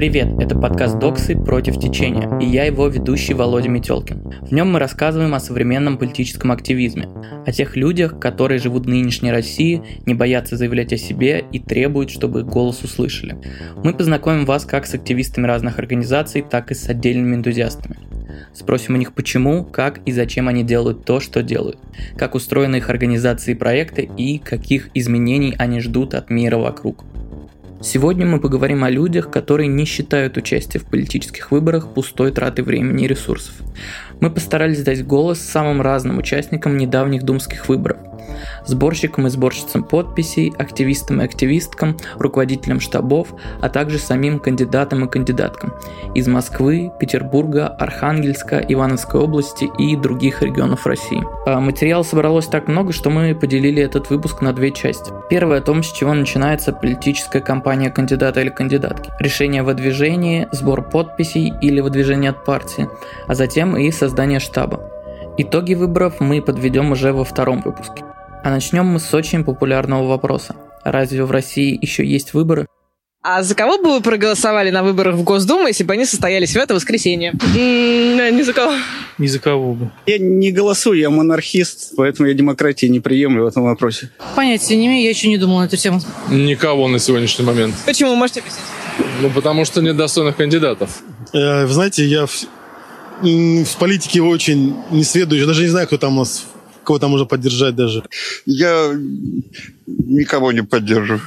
Привет, 0.00 0.28
это 0.40 0.58
подкаст 0.58 0.98
«Доксы 0.98 1.36
против 1.36 1.78
течения» 1.78 2.38
и 2.38 2.46
я 2.46 2.64
его 2.64 2.88
ведущий 2.88 3.34
Володя 3.34 3.68
Метелкин. 3.68 4.32
В 4.40 4.50
нем 4.50 4.72
мы 4.72 4.78
рассказываем 4.78 5.34
о 5.34 5.40
современном 5.40 5.98
политическом 5.98 6.52
активизме, 6.52 7.06
о 7.44 7.52
тех 7.52 7.76
людях, 7.76 8.18
которые 8.18 8.60
живут 8.60 8.86
в 8.86 8.88
нынешней 8.88 9.30
России, 9.30 9.82
не 10.06 10.14
боятся 10.14 10.56
заявлять 10.56 10.94
о 10.94 10.96
себе 10.96 11.44
и 11.52 11.58
требуют, 11.58 12.08
чтобы 12.08 12.40
их 12.40 12.46
голос 12.46 12.82
услышали. 12.82 13.36
Мы 13.84 13.92
познакомим 13.92 14.46
вас 14.46 14.64
как 14.64 14.86
с 14.86 14.94
активистами 14.94 15.46
разных 15.46 15.78
организаций, 15.78 16.42
так 16.48 16.70
и 16.70 16.74
с 16.74 16.88
отдельными 16.88 17.34
энтузиастами. 17.34 17.98
Спросим 18.54 18.94
у 18.94 18.96
них 18.96 19.12
почему, 19.12 19.64
как 19.64 20.00
и 20.06 20.12
зачем 20.12 20.48
они 20.48 20.62
делают 20.62 21.04
то, 21.04 21.20
что 21.20 21.42
делают, 21.42 21.78
как 22.16 22.34
устроены 22.34 22.76
их 22.76 22.88
организации 22.88 23.52
и 23.52 23.54
проекты 23.54 24.08
и 24.16 24.38
каких 24.38 24.88
изменений 24.94 25.54
они 25.58 25.80
ждут 25.80 26.14
от 26.14 26.30
мира 26.30 26.56
вокруг. 26.56 27.04
Сегодня 27.82 28.26
мы 28.26 28.40
поговорим 28.40 28.84
о 28.84 28.90
людях, 28.90 29.30
которые 29.30 29.66
не 29.66 29.86
считают 29.86 30.36
участие 30.36 30.82
в 30.82 30.84
политических 30.84 31.50
выборах 31.50 31.94
пустой 31.94 32.30
тратой 32.30 32.64
времени 32.64 33.04
и 33.04 33.08
ресурсов. 33.08 33.54
Мы 34.20 34.30
постарались 34.30 34.82
дать 34.82 35.06
голос 35.06 35.40
самым 35.40 35.80
разным 35.80 36.18
участникам 36.18 36.76
недавних 36.76 37.22
думских 37.22 37.68
выборов– 37.68 37.98
сборщикам 38.64 39.26
и 39.26 39.30
сборщицам 39.30 39.82
подписей, 39.82 40.52
активистам 40.58 41.20
и 41.20 41.24
активисткам, 41.24 41.96
руководителям 42.18 42.80
штабов, 42.80 43.28
а 43.60 43.68
также 43.68 43.98
самим 43.98 44.38
кандидатам 44.38 45.04
и 45.04 45.08
кандидаткам 45.08 45.74
из 46.14 46.26
Москвы, 46.28 46.92
Петербурга, 46.98 47.68
Архангельска, 47.68 48.58
Ивановской 48.58 49.20
области 49.20 49.70
и 49.78 49.96
других 49.96 50.42
регионов 50.42 50.86
России. 50.86 51.22
А 51.46 51.60
материала 51.60 52.02
собралось 52.02 52.46
так 52.46 52.68
много, 52.68 52.92
что 52.92 53.10
мы 53.10 53.34
поделили 53.34 53.82
этот 53.82 54.10
выпуск 54.10 54.40
на 54.40 54.52
две 54.52 54.72
части. 54.72 55.12
Первая 55.28 55.60
о 55.60 55.62
том, 55.62 55.82
с 55.82 55.92
чего 55.92 56.14
начинается 56.14 56.72
политическая 56.72 57.40
кампания 57.40 57.90
кандидата 57.90 58.40
или 58.40 58.50
кандидатки. 58.50 59.10
Решение 59.18 59.62
о 59.62 59.64
выдвижении, 59.64 60.48
сбор 60.52 60.82
подписей 60.82 61.52
или 61.60 61.80
выдвижение 61.80 62.30
от 62.30 62.44
партии, 62.44 62.88
а 63.26 63.34
затем 63.34 63.76
и 63.76 63.90
создание 63.90 64.40
штаба. 64.40 64.80
Итоги 65.38 65.74
выборов 65.74 66.20
мы 66.20 66.42
подведем 66.42 66.92
уже 66.92 67.12
во 67.12 67.24
втором 67.24 67.62
выпуске. 67.62 68.04
А 68.42 68.50
начнем 68.50 68.86
мы 68.86 69.00
с 69.00 69.12
очень 69.14 69.44
популярного 69.44 70.06
вопроса. 70.06 70.56
Разве 70.84 71.24
в 71.24 71.30
России 71.30 71.78
еще 71.80 72.04
есть 72.04 72.34
выборы? 72.34 72.66
А 73.22 73.42
за 73.42 73.54
кого 73.54 73.76
бы 73.78 73.92
вы 73.92 74.00
проголосовали 74.00 74.70
на 74.70 74.82
выборах 74.82 75.14
в 75.14 75.22
Госдуму, 75.24 75.66
если 75.66 75.84
бы 75.84 75.92
они 75.92 76.06
состоялись 76.06 76.52
в 76.52 76.56
это 76.56 76.74
воскресенье? 76.74 77.32
М-м, 77.54 78.34
ни 78.36 78.42
за 78.42 78.54
кого. 78.54 78.72
Ни 79.18 79.26
за 79.26 79.38
кого 79.38 79.74
бы. 79.74 79.90
Я 80.06 80.18
не 80.18 80.50
голосую, 80.52 80.98
я 80.98 81.10
монархист, 81.10 81.92
поэтому 81.96 82.28
я 82.28 82.34
демократии 82.34 82.86
не 82.86 83.00
приемлю 83.00 83.44
в 83.44 83.46
этом 83.46 83.64
вопросе. 83.64 84.10
Понятия 84.34 84.76
не 84.76 84.86
имею, 84.86 85.04
я 85.04 85.10
еще 85.10 85.28
не 85.28 85.36
думала 85.36 85.60
на 85.60 85.64
эту 85.66 85.76
тему. 85.76 86.00
Никого 86.30 86.88
на 86.88 86.98
сегодняшний 86.98 87.44
момент. 87.44 87.74
Почему, 87.84 88.14
можете 88.14 88.40
объяснить? 88.40 88.64
Ну, 89.20 89.28
потому 89.28 89.66
что 89.66 89.82
нет 89.82 89.96
достойных 89.96 90.36
кандидатов. 90.36 91.02
Э, 91.34 91.66
вы 91.66 91.72
знаете, 91.72 92.06
я 92.06 92.26
в, 93.22 93.76
политике 93.78 94.22
очень 94.22 94.76
не 94.90 95.04
сведущий, 95.04 95.46
даже 95.46 95.62
не 95.62 95.68
знаю, 95.68 95.86
кто 95.86 95.98
там 95.98 96.16
у 96.16 96.20
нас 96.20 96.46
кого 96.84 96.98
там 96.98 97.10
можно 97.10 97.26
поддержать 97.26 97.74
даже? 97.74 98.02
Я 98.46 98.92
никого 99.86 100.52
не 100.52 100.62
поддерживаю. 100.62 101.22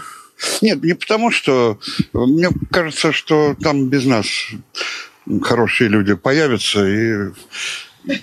Нет, 0.61 0.83
не 0.83 0.93
потому 0.93 1.31
что... 1.31 1.79
Мне 2.11 2.49
кажется, 2.71 3.11
что 3.11 3.55
там 3.61 3.87
без 3.89 4.05
нас 4.05 4.27
хорошие 5.41 5.89
люди 5.89 6.15
появятся, 6.15 6.85
и 6.85 7.29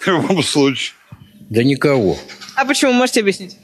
в 0.00 0.06
любом 0.06 0.42
случае. 0.42 0.94
Да 1.48 1.62
никого. 1.62 2.18
А 2.54 2.64
почему, 2.66 2.92
можете 2.92 3.20
объяснить? 3.20 3.56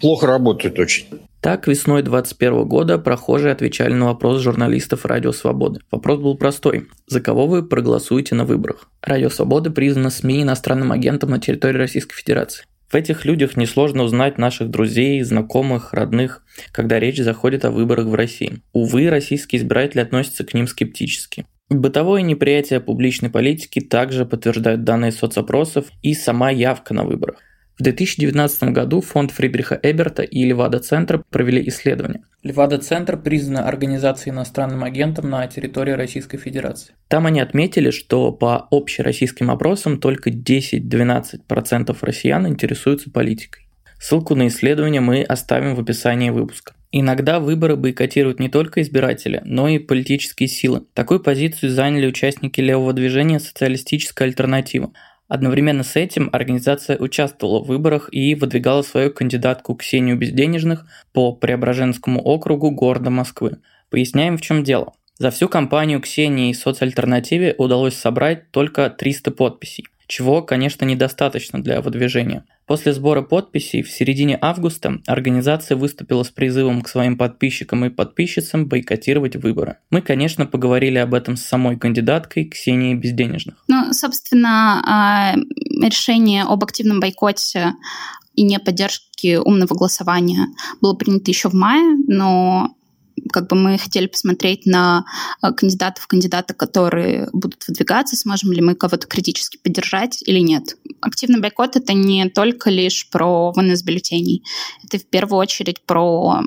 Плохо 0.00 0.26
работают 0.26 0.78
очень. 0.78 1.06
Так, 1.40 1.68
весной 1.68 2.02
2021 2.02 2.66
года 2.66 2.98
прохожие 2.98 3.52
отвечали 3.52 3.92
на 3.92 4.06
вопрос 4.06 4.42
журналистов 4.42 5.06
Радио 5.06 5.30
Свободы. 5.30 5.80
Вопрос 5.92 6.18
был 6.18 6.36
простой. 6.36 6.88
За 7.06 7.20
кого 7.20 7.46
вы 7.46 7.62
проголосуете 7.62 8.34
на 8.34 8.44
выборах? 8.44 8.90
Радио 9.02 9.28
Свободы 9.28 9.70
признано 9.70 10.10
СМИ 10.10 10.42
иностранным 10.42 10.90
агентом 10.90 11.30
на 11.30 11.38
территории 11.38 11.78
Российской 11.78 12.16
Федерации. 12.16 12.64
В 12.90 12.94
этих 12.96 13.24
людях 13.24 13.56
несложно 13.56 14.02
узнать 14.02 14.36
наших 14.36 14.70
друзей, 14.70 15.22
знакомых, 15.22 15.92
родных, 15.92 16.42
когда 16.72 16.98
речь 16.98 17.18
заходит 17.18 17.64
о 17.64 17.70
выборах 17.70 18.06
в 18.06 18.14
России. 18.14 18.60
Увы, 18.72 19.08
российские 19.08 19.60
избиратели 19.60 20.00
относятся 20.00 20.44
к 20.44 20.54
ним 20.54 20.66
скептически. 20.66 21.46
Бытовое 21.68 22.22
неприятие 22.22 22.80
публичной 22.80 23.28
политики 23.28 23.80
также 23.80 24.24
подтверждают 24.24 24.84
данные 24.84 25.12
соцопросов 25.12 25.86
и 26.02 26.14
сама 26.14 26.50
явка 26.50 26.94
на 26.94 27.04
выборах. 27.04 27.42
В 27.78 27.82
2019 27.84 28.72
году 28.72 29.00
фонд 29.00 29.30
Фридриха 29.30 29.78
Эберта 29.80 30.24
и 30.24 30.44
Левада-центр 30.44 31.22
провели 31.30 31.68
исследование. 31.68 32.24
Левада-центр 32.42 33.16
признана 33.16 33.68
организацией 33.68 34.34
иностранным 34.34 34.82
агентом 34.82 35.30
на 35.30 35.46
территории 35.46 35.92
Российской 35.92 36.38
Федерации. 36.38 36.94
Там 37.06 37.26
они 37.26 37.40
отметили, 37.40 37.90
что 37.90 38.32
по 38.32 38.66
общероссийским 38.72 39.48
опросам 39.48 40.00
только 40.00 40.30
10-12% 40.30 41.96
россиян 42.00 42.48
интересуются 42.48 43.12
политикой. 43.12 43.68
Ссылку 44.00 44.34
на 44.34 44.48
исследование 44.48 45.00
мы 45.00 45.22
оставим 45.22 45.76
в 45.76 45.80
описании 45.80 46.30
выпуска. 46.30 46.74
Иногда 46.90 47.38
выборы 47.38 47.76
бойкотируют 47.76 48.40
не 48.40 48.48
только 48.48 48.82
избиратели, 48.82 49.40
но 49.44 49.68
и 49.68 49.78
политические 49.78 50.48
силы. 50.48 50.84
Такую 50.94 51.20
позицию 51.20 51.70
заняли 51.70 52.06
участники 52.06 52.60
левого 52.60 52.92
движения 52.92 53.38
«Социалистическая 53.38 54.24
альтернатива», 54.24 54.92
Одновременно 55.28 55.82
с 55.82 55.94
этим 55.94 56.30
организация 56.32 56.96
участвовала 56.98 57.62
в 57.62 57.66
выборах 57.66 58.08
и 58.10 58.34
выдвигала 58.34 58.82
свою 58.82 59.12
кандидатку 59.12 59.74
Ксению 59.74 60.16
Безденежных 60.16 60.86
по 61.12 61.32
Преображенскому 61.32 62.20
округу 62.20 62.70
города 62.70 63.10
Москвы. 63.10 63.58
Поясняем, 63.90 64.38
в 64.38 64.40
чем 64.40 64.64
дело. 64.64 64.94
За 65.18 65.30
всю 65.30 65.48
кампанию 65.48 66.00
Ксении 66.00 66.50
и 66.50 66.54
соцальтернативе 66.54 67.54
удалось 67.58 67.94
собрать 67.94 68.50
только 68.50 68.88
300 68.88 69.30
подписей 69.30 69.86
чего, 70.08 70.42
конечно, 70.42 70.84
недостаточно 70.84 71.62
для 71.62 71.80
выдвижения. 71.80 72.44
После 72.68 72.92
сбора 72.92 73.22
подписей 73.22 73.82
в 73.82 73.90
середине 73.90 74.38
августа 74.40 75.00
организация 75.06 75.74
выступила 75.74 76.22
с 76.22 76.28
призывом 76.28 76.82
к 76.82 76.88
своим 76.88 77.16
подписчикам 77.16 77.86
и 77.86 77.88
подписчицам 77.88 78.66
бойкотировать 78.66 79.36
выборы. 79.36 79.78
Мы, 79.90 80.02
конечно, 80.02 80.44
поговорили 80.44 80.98
об 80.98 81.14
этом 81.14 81.36
с 81.36 81.42
самой 81.42 81.78
кандидаткой 81.78 82.44
Ксенией 82.44 82.94
Безденежных. 82.94 83.56
Ну, 83.68 83.94
собственно, 83.94 84.82
а, 84.86 85.34
решение 85.82 86.42
об 86.42 86.62
активном 86.62 87.00
бойкоте 87.00 87.72
и 88.34 88.42
не 88.42 88.58
поддержке 88.58 89.40
умного 89.40 89.74
голосования 89.74 90.48
было 90.82 90.92
принято 90.92 91.30
еще 91.30 91.48
в 91.48 91.54
мае, 91.54 91.96
но 92.06 92.76
как 93.32 93.48
бы 93.48 93.56
мы 93.56 93.78
хотели 93.78 94.06
посмотреть 94.06 94.66
на 94.66 95.04
э, 95.42 95.52
кандидатов, 95.52 96.06
кандидата, 96.06 96.54
которые 96.54 97.28
будут 97.32 97.66
выдвигаться, 97.66 98.16
сможем 98.16 98.52
ли 98.52 98.60
мы 98.60 98.74
кого-то 98.74 99.06
критически 99.06 99.58
поддержать 99.58 100.22
или 100.26 100.40
нет. 100.40 100.76
Активный 101.00 101.40
бойкот— 101.40 101.76
это 101.76 101.92
не 101.92 102.28
только 102.28 102.70
лишь 102.70 103.08
про 103.10 103.52
вынос 103.52 103.82
бюллетеней. 103.82 104.44
Это 104.84 104.98
в 104.98 105.06
первую 105.06 105.38
очередь 105.38 105.80
про 105.82 106.42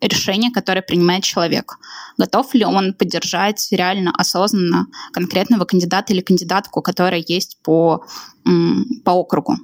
решение, 0.00 0.50
которое 0.50 0.82
принимает 0.82 1.24
человек. 1.24 1.78
Готов 2.18 2.54
ли 2.54 2.64
он 2.64 2.94
поддержать 2.94 3.68
реально 3.70 4.12
осознанно 4.16 4.86
конкретного 5.12 5.64
кандидата 5.64 6.12
или 6.12 6.20
кандидатку, 6.20 6.82
которая 6.82 7.24
есть 7.26 7.58
по, 7.62 8.04
по 9.04 9.10
округу. 9.10 9.56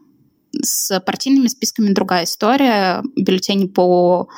С 0.53 0.99
партийными 1.01 1.49
списками 1.49 1.93
другая 1.93 2.25
история. 2.25 3.03
Бюллетени 3.17 3.67
по 3.67 4.29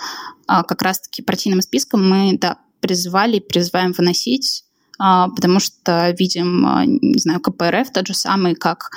а, 0.46 0.62
как 0.62 0.82
раз-таки 0.82 1.22
партийным 1.22 1.60
спискам 1.60 2.08
мы 2.08 2.38
да, 2.38 2.58
призывали 2.80 3.36
и 3.36 3.40
призываем 3.40 3.92
выносить 3.92 4.64
а, 4.98 5.30
потому 5.30 5.58
что 5.58 6.14
видим, 6.16 6.64
а, 6.64 6.84
не 6.86 7.18
знаю, 7.18 7.40
КПРФ 7.40 7.90
тот 7.92 8.06
же 8.06 8.14
самый, 8.14 8.54
как 8.54 8.90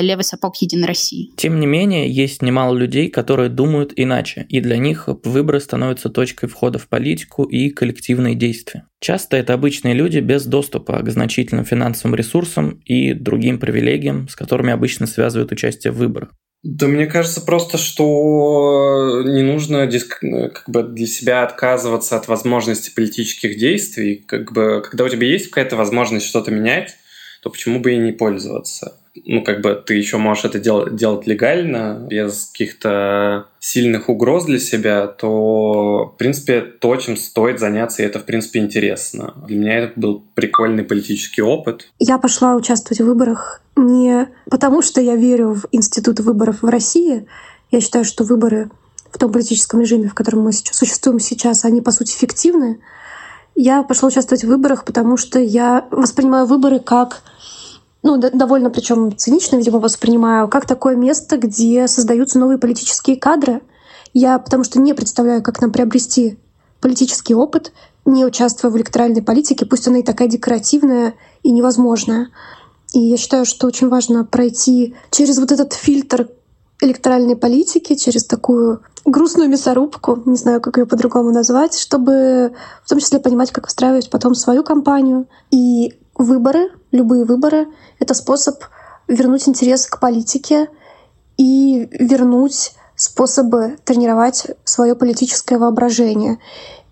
левый 0.00 0.24
сапог 0.24 0.56
Единой 0.56 0.86
России. 0.86 1.32
Тем 1.36 1.60
не 1.60 1.66
менее, 1.66 2.10
есть 2.10 2.40
немало 2.40 2.74
людей, 2.74 3.10
которые 3.10 3.50
думают 3.50 3.92
иначе, 3.96 4.46
и 4.48 4.60
для 4.60 4.78
них 4.78 5.08
выборы 5.24 5.60
становятся 5.60 6.08
точкой 6.08 6.48
входа 6.48 6.78
в 6.78 6.88
политику 6.88 7.44
и 7.44 7.68
коллективные 7.68 8.36
действия. 8.36 8.86
Часто 9.00 9.36
это 9.36 9.52
обычные 9.52 9.92
люди 9.92 10.18
без 10.18 10.46
доступа 10.46 11.02
к 11.02 11.10
значительным 11.10 11.64
финансовым 11.64 12.14
ресурсам 12.14 12.80
и 12.86 13.12
другим 13.12 13.58
привилегиям, 13.58 14.28
с 14.28 14.36
которыми 14.36 14.72
обычно 14.72 15.06
связывают 15.06 15.52
участие 15.52 15.92
в 15.92 15.96
выборах. 15.96 16.30
Да 16.62 16.86
мне 16.88 17.06
кажется 17.06 17.40
просто, 17.40 17.78
что 17.78 19.22
не 19.24 19.42
нужно 19.42 19.90
как 20.50 20.68
бы 20.68 20.82
для 20.82 21.06
себя 21.06 21.42
отказываться 21.42 22.16
от 22.16 22.28
возможности 22.28 22.94
политических 22.94 23.56
действий. 23.56 24.22
Как 24.26 24.52
бы, 24.52 24.82
когда 24.82 25.04
у 25.04 25.08
тебя 25.08 25.26
есть 25.26 25.48
какая-то 25.48 25.76
возможность 25.76 26.26
что-то 26.26 26.50
менять, 26.50 26.96
то 27.42 27.48
почему 27.48 27.80
бы 27.80 27.94
и 27.94 27.96
не 27.96 28.12
пользоваться? 28.12 28.99
Ну, 29.24 29.42
как 29.42 29.60
бы 29.60 29.82
ты 29.84 29.94
еще 29.94 30.16
можешь 30.18 30.44
это 30.44 30.58
делать, 30.58 30.94
делать 30.94 31.26
легально, 31.26 32.06
без 32.08 32.46
каких-то 32.46 33.46
сильных 33.58 34.08
угроз 34.08 34.44
для 34.44 34.58
себя, 34.58 35.06
то, 35.06 36.12
в 36.14 36.16
принципе, 36.16 36.60
то, 36.60 36.94
чем 36.96 37.16
стоит 37.16 37.58
заняться, 37.58 38.02
и 38.02 38.06
это, 38.06 38.20
в 38.20 38.24
принципе, 38.24 38.60
интересно. 38.60 39.34
Для 39.46 39.56
меня 39.56 39.78
это 39.78 40.00
был 40.00 40.22
прикольный 40.34 40.84
политический 40.84 41.42
опыт. 41.42 41.88
Я 41.98 42.18
пошла 42.18 42.54
участвовать 42.54 43.00
в 43.00 43.06
выборах 43.06 43.62
не 43.76 44.28
потому, 44.48 44.82
что 44.82 45.00
я 45.00 45.16
верю 45.16 45.54
в 45.54 45.66
институт 45.72 46.20
выборов 46.20 46.62
в 46.62 46.68
России. 46.68 47.26
Я 47.70 47.80
считаю, 47.80 48.04
что 48.04 48.24
выборы 48.24 48.70
в 49.10 49.18
том 49.18 49.32
политическом 49.32 49.80
режиме, 49.80 50.08
в 50.08 50.14
котором 50.14 50.42
мы 50.42 50.52
сейчас 50.52 50.76
существуем 50.76 51.18
сейчас, 51.18 51.64
они, 51.64 51.80
по 51.80 51.90
сути, 51.90 52.16
фиктивны. 52.16 52.80
Я 53.56 53.82
пошла 53.82 54.08
участвовать 54.08 54.44
в 54.44 54.48
выборах, 54.48 54.84
потому 54.84 55.16
что 55.16 55.40
я 55.40 55.86
воспринимаю 55.90 56.46
выборы 56.46 56.78
как 56.78 57.22
ну, 58.02 58.18
довольно 58.18 58.70
причем 58.70 59.16
цинично, 59.16 59.56
видимо, 59.56 59.78
воспринимаю, 59.78 60.48
как 60.48 60.66
такое 60.66 60.96
место, 60.96 61.36
где 61.36 61.86
создаются 61.86 62.38
новые 62.38 62.58
политические 62.58 63.16
кадры. 63.16 63.60
Я 64.14 64.38
потому 64.38 64.64
что 64.64 64.80
не 64.80 64.94
представляю, 64.94 65.42
как 65.42 65.60
нам 65.60 65.70
приобрести 65.70 66.38
политический 66.80 67.34
опыт, 67.34 67.72
не 68.04 68.24
участвуя 68.24 68.70
в 68.70 68.76
электоральной 68.76 69.22
политике, 69.22 69.66
пусть 69.66 69.86
она 69.86 69.98
и 69.98 70.02
такая 70.02 70.28
декоративная 70.28 71.14
и 71.42 71.50
невозможная. 71.50 72.28
И 72.92 73.00
я 73.00 73.16
считаю, 73.16 73.44
что 73.44 73.66
очень 73.66 73.88
важно 73.88 74.24
пройти 74.24 74.94
через 75.10 75.38
вот 75.38 75.52
этот 75.52 75.74
фильтр 75.74 76.28
электоральной 76.80 77.36
политики, 77.36 77.94
через 77.94 78.24
такую 78.24 78.80
грустную 79.04 79.48
мясорубку, 79.48 80.22
не 80.24 80.36
знаю, 80.36 80.60
как 80.60 80.78
ее 80.78 80.86
по-другому 80.86 81.30
назвать, 81.30 81.78
чтобы 81.78 82.52
в 82.84 82.88
том 82.88 82.98
числе 82.98 83.18
понимать, 83.18 83.50
как 83.50 83.64
выстраивать 83.66 84.10
потом 84.10 84.34
свою 84.34 84.64
кампанию. 84.64 85.26
И 85.50 85.94
выборы, 86.22 86.70
любые 86.92 87.24
выборы— 87.24 87.66
это 87.98 88.14
способ 88.14 88.62
вернуть 89.08 89.48
интерес 89.48 89.86
к 89.86 89.98
политике 90.00 90.68
и 91.36 91.88
вернуть 91.92 92.72
способы 92.94 93.78
тренировать 93.84 94.46
свое 94.64 94.94
политическое 94.94 95.58
воображение. 95.58 96.38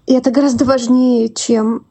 И 0.06 0.14
это 0.14 0.30
гораздо 0.30 0.64
важнее, 0.64 1.28
чем 1.28 1.84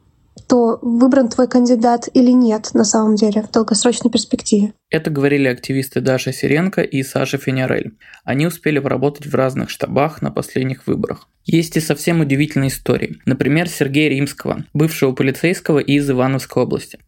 то 0.48 0.78
выбран 0.80 1.28
твой 1.28 1.46
кандидат 1.46 2.08
или 2.14 2.30
нет 2.30 2.70
на 2.72 2.84
самом 2.84 3.16
деле 3.16 3.42
в 3.42 3.50
долгосрочной 3.50 4.10
перспективе. 4.10 4.72
Это 4.90 5.10
говорили 5.10 5.46
активисты 5.46 6.00
Даша 6.00 6.32
Сиренко 6.32 6.80
и 6.82 7.02
Саша 7.02 7.36
Финярель. 7.36 7.96
Они 8.24 8.46
успели 8.46 8.78
поработать 8.78 9.26
в 9.26 9.34
разных 9.34 9.68
штабах 9.68 10.22
на 10.22 10.30
последних 10.30 10.86
выборах. 10.86 11.28
Есть 11.44 11.76
и 11.76 11.80
совсем 11.80 12.20
удивительные 12.20 12.68
истории. 12.68 13.18
Например, 13.26 13.68
Сергея 13.68 14.08
Римского, 14.10 14.64
бывшего 14.72 15.12
полицейского 15.12 15.78
из 15.78 16.10
Ивановской 16.10 16.62
области. 16.62 16.98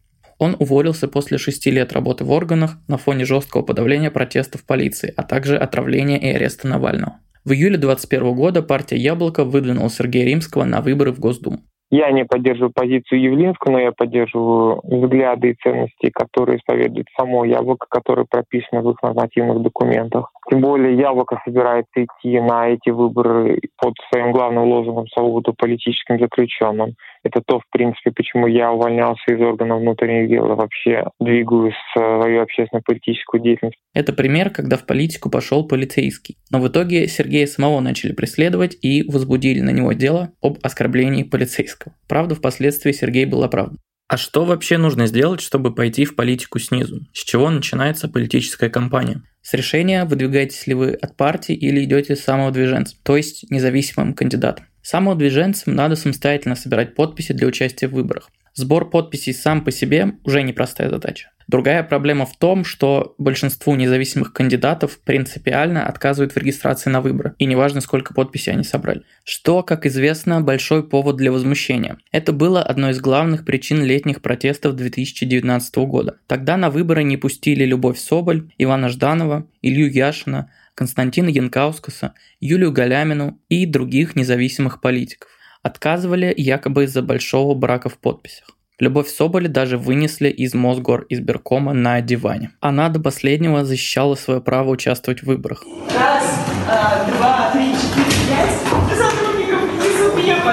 Он 0.41 0.55
уволился 0.57 1.07
после 1.07 1.37
шести 1.37 1.69
лет 1.69 1.93
работы 1.93 2.23
в 2.23 2.31
органах 2.31 2.71
на 2.87 2.97
фоне 2.97 3.25
жесткого 3.25 3.61
подавления 3.61 4.09
протестов 4.09 4.65
полиции, 4.65 5.13
а 5.15 5.21
также 5.21 5.55
отравления 5.55 6.17
и 6.17 6.29
ареста 6.29 6.67
Навального. 6.67 7.19
В 7.45 7.51
июле 7.51 7.77
2021 7.77 8.33
года 8.33 8.63
партия 8.63 8.97
«Яблоко» 8.97 9.45
выдвинула 9.45 9.91
Сергея 9.91 10.25
Римского 10.25 10.63
на 10.63 10.81
выборы 10.81 11.11
в 11.11 11.19
Госдуму. 11.19 11.59
Я 11.91 12.09
не 12.09 12.23
поддерживаю 12.23 12.71
позицию 12.73 13.21
Явлинского, 13.21 13.73
но 13.73 13.79
я 13.81 13.91
поддерживаю 13.91 14.79
взгляды 14.81 15.51
и 15.51 15.55
ценности, 15.61 16.09
которые 16.09 16.57
исповедует 16.57 17.07
само 17.19 17.43
Яблоко, 17.43 17.85
которые 17.89 18.25
прописаны 18.25 18.81
в 18.81 18.91
их 18.91 19.03
нормативных 19.03 19.61
документах. 19.61 20.31
Тем 20.49 20.61
более 20.61 20.97
Яблоко 20.97 21.39
собирается 21.45 22.03
идти 22.03 22.39
на 22.39 22.69
эти 22.69 22.89
выборы 22.89 23.59
под 23.77 23.93
своим 24.09 24.31
главным 24.31 24.63
лозунгом 24.63 25.05
«Свободу 25.07 25.53
политическим 25.53 26.17
заключенным». 26.17 26.95
Это 27.23 27.41
то, 27.45 27.59
в 27.59 27.63
принципе, 27.71 28.11
почему 28.11 28.47
я 28.47 28.71
увольнялся 28.71 29.31
из 29.31 29.39
органов 29.39 29.81
внутренних 29.81 30.29
дел 30.29 30.51
и 30.51 30.55
вообще 30.55 31.05
двигаю 31.19 31.71
свою 31.93 32.41
общественно-политическую 32.41 33.41
деятельность. 33.41 33.77
Это 33.93 34.13
пример, 34.13 34.49
когда 34.49 34.77
в 34.77 34.85
политику 34.85 35.29
пошел 35.29 35.67
полицейский. 35.67 36.37
Но 36.49 36.59
в 36.59 36.67
итоге 36.67 37.07
Сергея 37.07 37.45
самого 37.45 37.79
начали 37.79 38.13
преследовать 38.13 38.75
и 38.81 39.03
возбудили 39.03 39.59
на 39.59 39.69
него 39.69 39.93
дело 39.93 40.31
об 40.41 40.57
оскорблении 40.63 41.23
полицейского. 41.23 41.93
Правда, 42.07 42.35
впоследствии 42.35 42.91
Сергей 42.91 43.25
был 43.25 43.43
оправдан. 43.43 43.77
А 44.07 44.17
что 44.17 44.43
вообще 44.43 44.77
нужно 44.77 45.07
сделать, 45.07 45.39
чтобы 45.39 45.73
пойти 45.73 46.03
в 46.03 46.17
политику 46.17 46.59
снизу? 46.59 46.99
С 47.13 47.23
чего 47.23 47.49
начинается 47.49 48.09
политическая 48.09 48.69
кампания? 48.69 49.21
С 49.41 49.53
решения, 49.53 50.03
выдвигаетесь 50.03 50.67
ли 50.67 50.73
вы 50.73 50.91
от 50.91 51.15
партии 51.15 51.55
или 51.55 51.85
идете 51.85 52.17
с 52.17 52.23
самого 52.23 52.51
движенца, 52.51 52.97
то 53.03 53.15
есть 53.15 53.49
независимым 53.49 54.13
кандидатом. 54.13 54.65
Самоудвиженцам 54.81 55.75
надо 55.75 55.95
самостоятельно 55.95 56.55
собирать 56.55 56.95
подписи 56.95 57.33
для 57.33 57.47
участия 57.47 57.87
в 57.87 57.91
выборах. 57.91 58.29
Сбор 58.53 58.89
подписей 58.89 59.33
сам 59.33 59.63
по 59.63 59.71
себе 59.71 60.13
уже 60.23 60.43
непростая 60.43 60.89
задача. 60.89 61.29
Другая 61.47 61.83
проблема 61.83 62.25
в 62.25 62.37
том, 62.37 62.63
что 62.63 63.13
большинству 63.17 63.75
независимых 63.75 64.31
кандидатов 64.31 64.99
принципиально 65.03 65.85
отказывают 65.85 66.33
в 66.33 66.37
регистрации 66.37 66.89
на 66.89 67.01
выборы, 67.01 67.35
и 67.39 67.45
неважно, 67.45 67.81
сколько 67.81 68.13
подписей 68.13 68.53
они 68.53 68.63
собрали. 68.63 69.03
Что, 69.25 69.61
как 69.61 69.85
известно, 69.85 70.39
большой 70.39 70.87
повод 70.87 71.17
для 71.17 71.31
возмущения. 71.31 71.97
Это 72.13 72.31
было 72.31 72.61
одной 72.63 72.91
из 72.91 73.01
главных 73.01 73.43
причин 73.43 73.83
летних 73.83 74.21
протестов 74.21 74.75
2019 74.75 75.75
года. 75.79 76.17
Тогда 76.27 76.55
на 76.55 76.69
выборы 76.69 77.03
не 77.03 77.17
пустили 77.17 77.65
Любовь 77.65 77.99
Соболь, 77.99 78.49
Ивана 78.57 78.87
Жданова, 78.87 79.45
Илью 79.61 79.91
Яшина, 79.91 80.49
Константина 80.75 81.29
Янкаускаса, 81.29 82.13
Юлию 82.39 82.71
Галямину 82.71 83.39
и 83.49 83.65
других 83.65 84.15
независимых 84.15 84.81
политиков. 84.81 85.29
Отказывали 85.63 86.33
якобы 86.35 86.85
из-за 86.85 87.01
большого 87.01 87.53
брака 87.53 87.89
в 87.89 87.97
подписях. 87.97 88.49
Любовь 88.79 89.09
Соболи 89.09 89.47
даже 89.47 89.77
вынесли 89.77 90.29
из 90.29 90.55
Мосгор 90.55 91.05
избиркома 91.09 91.73
на 91.73 92.01
диване. 92.01 92.51
Она 92.61 92.89
до 92.89 92.99
последнего 92.99 93.63
защищала 93.63 94.15
свое 94.15 94.41
право 94.41 94.71
участвовать 94.71 95.21
в 95.21 95.27
выборах. 95.27 95.63
Раз, 95.93 96.39
а, 96.67 97.05
два, 97.11 97.51
три, 97.53 97.73
четыре, 97.73 98.15
пять. 98.27 98.97
Сотрудников 98.97 99.61
внизу 99.69 100.17
меня 100.17 100.37
по. 100.43 100.51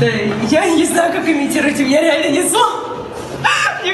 Да, 0.00 0.06
я 0.50 0.74
не 0.74 0.84
знаю, 0.86 1.12
как 1.12 1.28
имитировать, 1.28 1.78
я 1.78 2.00
реально 2.00 2.32
не 2.32 2.48
знаю. 2.48 3.03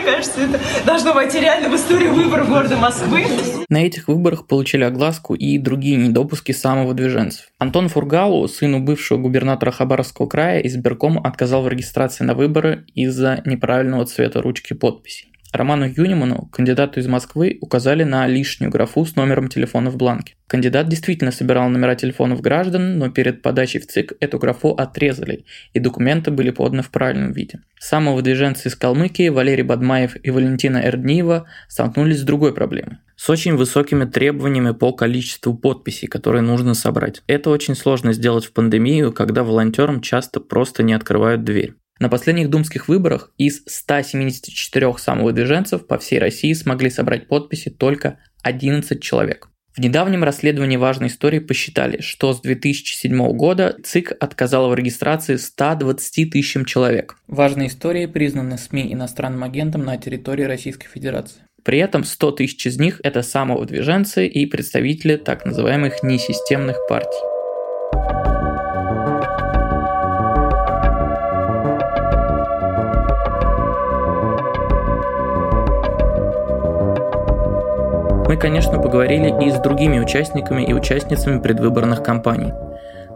Кажется, 0.05 0.41
это 0.41 0.61
должно 0.85 1.13
войти 1.13 1.41
реально 1.41 1.69
в 1.69 1.77
историю 1.77 2.13
выборов 2.15 2.49
города 2.49 2.77
Москвы. 2.77 3.25
На 3.69 3.85
этих 3.85 4.09
выборах 4.09 4.47
получили 4.47 4.85
огласку 4.85 5.35
и 5.35 5.59
другие 5.59 5.97
недопуски 5.97 6.53
самого 6.53 6.95
движенцев. 6.95 7.47
Антон 7.59 7.89
Фургалу, 7.89 8.47
сыну 8.49 8.81
бывшего 8.81 9.19
губернатора 9.19 9.71
Хабаровского 9.71 10.27
края, 10.27 10.61
избирком 10.61 11.19
отказал 11.19 11.63
в 11.63 11.69
регистрации 11.69 12.25
на 12.25 12.35
выборы 12.35 12.85
из-за 12.95 13.43
неправильного 13.45 14.07
цвета 14.07 14.43
ручки 14.43 14.75
подписей. 14.75 15.30
Роману 15.53 15.87
Юниману, 15.87 16.49
кандидату 16.53 17.01
из 17.01 17.07
Москвы, 17.07 17.59
указали 17.61 18.05
на 18.05 18.27
лишнюю 18.27 18.71
графу 18.71 19.05
с 19.05 19.17
номером 19.17 19.49
телефона 19.49 19.91
в 19.91 19.97
бланке. 19.97 20.35
Кандидат 20.47 20.89
действительно 20.89 21.33
собирал 21.33 21.69
номера 21.69 21.95
телефонов 21.95 22.41
граждан, 22.41 22.99
но 22.99 23.11
перед 23.11 23.43
подачей 23.43 23.81
в 23.81 23.87
ЦИК 23.87 24.15
эту 24.21 24.39
графу 24.39 24.71
отрезали, 24.71 25.45
и 25.73 25.81
документы 25.81 26.31
были 26.31 26.51
поданы 26.51 26.83
в 26.83 26.91
правильном 26.91 27.33
виде. 27.33 27.61
Самовыдвиженцы 27.79 28.69
из 28.69 28.77
Калмыкии 28.77 29.29
Валерий 29.29 29.63
Бадмаев 29.63 30.17
и 30.23 30.31
Валентина 30.31 30.79
Эрдниева 30.85 31.47
столкнулись 31.69 32.21
с 32.21 32.25
другой 32.25 32.55
проблемой 32.55 32.99
с 33.21 33.29
очень 33.29 33.55
высокими 33.55 34.07
требованиями 34.07 34.71
по 34.71 34.95
количеству 34.95 35.55
подписей, 35.55 36.09
которые 36.09 36.41
нужно 36.41 36.73
собрать. 36.73 37.23
Это 37.27 37.51
очень 37.51 37.75
сложно 37.75 38.15
сделать 38.15 38.47
в 38.47 38.55
пандемию, 38.55 39.13
когда 39.13 39.45
волонтерам 39.45 40.01
часто 40.01 40.41
просто 40.41 40.83
не 40.83 40.95
открывают 40.95 41.45
дверь. 41.45 41.75
На 42.01 42.09
последних 42.09 42.49
думских 42.49 42.89
выборах 42.89 43.31
из 43.37 43.63
174 43.67 44.95
самовыдвиженцев 44.97 45.87
по 45.87 45.99
всей 45.99 46.19
России 46.19 46.55
смогли 46.55 46.89
собрать 46.89 47.29
подписи 47.29 47.69
только 47.69 48.19
11 48.43 49.03
человек. 49.03 49.49
В 49.75 49.81
недавнем 49.81 50.25
расследовании 50.25 50.79
важной 50.79 51.09
истории 51.09 51.41
посчитали, 51.41 52.01
что 52.01 52.33
с 52.33 52.41
2007 52.41 53.33
года 53.33 53.77
ЦИК 53.85 54.15
отказала 54.19 54.69
в 54.69 54.75
регистрации 54.75 55.37
120 55.37 56.31
тысячам 56.31 56.65
человек. 56.65 57.17
Важные 57.29 57.69
истории 57.69 58.07
признаны 58.07 58.57
СМИ 58.57 58.95
иностранным 58.95 59.45
агентом 59.45 59.85
на 59.85 59.99
территории 59.99 60.45
Российской 60.45 60.89
Федерации. 60.89 61.43
При 61.63 61.79
этом 61.79 62.05
100 62.05 62.31
тысяч 62.33 62.67
из 62.67 62.81
них– 62.81 63.01
это 63.05 63.21
самовыдвиженцы 63.21 64.27
и 64.27 64.47
представители 64.47 65.17
так 65.17 65.45
называемых 65.45 66.03
несистемных 66.03 66.79
партий. 66.89 68.20
Мы, 78.31 78.37
конечно, 78.37 78.79
поговорили 78.79 79.45
и 79.45 79.51
с 79.51 79.59
другими 79.59 79.99
участниками 79.99 80.63
и 80.63 80.73
участницами 80.73 81.41
предвыборных 81.41 82.01
кампаний. 82.05 82.53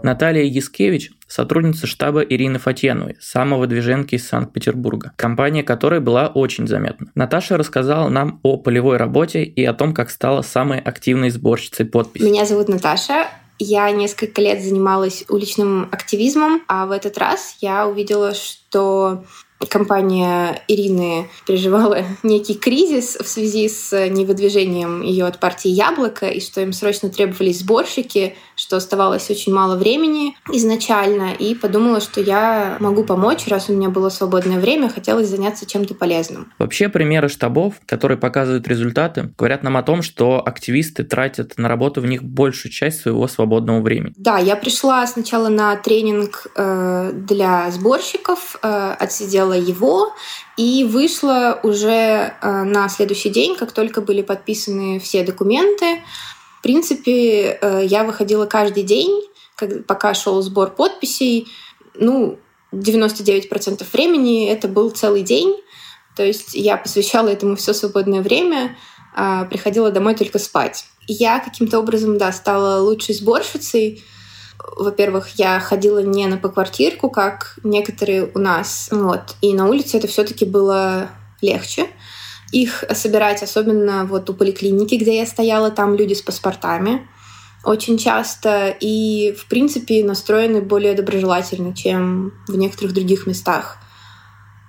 Наталья 0.02 0.42
Яскевич– 0.42 1.12
сотрудница 1.28 1.86
штаба 1.86 2.22
Ирины 2.22 2.58
Фатьяновой, 2.58 3.16
самого 3.20 3.68
движенки 3.68 4.16
из 4.16 4.26
Санкт-Петербурга, 4.26 5.12
компания 5.14 5.62
которой 5.62 6.00
была 6.00 6.26
очень 6.26 6.66
заметна. 6.66 7.12
Наташа 7.14 7.56
рассказала 7.56 8.08
нам 8.08 8.40
о 8.42 8.56
полевой 8.56 8.96
работе 8.96 9.44
и 9.44 9.64
о 9.64 9.72
том, 9.72 9.94
как 9.94 10.10
стала 10.10 10.42
самой 10.42 10.80
активной 10.80 11.30
сборщицей 11.30 11.86
подписей. 11.86 12.28
Меня 12.28 12.44
зовут 12.44 12.68
Наташа, 12.68 13.28
я 13.60 13.88
несколько 13.92 14.42
лет 14.42 14.64
занималась 14.64 15.24
уличным 15.28 15.88
активизмом, 15.92 16.64
а 16.66 16.86
в 16.86 16.90
этот 16.90 17.18
раз 17.18 17.58
я 17.60 17.86
увидела, 17.86 18.34
что 18.34 19.22
компания 19.68 20.62
Ирины 20.68 21.28
переживала 21.46 22.04
некий 22.22 22.54
кризис 22.54 23.16
в 23.16 23.26
связи 23.26 23.68
с 23.68 24.08
невыдвижением 24.08 25.02
ее 25.02 25.26
от 25.26 25.40
партии 25.40 25.68
«Яблоко», 25.68 26.28
и 26.28 26.40
что 26.40 26.60
им 26.60 26.72
срочно 26.72 27.10
требовались 27.10 27.60
сборщики, 27.60 28.36
что 28.56 28.76
оставалось 28.76 29.30
очень 29.30 29.52
мало 29.52 29.76
времени 29.76 30.36
изначально, 30.52 31.32
и 31.32 31.54
подумала, 31.54 32.00
что 32.00 32.20
я 32.20 32.76
могу 32.80 33.04
помочь, 33.04 33.46
раз 33.48 33.68
у 33.68 33.74
меня 33.74 33.88
было 33.88 34.08
свободное 34.08 34.58
время, 34.58 34.88
хотелось 34.88 35.28
заняться 35.28 35.66
чем-то 35.66 35.94
полезным. 35.94 36.52
Вообще 36.58 36.88
примеры 36.88 37.28
штабов, 37.28 37.74
которые 37.86 38.18
показывают 38.18 38.66
результаты, 38.68 39.32
говорят 39.36 39.62
нам 39.62 39.76
о 39.76 39.82
том, 39.82 40.02
что 40.02 40.42
активисты 40.44 41.04
тратят 41.04 41.54
на 41.56 41.68
работу 41.68 42.00
в 42.00 42.06
них 42.06 42.22
большую 42.22 42.72
часть 42.72 43.00
своего 43.00 43.26
свободного 43.28 43.80
времени. 43.80 44.12
Да, 44.16 44.38
я 44.38 44.56
пришла 44.56 45.06
сначала 45.06 45.48
на 45.48 45.76
тренинг 45.76 46.46
э, 46.56 47.12
для 47.14 47.70
сборщиков, 47.70 48.58
э, 48.62 48.94
отсидела 48.98 49.52
его 49.52 50.14
и 50.56 50.84
вышла 50.84 51.58
уже 51.62 52.34
э, 52.40 52.62
на 52.62 52.88
следующий 52.88 53.30
день, 53.30 53.56
как 53.56 53.72
только 53.72 54.00
были 54.00 54.22
подписаны 54.22 55.00
все 55.00 55.24
документы. 55.24 56.00
Принципе, 56.64 57.58
э, 57.60 57.82
я 57.84 58.04
выходила 58.04 58.46
каждый 58.46 58.84
день, 58.84 59.20
пока 59.86 60.14
шел 60.14 60.40
сбор 60.40 60.70
подписей. 60.70 61.46
Ну, 61.94 62.38
99% 62.72 63.86
времени 63.92 64.48
это 64.48 64.66
был 64.66 64.88
целый 64.88 65.20
день. 65.20 65.60
То 66.16 66.24
есть 66.24 66.54
я 66.54 66.78
посвящала 66.78 67.28
этому 67.28 67.56
все 67.56 67.74
свободное 67.74 68.22
время, 68.22 68.78
а 69.14 69.44
приходила 69.44 69.90
домой 69.90 70.14
только 70.14 70.38
спать. 70.38 70.86
Я 71.06 71.38
каким-то 71.38 71.80
образом, 71.80 72.16
да, 72.16 72.32
стала 72.32 72.80
лучшей 72.80 73.14
сборщицей. 73.14 74.02
Во-первых, 74.78 75.38
я 75.38 75.60
ходила 75.60 75.98
не 75.98 76.26
на 76.26 76.38
поквартирку, 76.38 77.10
как 77.10 77.58
некоторые 77.62 78.30
у 78.34 78.38
нас. 78.38 78.88
Вот. 78.90 79.34
И 79.42 79.52
на 79.52 79.68
улице 79.68 79.98
это 79.98 80.06
все-таки 80.06 80.46
было 80.46 81.10
легче 81.42 81.88
их 82.54 82.84
собирать, 82.92 83.42
особенно 83.42 84.04
вот 84.04 84.30
у 84.30 84.34
поликлиники, 84.34 84.94
где 84.94 85.18
я 85.18 85.26
стояла, 85.26 85.70
там 85.70 85.94
люди 85.94 86.14
с 86.14 86.22
паспортами 86.22 87.08
очень 87.64 87.96
часто 87.98 88.76
и, 88.78 89.32
в 89.32 89.46
принципе, 89.46 90.04
настроены 90.04 90.60
более 90.60 90.94
доброжелательно, 90.94 91.74
чем 91.74 92.32
в 92.46 92.56
некоторых 92.56 92.92
других 92.92 93.26
местах. 93.26 93.78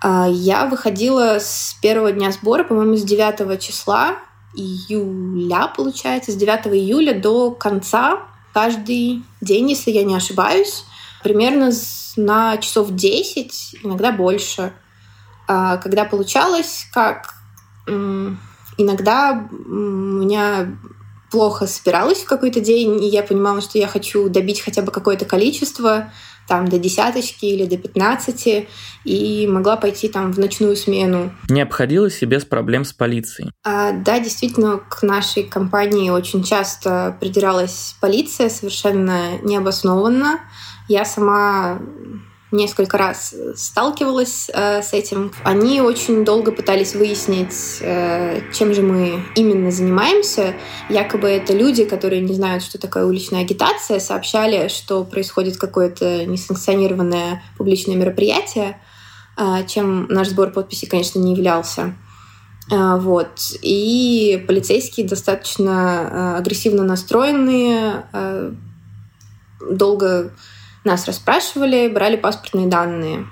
А, 0.02 0.28
я 0.30 0.66
выходила 0.66 1.38
с 1.40 1.76
первого 1.82 2.12
дня 2.12 2.32
сбора, 2.32 2.64
по-моему, 2.64 2.96
с 2.96 3.04
9 3.04 3.62
числа 3.62 4.16
июля, 4.56 5.72
получается, 5.76 6.32
с 6.32 6.36
9 6.36 6.68
июля 6.68 7.14
до 7.14 7.52
конца 7.52 8.20
каждый 8.54 9.24
день, 9.42 9.70
если 9.70 9.92
я 9.92 10.04
не 10.04 10.16
ошибаюсь, 10.16 10.86
примерно 11.22 11.72
на 12.16 12.58
часов 12.58 12.92
10, 12.92 13.80
иногда 13.84 14.14
больше. 14.14 14.72
А, 15.48 15.78
когда 15.78 16.06
получалось, 16.06 16.88
как 16.94 17.35
иногда 17.88 19.48
у 19.52 19.74
меня 19.74 20.78
плохо 21.32 21.68
собиралась 21.68 22.20
в 22.20 22.26
какой-то 22.26 22.60
день, 22.62 23.04
и 23.04 23.08
я 23.08 23.24
понимала, 23.24 23.62
что 23.62 23.78
я 23.78 23.88
хочу 23.88 24.30
добить 24.30 24.62
хотя 24.62 24.82
бы 24.82 24.92
какое-то 24.92 25.26
количество, 25.26 26.12
там 26.48 26.68
до 26.68 26.78
десяточки 26.78 27.46
или 27.46 27.66
до 27.66 27.78
пятнадцати, 27.78 28.68
и 29.04 29.48
могла 29.48 29.78
пойти 29.78 30.08
там 30.08 30.32
в 30.32 30.40
ночную 30.40 30.76
смену. 30.76 31.34
Не 31.50 31.62
обходилось 31.62 32.22
и 32.22 32.26
без 32.26 32.46
проблем 32.46 32.86
с 32.86 32.94
полицией? 32.94 33.52
А, 33.64 33.92
да, 33.92 34.20
действительно, 34.20 34.78
к 34.78 35.02
нашей 35.02 35.44
компании 35.44 36.10
очень 36.12 36.44
часто 36.44 37.18
придиралась 37.20 37.96
полиция 38.00 38.50
совершенно 38.50 39.40
необоснованно. 39.42 40.40
Я 40.88 41.04
сама 41.04 41.80
несколько 42.56 42.98
раз 42.98 43.34
э, 43.34 43.54
сталкивалась 43.56 44.50
э, 44.54 44.82
с 44.82 44.94
этим. 44.94 45.32
Они 45.44 45.82
очень 45.82 46.26
долго 46.26 46.52
пытались 46.52 46.96
выяснить, 46.96 47.80
э, 47.82 48.42
чем 48.54 48.74
же 48.74 48.82
мы 48.82 49.24
именно 49.36 49.72
занимаемся. 49.72 50.56
Якобы 50.90 51.28
это 51.28 51.54
люди, 51.54 51.86
которые 51.86 52.22
не 52.22 52.34
знают, 52.34 52.64
что 52.64 52.78
такое 52.78 53.06
уличная 53.06 53.42
агитация, 53.42 54.00
сообщали, 54.00 54.68
что 54.70 55.04
происходит 55.04 55.58
какое-то 55.58 56.26
несанкционированное 56.26 57.44
публичное 57.58 57.96
мероприятие, 57.96 58.82
э, 59.38 59.66
чем 59.68 60.08
наш 60.08 60.30
сбор 60.30 60.52
подписей, 60.52 60.88
конечно, 60.88 61.20
не 61.20 61.34
являлся. 61.34 61.96
Э, 62.72 62.98
вот. 62.98 63.40
И 63.62 64.44
полицейские 64.48 65.08
достаточно 65.08 66.10
э, 66.10 66.38
агрессивно 66.38 66.84
настроенные, 66.84 68.06
долго 69.70 70.32
нас 70.86 71.06
расспрашивали, 71.06 71.88
брали 71.88 72.16
паспортные 72.16 72.68
данные. 72.68 73.26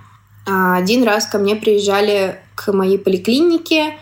А 0.45 0.75
один 0.75 1.03
раз 1.03 1.25
ко 1.27 1.37
мне 1.37 1.55
приезжали 1.55 2.39
к 2.55 2.71
моей 2.73 2.97
поликлинике, 2.97 3.97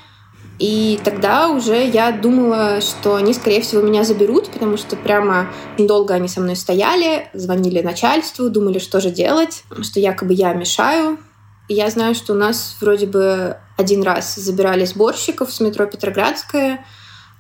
и 0.62 1.00
тогда 1.04 1.50
уже 1.50 1.88
я 1.88 2.12
думала, 2.12 2.82
что 2.82 3.16
они, 3.16 3.34
скорее 3.34 3.62
всего, 3.62 3.82
меня 3.82 4.04
заберут, 4.04 4.52
потому 4.52 4.78
что 4.78 4.96
прямо 4.96 5.48
долго 5.80 6.14
они 6.14 6.28
со 6.28 6.40
мной 6.40 6.56
стояли, 6.56 7.28
звонили 7.34 7.82
начальству, 7.82 8.48
думали, 8.48 8.78
что 8.78 9.02
же 9.02 9.10
делать, 9.10 9.64
что 9.82 10.00
якобы 10.00 10.36
я 10.36 10.54
мешаю. 10.54 11.18
И 11.68 11.74
я 11.74 11.90
знаю, 11.90 12.14
что 12.14 12.34
у 12.34 12.36
нас 12.36 12.78
вроде 12.80 13.08
бы 13.08 13.58
один 13.76 14.04
раз 14.04 14.36
забирали 14.36 14.86
сборщиков 14.86 15.52
с 15.52 15.60
метро 15.62 15.88
Петроградская, 15.88 16.86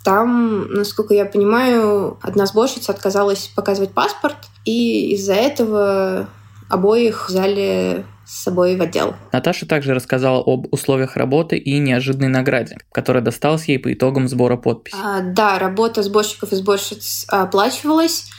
там, 0.04 0.68
насколько 0.72 1.14
я 1.14 1.26
понимаю, 1.26 2.18
одна 2.22 2.46
сборщица 2.46 2.92
отказалась 2.92 3.52
показывать 3.56 3.92
паспорт, 3.92 4.38
и 4.66 5.14
из-за 5.14 5.34
этого 5.34 6.28
обоих 6.70 7.30
взяли 7.30 8.06
с 8.26 8.44
собой 8.44 8.78
в 8.78 8.82
отдел. 8.82 9.14
Наташа 9.34 9.66
также 9.66 9.94
рассказала 9.94 10.42
об 10.42 10.74
условиях 10.74 11.18
работы 11.18 11.58
и 11.58 11.80
неожиданной 11.80 12.30
награде, 12.30 12.78
которая 12.94 13.22
досталась 13.22 13.66
ей 13.66 13.78
по 13.78 13.92
итогам 13.92 14.30
сбора 14.30 14.56
подписей. 14.56 14.98
А, 15.04 15.20
да, 15.22 15.60
работа 15.60 16.02
сборщиков 16.02 16.54
и 16.54 16.56
сборщиц 16.56 17.26
оплачивалась. 17.28 18.30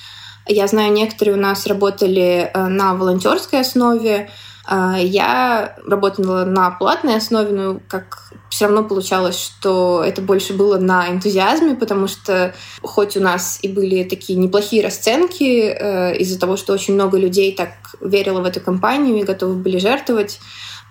Я 0.47 0.67
знаю, 0.67 0.93
некоторые 0.93 1.37
у 1.37 1.41
нас 1.41 1.67
работали 1.67 2.51
э, 2.53 2.67
на 2.69 2.95
волонтерской 2.95 3.61
основе, 3.61 4.31
я 4.71 5.77
работала 5.87 6.45
на 6.45 6.71
платной 6.71 7.17
основе, 7.17 7.51
но 7.53 7.81
как 7.89 8.33
все 8.53 8.67
равно 8.67 8.85
получалось, 8.85 9.39
что 9.39 10.05
это 10.05 10.21
больше 10.21 10.53
было 10.53 10.77
на 10.77 11.09
энтузиазме, 11.09 11.75
потому 11.75 12.07
что 12.07 12.55
хоть 12.83 13.17
у 13.17 13.21
нас 13.21 13.59
и 13.63 13.69
были 13.69 14.05
такие 14.05 14.39
неплохие 14.39 14.85
расценки 14.85 15.43
э, 15.43 16.17
из-за 16.19 16.39
того, 16.39 16.59
что 16.59 16.75
очень 16.75 16.93
много 16.93 17.17
людей 17.17 17.57
так 17.57 17.71
верило 18.03 18.41
в 18.41 18.45
эту 18.45 18.61
компанию 18.61 19.17
и 19.17 19.25
готовы 19.25 19.55
были 19.55 19.79
жертвовать, 19.79 20.39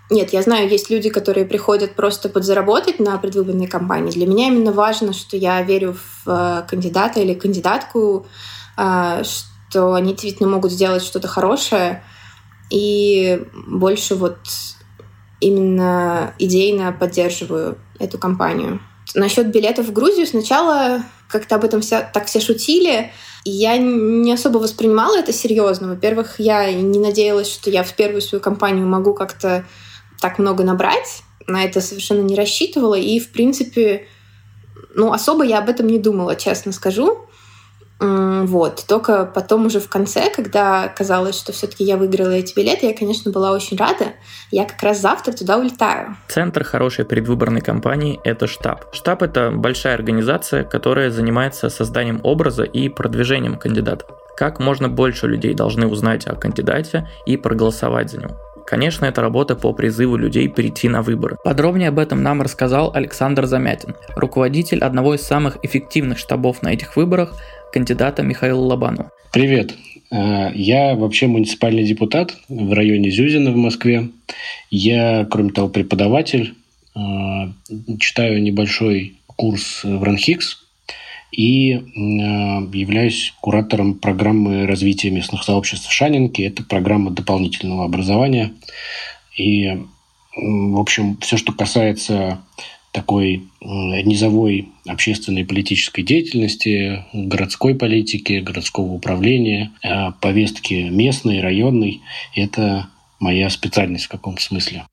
нет, 0.10 0.34
я 0.34 0.42
знаю, 0.42 0.68
есть 0.68 0.90
люди, 0.90 1.10
которые 1.10 1.46
приходят 1.46 1.96
просто 1.96 2.28
подзаработать 2.28 3.00
на 3.00 3.18
предвыборной 3.18 3.68
кампании. 3.68 4.12
Для 4.12 4.28
меня 4.28 4.48
именно 4.48 4.74
важно, 4.74 5.13
что 5.13 5.38
я 5.38 5.62
верю 5.62 5.94
в 5.94 6.30
э, 6.30 6.63
кандидата 6.68 7.20
или 7.22 7.36
кандидатку, 7.36 8.25
э, 8.75 9.24
что 9.24 9.94
они 9.94 10.12
действительно 10.12 10.50
могут 10.50 10.72
сделать 10.72 11.04
что-то 11.04 11.28
хорошее, 11.28 12.04
и 12.72 13.44
больше 13.54 14.16
вот 14.16 14.38
именно 15.40 16.34
идейно 16.40 16.92
поддерживаю 16.94 17.78
эту 18.00 18.18
компанию. 18.18 18.80
Насчет 19.13 19.48
билетов 19.48 19.88
в 19.88 19.94
Грузию 19.94 20.25
сначала 20.25 21.04
как-то 21.28 21.56
об 21.56 21.66
этом 21.66 21.82
вся, 21.82 22.01
так 22.01 22.28
все 22.28 22.40
шутили, 22.40 23.12
и 23.44 23.50
я 23.51 23.78
не 23.78 24.32
особо 24.32 24.60
воспринимала 24.60 25.18
это 25.18 25.34
серьезно. 25.34 25.90
Во-первых, 25.90 26.40
я 26.40 26.72
не 26.74 27.00
надеялась, 27.00 27.51
что 27.51 27.70
я 27.70 27.84
в 27.84 27.94
первую 27.96 28.22
свою 28.22 28.42
компанию 28.42 28.88
могу 28.88 29.13
как-то 29.13 29.66
так 30.20 30.40
много 30.40 30.63
набрать. 30.63 31.24
На 31.48 31.63
это 31.63 31.82
совершенно 31.82 32.22
не 32.22 32.36
рассчитывала. 32.36 32.96
И, 32.96 33.20
в 33.20 33.32
принципе, 33.32 34.08
ну, 34.94 35.12
особо 35.12 35.44
я 35.44 35.58
об 35.58 35.70
этом 35.70 35.88
не 35.88 35.98
думала, 35.98 36.36
честно 36.36 36.72
скажу. 36.72 37.18
Вот. 38.01 38.84
Только 38.88 39.25
потом 39.25 39.67
уже 39.67 39.79
в 39.79 39.88
конце, 39.88 40.31
когда 40.36 40.88
казалось, 40.88 41.38
что 41.38 41.51
все-таки 41.51 41.84
я 41.84 41.98
выиграла 41.98 42.31
эти 42.31 42.55
билеты, 42.55 42.88
я, 42.88 42.98
конечно, 42.98 43.31
была 43.31 43.51
очень 43.51 43.77
рада. 43.77 44.13
Я 44.50 44.65
как 44.65 44.81
раз 44.81 45.00
завтра 45.00 45.34
туда 45.34 45.58
улетаю. 45.58 46.17
Центр 46.27 46.63
хорошей 46.63 47.05
предвыборной 47.05 47.62
кампании– 47.62 48.20
это 48.24 48.48
штаб. 48.48 48.86
Штаб– 48.91 49.22
это 49.24 49.51
большая 49.51 49.93
организация, 49.93 50.63
которая 50.63 51.12
занимается 51.12 51.70
созданием 51.70 52.20
образа 52.24 52.63
и 52.63 52.89
продвижением 52.89 53.55
кандидатов. 53.58 54.10
Как 54.36 54.60
можно 54.60 54.89
больше 54.89 55.27
людей 55.27 55.53
должны 55.53 55.86
узнать 55.86 56.25
о 56.25 56.36
кандидате 56.36 57.08
и 57.27 57.38
проголосовать 57.38 58.10
за 58.10 58.22
него. 58.22 58.36
Конечно, 58.65 59.05
это 59.05 59.22
работа 59.22 59.55
по 59.55 59.74
призыву 59.74 60.15
людей 60.15 60.48
перейти 60.48 60.88
на 60.88 61.01
выборы. 61.01 61.38
Подробнее 61.43 61.89
об 61.89 62.00
этом 62.00 62.24
нам 62.24 62.41
рассказал 62.41 62.91
Александр 62.93 63.46
Замятин, 63.46 63.96
руководитель 64.15 64.79
одного 64.79 65.15
из 65.15 65.22
самых 65.22 65.58
эффективных 65.62 66.17
штабов 66.17 66.62
на 66.62 66.70
этих 66.74 66.96
выборах, 66.96 67.34
кандидата 67.72 68.24
Михаила 68.24 68.60
Лобанова. 68.60 69.12
Привет. 69.32 69.75
Э, 70.12 70.51
я 70.54 70.96
вообще 70.96 71.28
муниципальный 71.28 71.84
депутат 71.84 72.38
в 72.50 72.74
районе 72.74 73.10
Зюзина 73.12 73.51
в 73.51 73.56
Москве. 73.56 74.10
Я, 74.70 75.25
кроме 75.30 75.51
того, 75.51 75.70
преподаватель. 75.70 76.54
Э, 76.96 77.00
читаю 78.00 78.42
небольшой 78.44 79.16
курс 79.28 79.84
в 79.84 80.04
Ранхикс 80.04 80.60
и 81.32 81.74
э, 81.74 81.80
являюсь 82.74 83.34
куратором 83.40 83.96
программы 83.96 84.68
развития 84.68 85.10
местных 85.10 85.44
сообществ 85.44 85.92
Шанинки. 85.92 86.42
Это 86.42 86.63
программа 86.63 87.12
дополнительного 87.12 87.86
образования. 87.86 88.51
И, 89.38 89.80
в 90.36 90.80
общем, 90.80 91.18
все, 91.22 91.38
что 91.38 91.54
касается 91.54 92.40
такой 92.91 93.43
низовой 93.62 94.69
общественной 94.86 95.45
политической 95.45 96.01
деятельности, 96.01 97.05
городской 97.13 97.75
политики, 97.75 98.39
городского 98.39 98.91
управления, 98.91 99.71
повестки 100.19 100.89
местной, 100.89 101.39
районной. 101.39 102.01
Это 102.36 102.88
моя 103.19 103.50
специальность 103.50 104.05
в 104.05 104.10
каком-то 104.10 104.41
смысле. 104.41 104.86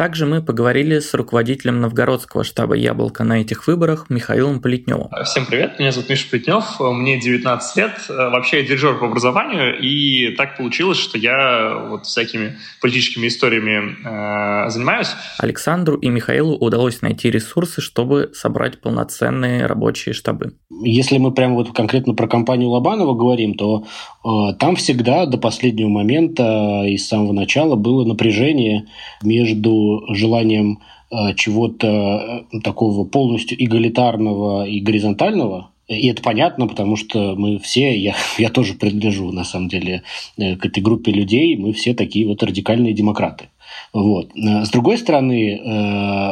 Также 0.00 0.24
мы 0.24 0.40
поговорили 0.40 0.98
с 0.98 1.12
руководителем 1.12 1.82
новгородского 1.82 2.42
штаба 2.42 2.74
«Яблоко» 2.74 3.22
на 3.22 3.42
этих 3.42 3.66
выборах 3.66 4.06
Михаилом 4.08 4.58
Политневым. 4.62 5.10
Всем 5.26 5.44
привет, 5.44 5.78
меня 5.78 5.92
зовут 5.92 6.08
Миша 6.08 6.26
Политнев, 6.30 6.80
мне 6.80 7.20
19 7.20 7.76
лет. 7.76 7.92
Вообще 8.08 8.60
я 8.60 8.62
дирижер 8.62 8.98
по 8.98 9.08
образованию, 9.08 9.78
и 9.78 10.34
так 10.36 10.56
получилось, 10.56 10.96
что 10.96 11.18
я 11.18 11.86
вот 11.90 12.06
всякими 12.06 12.56
политическими 12.80 13.26
историями 13.26 13.98
э, 14.02 14.70
занимаюсь. 14.70 15.08
Александру 15.36 15.96
и 15.96 16.08
Михаилу 16.08 16.56
удалось 16.56 17.02
найти 17.02 17.30
ресурсы, 17.30 17.82
чтобы 17.82 18.30
собрать 18.32 18.80
полноценные 18.80 19.66
рабочие 19.66 20.14
штабы. 20.14 20.54
Если 20.82 21.18
мы 21.18 21.30
прямо 21.30 21.56
вот 21.56 21.74
конкретно 21.74 22.14
про 22.14 22.26
компанию 22.26 22.70
Лобанова 22.70 23.12
говорим, 23.12 23.52
то 23.52 23.84
э, 24.24 24.54
там 24.58 24.76
всегда 24.76 25.26
до 25.26 25.36
последнего 25.36 25.90
момента 25.90 26.84
и 26.86 26.96
с 26.96 27.06
самого 27.06 27.34
начала 27.34 27.76
было 27.76 28.06
напряжение 28.06 28.86
между 29.22 29.89
желанием 30.14 30.80
э, 31.10 31.34
чего-то 31.34 32.46
э, 32.52 32.60
такого 32.60 33.04
полностью 33.04 33.62
эгалитарного 33.62 34.66
и 34.66 34.80
горизонтального, 34.80 35.70
и 35.88 36.06
это 36.08 36.22
понятно, 36.22 36.68
потому 36.68 36.96
что 36.96 37.34
мы 37.36 37.58
все, 37.58 37.96
я, 37.98 38.14
я 38.38 38.48
тоже 38.48 38.74
принадлежу, 38.74 39.32
на 39.32 39.44
самом 39.44 39.68
деле, 39.68 40.02
э, 40.36 40.56
к 40.56 40.66
этой 40.66 40.82
группе 40.82 41.12
людей, 41.12 41.56
мы 41.56 41.72
все 41.72 41.94
такие 41.94 42.26
вот 42.26 42.42
радикальные 42.42 42.94
демократы. 42.94 43.48
Вот. 43.92 44.32
С 44.34 44.68
другой 44.70 44.98
стороны, 44.98 45.60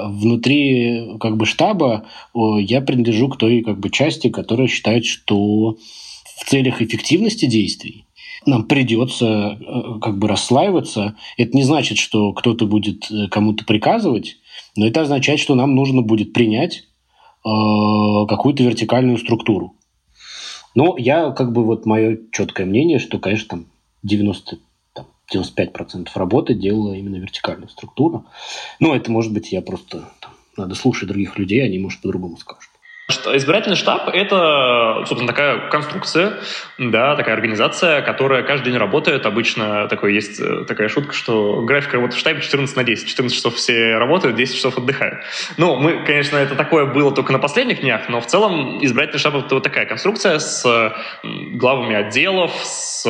внутри 0.09 1.19
как 1.21 1.37
бы 1.37 1.47
штаба 1.47 2.05
я 2.35 2.81
принадлежу 2.81 3.29
к 3.29 3.37
той 3.37 3.63
как 3.63 3.79
бы 3.79 3.91
части, 3.91 4.29
которая 4.29 4.67
считает, 4.67 5.05
что 5.05 5.77
в 6.41 6.45
целях 6.51 6.83
эффективности 6.83 7.47
действий 7.47 8.08
нам 8.47 8.65
придется 8.67 9.27
э, 9.27 10.01
как 10.01 10.19
бы 10.19 10.29
расслаиваться. 10.29 11.17
Это 11.37 11.57
не 11.57 11.63
значит, 11.63 11.99
что 11.99 12.33
кто-то 12.33 12.67
будет 12.67 13.11
э, 13.11 13.29
кому-то 13.29 13.65
приказывать, 13.65 14.37
но 14.77 14.87
это 14.87 15.03
означает, 15.03 15.41
что 15.41 15.55
нам 15.55 15.75
нужно 15.75 16.03
будет 16.03 16.33
принять 16.33 16.85
э, 17.45 17.49
какую-то 18.29 18.63
вертикальную 18.63 19.19
структуру. 19.19 19.75
Но 20.75 20.97
я 20.99 21.31
как 21.31 21.53
бы 21.53 21.65
вот 21.65 21.87
мое 21.87 22.19
четкое 22.33 22.67
мнение, 22.67 22.99
что, 22.99 23.19
конечно, 23.19 23.49
там 23.49 23.67
90 24.03 24.59
там, 24.95 25.07
95% 25.33 26.09
работы 26.15 26.55
делала 26.55 26.95
именно 26.95 27.17
вертикальная 27.17 27.69
структура. 27.69 28.25
Но 28.79 28.95
это 28.95 29.11
может 29.11 29.33
быть 29.33 29.53
я 29.53 29.61
просто 29.63 30.09
там, 30.21 30.33
надо 30.57 30.75
слушать 30.75 31.09
других 31.09 31.39
людей, 31.39 31.65
они, 31.65 31.79
может, 31.79 32.01
по-другому 32.01 32.37
скажут. 32.37 32.71
Избирательный 33.09 33.77
штаб– 33.77 34.11
это, 34.13 35.03
собственно, 35.07 35.29
такая 35.29 35.71
конструкция, 35.71 36.41
да, 36.77 37.17
такая 37.17 37.35
организация, 37.35 38.03
которая 38.03 38.43
каждый 38.43 38.67
день 38.67 38.77
работает. 38.77 39.25
Обычно 39.25 39.89
такой, 39.89 40.13
есть 40.13 40.39
э, 40.39 40.65
такая 40.69 40.91
шутка, 40.91 41.15
что 41.15 41.63
график 41.63 41.95
работы 41.95 42.17
в 42.17 42.19
штабе 42.19 42.43
14 42.43 42.77
на 42.77 42.85
10. 42.85 43.09
14 43.09 43.35
часов 43.35 43.55
все 43.55 43.97
работают, 43.97 44.37
10 44.37 44.55
часов 44.55 44.77
отдыхают. 44.77 45.21
Ну, 45.57 45.77
мы, 45.77 46.05
конечно, 46.05 46.37
это 46.37 46.55
такое 46.55 46.85
было 46.85 47.11
только 47.11 47.33
на 47.33 47.39
последних 47.39 47.81
днях, 47.81 48.11
но 48.11 48.21
в 48.21 48.27
целом 48.27 48.85
избирательный 48.85 49.21
штаб– 49.21 49.35
это 49.37 49.55
вот 49.55 49.65
такая 49.65 49.87
конструкция 49.87 50.39
с 50.39 50.93
главами 51.23 51.97
отделов, 51.97 52.53
с 52.63 53.07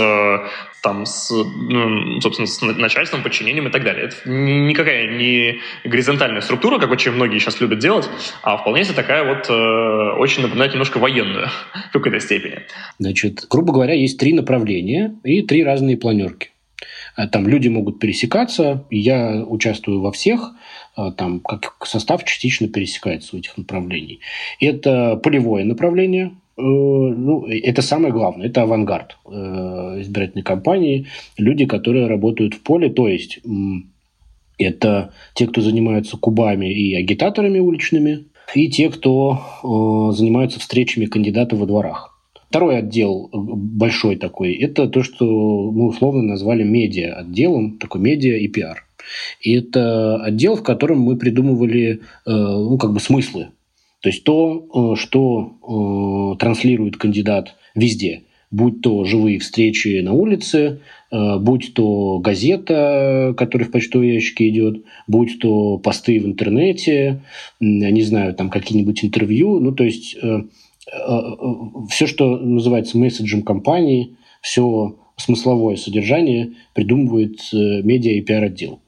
там 0.83 1.07
с, 1.07 1.31
ну, 1.31 2.21
собственно, 2.21 2.47
с 2.47 2.61
начальством, 2.61 3.23
подчинением 3.23 3.69
и 3.69 3.71
так 3.71 3.85
далее. 3.85 4.07
Это 4.07 4.29
никакая 4.29 5.17
не 5.17 5.59
горизонтальная 5.85 6.41
структура, 6.41 6.79
как 6.79 6.91
очень 6.91 7.13
многие 7.13 7.39
сейчас 7.39 7.61
любят 7.61 7.79
делать, 7.79 8.09
а 8.43 8.57
вполне 8.57 8.85
себе 8.85 8.95
такая 8.95 9.25
вот 9.25 9.49
э, 9.49 10.19
очень 10.19 10.43
напоминает 10.43 10.73
немножко 10.73 10.99
военную 10.99 11.49
в 11.91 11.93
какой-то 11.93 12.21
степени. 12.21 12.61
Значит, 12.99 13.47
грубо 13.51 13.73
говоря, 13.73 13.95
есть 13.95 14.19
три 14.19 14.33
направления 14.33 15.17
и 15.25 15.43
три 15.43 15.65
разные 15.65 15.97
планерки. 15.97 16.51
Э, 17.17 17.27
там 17.27 17.49
люди 17.49 17.69
могут 17.69 17.99
пересекаться, 17.99 18.87
я 18.91 19.45
участвую 19.45 20.01
во 20.01 20.13
всех, 20.13 20.53
э, 20.97 21.11
там 21.17 21.41
как 21.41 21.75
состав 21.85 22.25
частично 22.25 22.69
пересекается 22.69 23.37
у 23.37 23.39
этих 23.39 23.57
направлений. 23.57 24.21
Это 24.61 25.17
полевое 25.17 25.65
направление, 25.65 26.37
ну, 26.61 27.47
это 27.47 27.83
самое 27.83 28.13
главное, 28.13 28.49
это 28.49 28.63
авангард 28.63 29.17
э, 29.27 29.31
избирательной 30.01 30.43
кампании, 30.43 31.07
люди, 31.37 31.67
которые 31.67 32.07
работают 32.09 32.55
в 32.55 32.63
поле, 32.63 32.91
то 32.91 33.07
есть 33.07 33.39
это 34.59 35.13
те, 35.35 35.47
кто 35.47 35.61
занимаются 35.61 36.17
кубами 36.17 36.73
и 36.73 36.95
агитаторами 36.97 37.61
уличными, 37.61 38.25
и 38.55 38.69
те, 38.69 38.91
кто 38.91 39.41
э, 39.63 40.17
занимаются 40.17 40.59
встречами 40.59 41.07
кандидатов 41.07 41.61
во 41.61 41.67
дворах. 41.67 42.19
Второй 42.49 42.79
отдел 42.79 43.29
большой 43.33 44.17
такой, 44.17 44.55
это 44.55 44.89
то, 44.89 45.03
что 45.03 45.71
мы 45.71 45.87
условно 45.87 46.23
назвали 46.23 46.65
медиа 46.65 47.15
отделом, 47.15 47.79
такой 47.79 48.01
медиа 48.01 48.39
и 48.39 48.49
пиар. 48.49 48.85
И 49.41 49.53
это 49.53 50.17
отдел, 50.17 50.57
в 50.57 50.63
котором 50.63 51.01
мы 51.01 51.17
придумывали 51.17 52.01
ну, 52.27 52.77
как 52.79 52.93
бы 52.93 53.01
смыслы 53.01 53.49
то 54.01 54.09
есть 54.11 54.25
то, 54.25 54.95
э, 54.95 54.97
что 54.97 56.35
э, 56.35 56.39
транслирует 56.39 56.97
кандидат 56.97 57.57
везде, 57.75 58.23
будь 58.51 58.81
то 58.81 59.05
живые 59.05 59.41
встречи 59.41 60.01
на 60.01 60.13
улице, 60.13 60.81
э, 61.11 61.39
будь 61.39 61.75
то 61.75 62.19
газета, 62.21 63.35
которая 63.37 63.69
в 63.69 63.73
почтовом 63.73 64.07
ящике 64.07 64.49
идет, 64.49 64.85
будь 65.09 65.41
то 65.41 65.79
посты 65.79 66.21
в 66.21 66.27
интернете, 66.27 67.23
не 67.61 68.03
знаю, 68.03 68.35
там 68.35 68.51
какие-нибудь 68.51 69.05
интервью, 69.05 69.59
ну 69.59 69.73
то 69.73 69.85
есть 69.85 70.17
все, 71.91 72.07
что 72.07 72.39
называется 72.39 72.97
месседжем 72.97 73.43
компании, 73.43 74.17
все 74.41 74.97
смысловое 75.17 75.77
содержание 75.77 76.55
придумывает 76.73 77.41
медиа 77.53 78.13
и 78.13 78.23
пиар-отдел. 78.23 78.81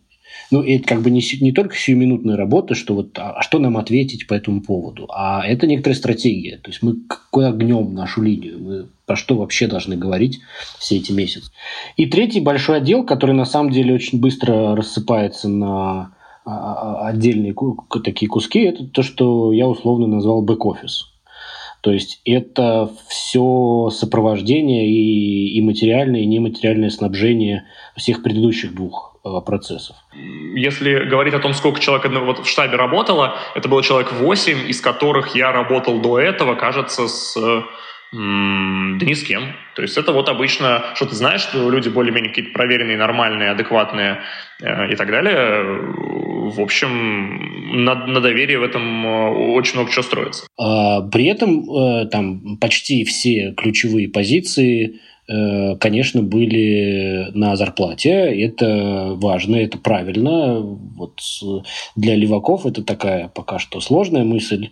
Ну, 0.50 0.62
это 0.62 0.84
как 0.86 1.02
бы 1.02 1.10
не, 1.10 1.22
не 1.40 1.52
только 1.52 1.76
сиюминутная 1.76 2.36
работа, 2.36 2.74
что 2.74 2.94
вот, 2.94 3.16
а, 3.18 3.34
а 3.34 3.42
что 3.42 3.60
нам 3.60 3.76
ответить 3.76 4.26
по 4.26 4.34
этому 4.34 4.62
поводу, 4.62 5.06
а 5.10 5.46
это 5.46 5.66
некоторая 5.68 5.96
стратегия. 5.96 6.56
То 6.58 6.70
есть 6.70 6.82
мы 6.82 6.96
куда 7.30 7.52
гнем 7.52 7.94
нашу 7.94 8.22
линию, 8.22 8.58
мы 8.58 8.86
про 9.06 9.14
что 9.14 9.36
вообще 9.36 9.68
должны 9.68 9.96
говорить 9.96 10.40
все 10.78 10.96
эти 10.96 11.12
месяцы. 11.12 11.52
И 11.96 12.06
третий 12.06 12.40
большой 12.40 12.78
отдел, 12.78 13.04
который 13.04 13.34
на 13.34 13.44
самом 13.44 13.70
деле 13.70 13.94
очень 13.94 14.20
быстро 14.20 14.74
рассыпается 14.74 15.48
на 15.48 16.14
а, 16.44 16.50
а, 16.50 17.08
отдельные 17.08 17.54
такие 18.02 18.28
куски, 18.28 18.60
это 18.60 18.86
то, 18.86 19.02
что 19.02 19.52
я 19.52 19.68
условно 19.68 20.08
назвал 20.08 20.42
бэк-офис. 20.42 21.06
То 21.80 21.92
есть 21.92 22.20
это 22.24 22.90
все 23.08 23.88
сопровождение 23.90 24.90
и, 24.90 25.56
и 25.56 25.60
материальное, 25.62 26.20
и 26.20 26.26
нематериальное 26.26 26.90
снабжение 26.90 27.64
всех 27.96 28.22
предыдущих 28.22 28.74
двух 28.74 29.09
процессов. 29.44 29.96
Если 30.54 31.04
говорить 31.04 31.34
о 31.34 31.40
том, 31.40 31.54
сколько 31.54 31.80
человек 31.80 32.10
вот 32.20 32.40
в 32.40 32.48
штабе 32.48 32.76
работало, 32.76 33.36
это 33.54 33.68
было 33.68 33.82
человек 33.82 34.12
8, 34.12 34.68
из 34.68 34.80
которых 34.80 35.34
я 35.34 35.52
работал 35.52 36.00
до 36.00 36.18
этого, 36.18 36.54
кажется, 36.54 37.08
с 37.08 37.36
да 38.12 39.06
ни 39.06 39.14
с 39.14 39.22
кем. 39.22 39.52
То 39.76 39.82
есть 39.82 39.96
это 39.96 40.12
вот 40.12 40.28
обычно, 40.28 40.82
что 40.94 41.06
ты 41.06 41.14
знаешь, 41.14 41.42
что 41.42 41.70
люди 41.70 41.88
более-менее 41.88 42.30
какие-то 42.30 42.52
проверенные, 42.52 42.96
нормальные, 42.96 43.50
адекватные 43.50 44.22
э, 44.60 44.92
и 44.92 44.96
так 44.96 45.08
далее. 45.10 45.62
В 46.50 46.60
общем, 46.60 47.84
на, 47.84 48.06
на 48.06 48.20
доверие 48.20 48.58
в 48.58 48.64
этом 48.64 49.06
э, 49.06 49.30
очень 49.52 49.74
много 49.74 49.92
чего 49.92 50.02
строится. 50.02 50.46
А, 50.58 51.02
при 51.02 51.26
этом 51.26 51.70
э, 51.70 52.06
там 52.06 52.58
почти 52.58 53.04
все 53.04 53.54
ключевые 53.56 54.08
позиции 54.08 54.96
Э, 54.96 55.09
конечно, 55.78 56.22
были 56.22 57.28
на 57.34 57.56
зарплате. 57.56 58.10
Это 58.10 59.12
важно, 59.14 59.56
это 59.56 59.78
правильно. 59.78 60.60
Вот 60.60 61.20
для 61.96 62.16
леваков 62.16 62.66
это 62.66 62.82
такая 62.82 63.28
пока 63.28 63.58
что 63.58 63.80
сложная 63.80 64.24
мысль, 64.24 64.70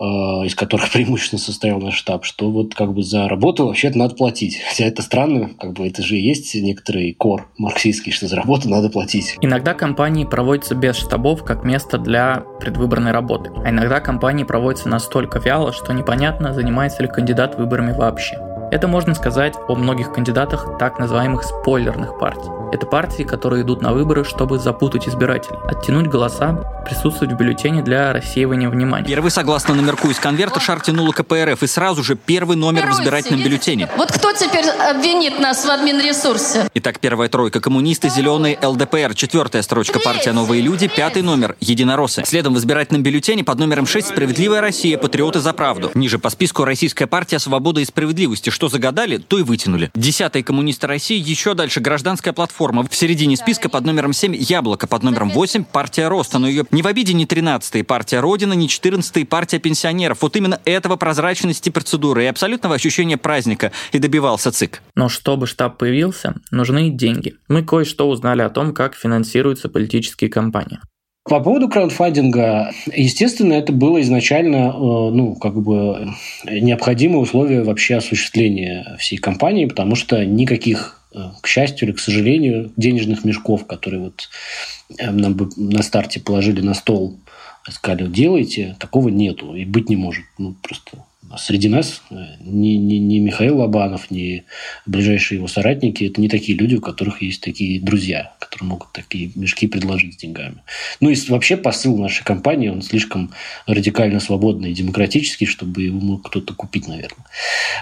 э, 0.00 0.04
из 0.04 0.54
которых 0.54 0.90
преимущественно 0.92 1.38
состоял 1.38 1.78
наш 1.78 1.94
штаб, 1.94 2.24
что 2.24 2.50
вот 2.50 2.74
как 2.74 2.94
бы 2.94 3.02
за 3.02 3.28
работу 3.28 3.66
вообще-то 3.66 3.98
надо 3.98 4.14
платить. 4.14 4.58
Хотя 4.68 4.86
это 4.86 5.02
странно, 5.02 5.50
как 5.58 5.74
бы 5.74 5.86
это 5.86 6.02
же 6.02 6.16
и 6.16 6.20
есть 6.20 6.54
некоторый 6.54 7.12
кор 7.12 7.50
марксистский, 7.58 8.12
что 8.12 8.28
за 8.28 8.36
работу 8.36 8.68
надо 8.68 8.88
платить. 8.88 9.36
Иногда 9.42 9.74
компании 9.74 10.24
проводятся 10.24 10.74
без 10.74 10.96
штабов 10.96 11.44
как 11.44 11.64
место 11.64 11.98
для 11.98 12.44
предвыборной 12.60 13.12
работы, 13.12 13.50
а 13.64 13.70
иногда 13.70 14.00
компании 14.00 14.44
проводятся 14.44 14.88
настолько 14.88 15.38
вяло, 15.38 15.72
что 15.72 15.92
непонятно, 15.92 16.54
занимается 16.54 17.02
ли 17.02 17.08
кандидат 17.08 17.58
выборами 17.58 17.92
вообще. 17.92 18.38
Это 18.70 18.86
можно 18.86 19.14
сказать 19.14 19.54
о 19.68 19.74
многих 19.74 20.12
кандидатах 20.12 20.78
так 20.78 20.98
называемых 20.98 21.42
спойлерных 21.42 22.18
партий. 22.18 22.57
Это 22.70 22.84
партии, 22.84 23.22
которые 23.22 23.62
идут 23.62 23.80
на 23.80 23.94
выборы, 23.94 24.24
чтобы 24.24 24.58
запутать 24.58 25.08
избирателей, 25.08 25.56
оттянуть 25.64 26.08
голоса, 26.08 26.82
присутствовать 26.84 27.32
в 27.32 27.36
бюллетене 27.36 27.82
для 27.82 28.12
рассеивания 28.12 28.68
внимания. 28.68 29.06
Первый, 29.06 29.30
согласно 29.30 29.74
номерку 29.74 30.10
из 30.10 30.18
конверта, 30.18 30.60
шар 30.60 30.80
тянула 30.80 31.12
КПРФ, 31.12 31.62
и 31.62 31.66
сразу 31.66 32.04
же 32.04 32.14
первый 32.14 32.56
номер 32.58 32.86
в 32.86 32.92
избирательном 32.92 33.42
бюллетене. 33.42 33.88
Вот 33.96 34.12
кто 34.12 34.32
теперь 34.34 34.66
обвинит 34.68 35.40
нас 35.40 35.64
в 35.64 35.70
админресурсе? 35.70 36.68
Итак, 36.74 37.00
первая 37.00 37.30
тройка 37.30 37.60
коммунисты, 37.60 38.10
зеленые, 38.10 38.58
ЛДПР, 38.62 39.14
четвертая 39.14 39.62
строчка 39.62 39.98
партия 39.98 40.32
«Новые 40.32 40.60
люди», 40.60 40.88
пятый 40.88 41.22
номер 41.22 41.56
единороссы. 41.60 42.22
Следом 42.26 42.54
в 42.54 42.58
избирательном 42.58 43.02
бюллетене 43.02 43.44
под 43.44 43.58
номером 43.58 43.86
6 43.86 44.08
«Справедливая 44.08 44.60
Россия», 44.60 44.98
«Патриоты 44.98 45.40
за 45.40 45.54
правду». 45.54 45.90
Ниже 45.94 46.18
по 46.18 46.28
списку 46.28 46.64
«Российская 46.64 47.06
партия 47.06 47.38
свободы 47.38 47.80
и 47.80 47.86
справедливости». 47.86 48.50
Что 48.50 48.68
загадали, 48.68 49.16
то 49.16 49.38
и 49.38 49.42
вытянули. 49.42 49.90
Десятые 49.94 50.44
коммунисты 50.44 50.86
России, 50.86 51.18
еще 51.18 51.54
дальше 51.54 51.80
«Гражданская 51.80 52.34
платформа». 52.34 52.57
В 52.58 52.96
середине 52.96 53.36
списка 53.36 53.68
под 53.68 53.84
номером 53.84 54.12
7 54.12 54.34
«Яблоко», 54.34 54.88
под 54.88 55.04
номером 55.04 55.30
8 55.30 55.64
«Партия 55.64 56.08
роста». 56.08 56.38
Но 56.38 56.48
ее 56.48 56.64
не 56.72 56.82
в 56.82 56.86
обиде 56.86 57.12
не 57.12 57.24
13-й 57.24 57.84
партия 57.84 58.18
Родина, 58.18 58.52
не 58.52 58.66
14-й 58.66 59.24
партия 59.24 59.60
пенсионеров. 59.60 60.22
Вот 60.22 60.34
именно 60.34 60.60
этого 60.64 60.96
прозрачности 60.96 61.70
процедуры 61.70 62.24
и 62.24 62.26
абсолютного 62.26 62.74
ощущения 62.74 63.16
праздника 63.16 63.70
и 63.92 63.98
добивался 63.98 64.50
ЦИК. 64.50 64.82
Но 64.96 65.08
чтобы 65.08 65.46
штаб 65.46 65.78
появился, 65.78 66.34
нужны 66.50 66.90
деньги. 66.90 67.36
Мы 67.48 67.64
кое-что 67.64 68.08
узнали 68.08 68.42
о 68.42 68.50
том, 68.50 68.74
как 68.74 68.96
финансируются 68.96 69.68
политические 69.68 70.28
кампании. 70.28 70.80
По 71.28 71.40
поводу 71.40 71.68
краудфандинга, 71.68 72.72
естественно, 72.92 73.52
это 73.52 73.72
было 73.72 74.00
изначально, 74.00 74.72
ну, 74.72 75.34
как 75.34 75.60
бы 75.60 76.14
необходимое 76.44 77.18
условие 77.18 77.62
вообще 77.62 77.96
осуществления 77.96 78.96
всей 78.98 79.18
кампании, 79.18 79.66
потому 79.66 79.94
что 79.94 80.24
никаких, 80.24 81.00
к 81.42 81.46
счастью 81.46 81.88
или 81.88 81.94
к 81.94 82.00
сожалению, 82.00 82.72
денежных 82.76 83.24
мешков, 83.24 83.66
которые 83.66 84.04
вот 84.04 84.28
нам 84.98 85.34
бы 85.34 85.50
на 85.56 85.82
старте 85.82 86.20
положили 86.20 86.60
на 86.60 86.74
стол, 86.74 87.18
сказали, 87.68 88.06
делайте, 88.06 88.76
такого 88.78 89.08
нету 89.08 89.54
и 89.54 89.64
быть 89.64 89.90
не 89.90 89.96
может. 89.96 90.24
Ну, 90.38 90.54
просто 90.62 91.04
среди 91.36 91.68
нас 91.68 92.00
ни, 92.40 92.70
ни, 92.70 92.94
ни 92.94 93.18
Михаил 93.18 93.58
Лобанов, 93.58 94.10
ни 94.10 94.44
ближайшие 94.86 95.36
его 95.36 95.48
соратники, 95.48 96.04
это 96.04 96.20
не 96.20 96.28
такие 96.28 96.56
люди, 96.56 96.76
у 96.76 96.80
которых 96.80 97.20
есть 97.20 97.42
такие 97.42 97.80
друзья, 97.80 98.32
которые 98.48 98.70
могут 98.70 98.92
такие 98.92 99.30
мешки 99.34 99.66
предложить 99.66 100.14
с 100.14 100.16
деньгами. 100.16 100.62
Ну 101.00 101.10
и 101.10 101.16
вообще 101.28 101.58
посыл 101.58 101.98
нашей 101.98 102.24
компании, 102.24 102.70
он 102.70 102.80
слишком 102.80 103.30
радикально 103.66 104.20
свободный 104.20 104.70
и 104.70 104.74
демократический, 104.74 105.44
чтобы 105.44 105.82
его 105.82 106.00
мог 106.00 106.26
кто-то 106.28 106.54
купить, 106.54 106.88
наверное. 106.88 107.26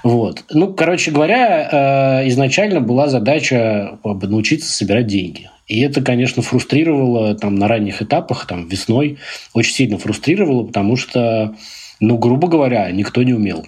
Вот. 0.03 0.45
Ну, 0.51 0.75
короче 0.75 1.13
говоря, 1.13 2.27
изначально 2.27 2.81
была 2.81 3.09
задача 3.09 3.99
научиться 4.03 4.73
собирать 4.73 5.07
деньги. 5.07 5.51
И 5.69 5.81
это, 5.81 6.03
конечно, 6.03 6.43
фрустрировало 6.43 7.37
там 7.37 7.55
на 7.55 7.69
ранних 7.69 8.03
этапах, 8.03 8.47
там 8.47 8.67
весной, 8.69 9.19
очень 9.55 9.73
сильно 9.73 9.99
фрустрировало, 9.99 10.65
потому 10.65 10.97
что 10.97 11.55
ну, 12.01 12.19
грубо 12.19 12.49
говоря, 12.49 12.91
никто 12.91 13.23
не 13.23 13.33
умел. 13.33 13.67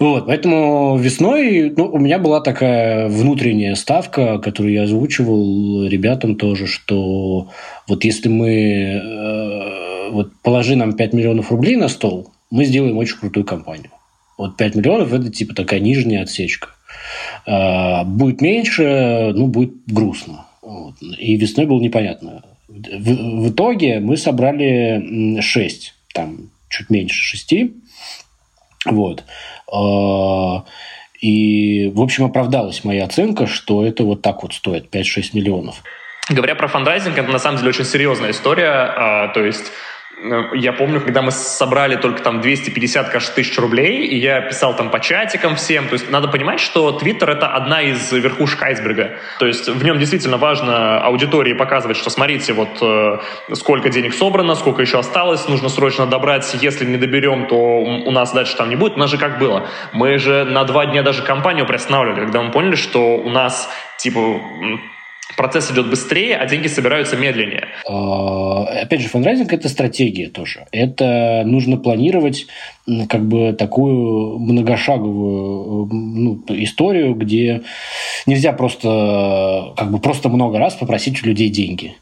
Вот, 0.00 0.26
поэтому 0.28 0.96
весной 0.96 1.74
ну, 1.76 1.90
у 1.90 1.98
меня 1.98 2.18
была 2.18 2.40
такая 2.40 3.06
внутренняя 3.08 3.74
ставка, 3.74 4.38
которую 4.38 4.72
я 4.72 4.84
озвучивал 4.84 5.86
ребятам 5.86 6.36
тоже, 6.36 6.66
что 6.66 7.50
вот 7.86 8.02
если 8.02 8.30
мы 8.30 8.48
э, 8.48 10.10
вот 10.10 10.32
положи 10.42 10.74
нам 10.74 10.94
5 10.94 11.12
миллионов 11.12 11.50
рублей 11.50 11.76
на 11.76 11.88
стол, 11.88 12.30
мы 12.50 12.64
сделаем 12.64 12.96
очень 12.96 13.18
крутую 13.18 13.44
компанию. 13.44 13.90
Вот 14.38 14.56
5 14.56 14.76
миллионов– 14.76 15.12
это 15.14 15.30
типа 15.30 15.54
такая 15.54 15.80
нижняя 15.80 16.22
отсечка. 16.22 16.70
Э, 17.46 18.02
будет 18.04 18.40
меньше, 18.40 19.32
ну, 19.34 19.48
будет 19.48 19.74
грустно. 19.86 20.46
Вот. 20.62 20.94
И 21.18 21.36
весной 21.36 21.66
было 21.66 21.78
непонятно. 21.78 22.42
В, 22.68 23.42
в 23.42 23.50
итоге 23.50 24.00
мы 24.00 24.16
собрали 24.16 25.42
6 25.42 25.94
там 26.14 26.50
чуть 26.70 26.88
меньше 26.88 27.20
шести. 27.20 27.74
Вот. 28.84 29.24
А, 29.72 30.64
и, 31.20 31.90
в 31.94 32.00
общем, 32.00 32.24
оправдалась 32.24 32.84
моя 32.84 33.04
оценка, 33.04 33.46
что 33.46 33.84
это 33.84 34.04
вот 34.04 34.22
так 34.22 34.42
вот 34.42 34.54
стоит 34.54 34.94
5-6 34.94 35.30
миллионов. 35.34 35.82
Говоря 36.28 36.54
про 36.54 36.68
фандрайзинг, 36.68 37.18
это 37.18 37.30
на 37.30 37.38
самом 37.38 37.58
деле 37.58 37.70
очень 37.70 37.84
серьезная 37.84 38.30
история. 38.30 38.70
А, 38.70 39.28
то 39.28 39.44
есть 39.44 39.64
я 40.54 40.72
помню, 40.72 41.00
когда 41.00 41.22
мы 41.22 41.30
собрали 41.30 41.96
только 41.96 42.22
там 42.22 42.40
250, 42.40 43.08
кажется, 43.08 43.34
тысяч 43.34 43.58
рублей, 43.58 44.06
и 44.06 44.16
я 44.18 44.40
писал 44.40 44.76
там 44.76 44.90
по 44.90 45.00
чатикам 45.00 45.56
всем. 45.56 45.86
То 45.88 45.94
есть 45.94 46.10
надо 46.10 46.28
понимать, 46.28 46.60
что 46.60 46.92
Твиттер— 46.92 47.30
это 47.30 47.48
одна 47.48 47.82
из 47.82 48.12
верхушек 48.12 48.62
айсберга. 48.62 49.16
То 49.38 49.46
есть 49.46 49.68
в 49.68 49.82
нем 49.82 49.98
действительно 49.98 50.36
важно 50.36 51.00
аудитории 51.00 51.54
показывать, 51.54 51.96
что 51.96 52.10
смотрите, 52.10 52.52
вот 52.52 52.68
э, 52.82 53.18
сколько 53.54 53.88
денег 53.88 54.14
собрано, 54.14 54.54
сколько 54.54 54.82
еще 54.82 54.98
осталось, 54.98 55.48
нужно 55.48 55.68
срочно 55.68 56.06
добрать. 56.06 56.56
Если 56.60 56.84
не 56.84 56.96
доберем, 56.96 57.46
то 57.46 57.56
у 57.56 58.10
нас 58.10 58.32
дальше 58.32 58.56
там 58.56 58.68
не 58.68 58.76
будет. 58.76 58.96
У 58.96 58.98
нас 58.98 59.10
же 59.10 59.18
как 59.18 59.38
было? 59.38 59.68
Мы 59.92 60.18
же 60.18 60.44
на 60.44 60.64
два 60.64 60.86
дня 60.86 61.02
даже 61.02 61.22
компанию 61.22 61.66
приостанавливали, 61.66 62.20
когда 62.20 62.42
мы 62.42 62.50
поняли, 62.50 62.74
что 62.74 63.16
у 63.16 63.30
нас 63.30 63.70
типа 63.96 64.40
процесс 65.36 65.70
идет 65.70 65.88
быстрее, 65.88 66.36
а 66.36 66.46
деньги 66.46 66.66
собираются 66.66 67.16
медленнее. 67.16 67.68
А, 67.88 68.64
опять 68.82 69.00
же, 69.00 69.08
фандрайзинг– 69.08 69.52
это 69.54 69.68
стратегия 69.68 70.28
тоже. 70.28 70.66
Это 70.72 71.42
нужно 71.44 71.76
планировать 71.76 72.46
как 73.08 73.26
бы 73.26 73.52
такую 73.52 74.38
многошаговую 74.38 75.88
ну, 75.92 76.44
историю, 76.48 77.14
где 77.14 77.62
нельзя 78.26 78.52
просто 78.52 79.72
как 79.76 79.90
бы 79.90 79.98
просто 79.98 80.28
много 80.28 80.58
раз 80.58 80.74
попросить 80.74 81.22
у 81.22 81.26
людей 81.26 81.48
деньги. 81.48 81.94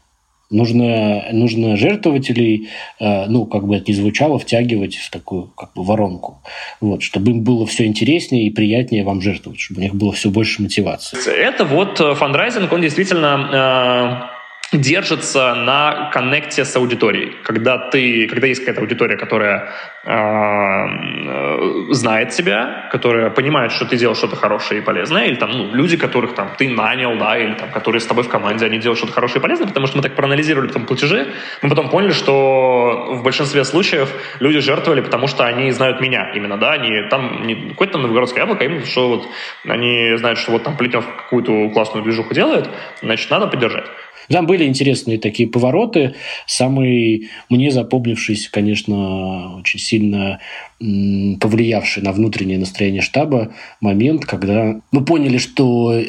Нужно, 0.49 1.25
нужно 1.31 1.77
жертвователей, 1.77 2.69
э, 2.99 3.25
ну, 3.27 3.45
как 3.45 3.67
бы 3.67 3.75
это 3.75 3.91
ни 3.91 3.95
звучало, 3.95 4.39
втягивать 4.39 4.95
в 4.95 5.11
такую 5.11 5.47
как 5.55 5.73
бы 5.73 5.83
воронку. 5.83 6.41
Вот, 6.81 7.03
чтобы 7.03 7.31
им 7.31 7.43
было 7.43 7.65
все 7.67 7.85
интереснее 7.85 8.47
и 8.47 8.49
приятнее 8.49 9.03
вам 9.03 9.21
жертвовать, 9.21 9.59
чтобы 9.59 9.81
у 9.81 9.83
них 9.83 9.95
было 9.95 10.11
все 10.11 10.29
больше 10.29 10.61
мотивации. 10.61 11.17
Это 11.31 11.65
вот 11.65 11.99
э, 12.01 12.15
фандрайзинг, 12.15 12.71
он 12.73 12.81
действительно 12.81 14.31
э 14.35 14.38
держится 14.71 15.55
на 15.55 16.11
коннекте 16.13 16.63
с 16.63 16.75
аудиторией. 16.75 17.35
Когда 17.43 17.77
ты, 17.89 18.27
когда 18.27 18.47
есть 18.47 18.59
какая-то 18.59 18.81
аудитория, 18.81 19.17
которая 19.17 19.71
э, 20.05 21.93
знает 21.93 22.29
тебя, 22.29 22.87
которая 22.91 23.31
понимает, 23.31 23.71
что 23.71 23.85
ты 23.85 23.97
делаешь 23.97 24.19
что-то 24.19 24.35
хорошее 24.35 24.81
и 24.81 24.83
полезное, 24.83 25.25
или 25.25 25.35
там 25.35 25.51
ну, 25.51 25.73
люди, 25.73 25.97
которых 25.97 26.35
там 26.35 26.51
ты 26.55 26.69
нанял, 26.69 27.17
да, 27.17 27.37
или 27.37 27.53
там 27.55 27.71
которые 27.71 27.99
с 27.99 28.05
тобой 28.05 28.23
в 28.23 28.29
команде, 28.29 28.65
они 28.65 28.77
делают 28.77 28.99
что-то 28.99 29.13
хорошее 29.13 29.39
и 29.39 29.41
полезное, 29.41 29.67
потому 29.67 29.87
что 29.87 29.97
мы 29.97 30.03
так 30.03 30.15
проанализировали 30.15 30.71
там 30.71 30.85
платежи, 30.85 31.33
мы 31.63 31.69
потом 31.69 31.89
поняли, 31.89 32.11
что 32.11 33.07
в 33.13 33.23
большинстве 33.23 33.63
случаев 33.63 34.11
люди 34.39 34.59
жертвовали, 34.59 35.01
потому 35.01 35.25
что 35.25 35.45
они 35.45 35.71
знают 35.71 35.99
меня 35.99 36.31
именно, 36.35 36.57
да, 36.57 36.73
они 36.73 37.07
там 37.09 37.47
не 37.47 37.69
какое-то 37.69 37.93
там 37.93 38.03
новгородское 38.03 38.43
яблоко, 38.43 38.63
а 38.63 38.67
именно 38.67 38.85
что 38.85 39.09
вот 39.09 39.27
они 39.67 40.15
знают, 40.17 40.37
что 40.37 40.51
вот 40.51 40.63
там 40.63 40.77
Плетнев 40.77 41.05
какую-то 41.05 41.69
классную 41.71 42.03
движуху 42.03 42.35
делает, 42.35 42.69
значит, 43.01 43.31
надо 43.31 43.47
поддержать. 43.47 43.85
Там 44.29 44.45
были 44.45 44.65
интересные 44.65 45.17
такие 45.17 45.49
повороты. 45.49 46.13
Самый 46.45 47.29
мне 47.49 47.71
запомнившийся, 47.71 48.51
конечно, 48.51 49.57
очень 49.57 49.79
сильно 49.79 50.39
повлиявший 50.79 52.03
на 52.03 52.13
внутреннее 52.13 52.57
настроение 52.57 53.01
штаба 53.01 53.53
момент, 53.81 54.25
когда 54.25 54.79
мы 54.91 55.03
поняли, 55.03 55.37
что 55.37 56.01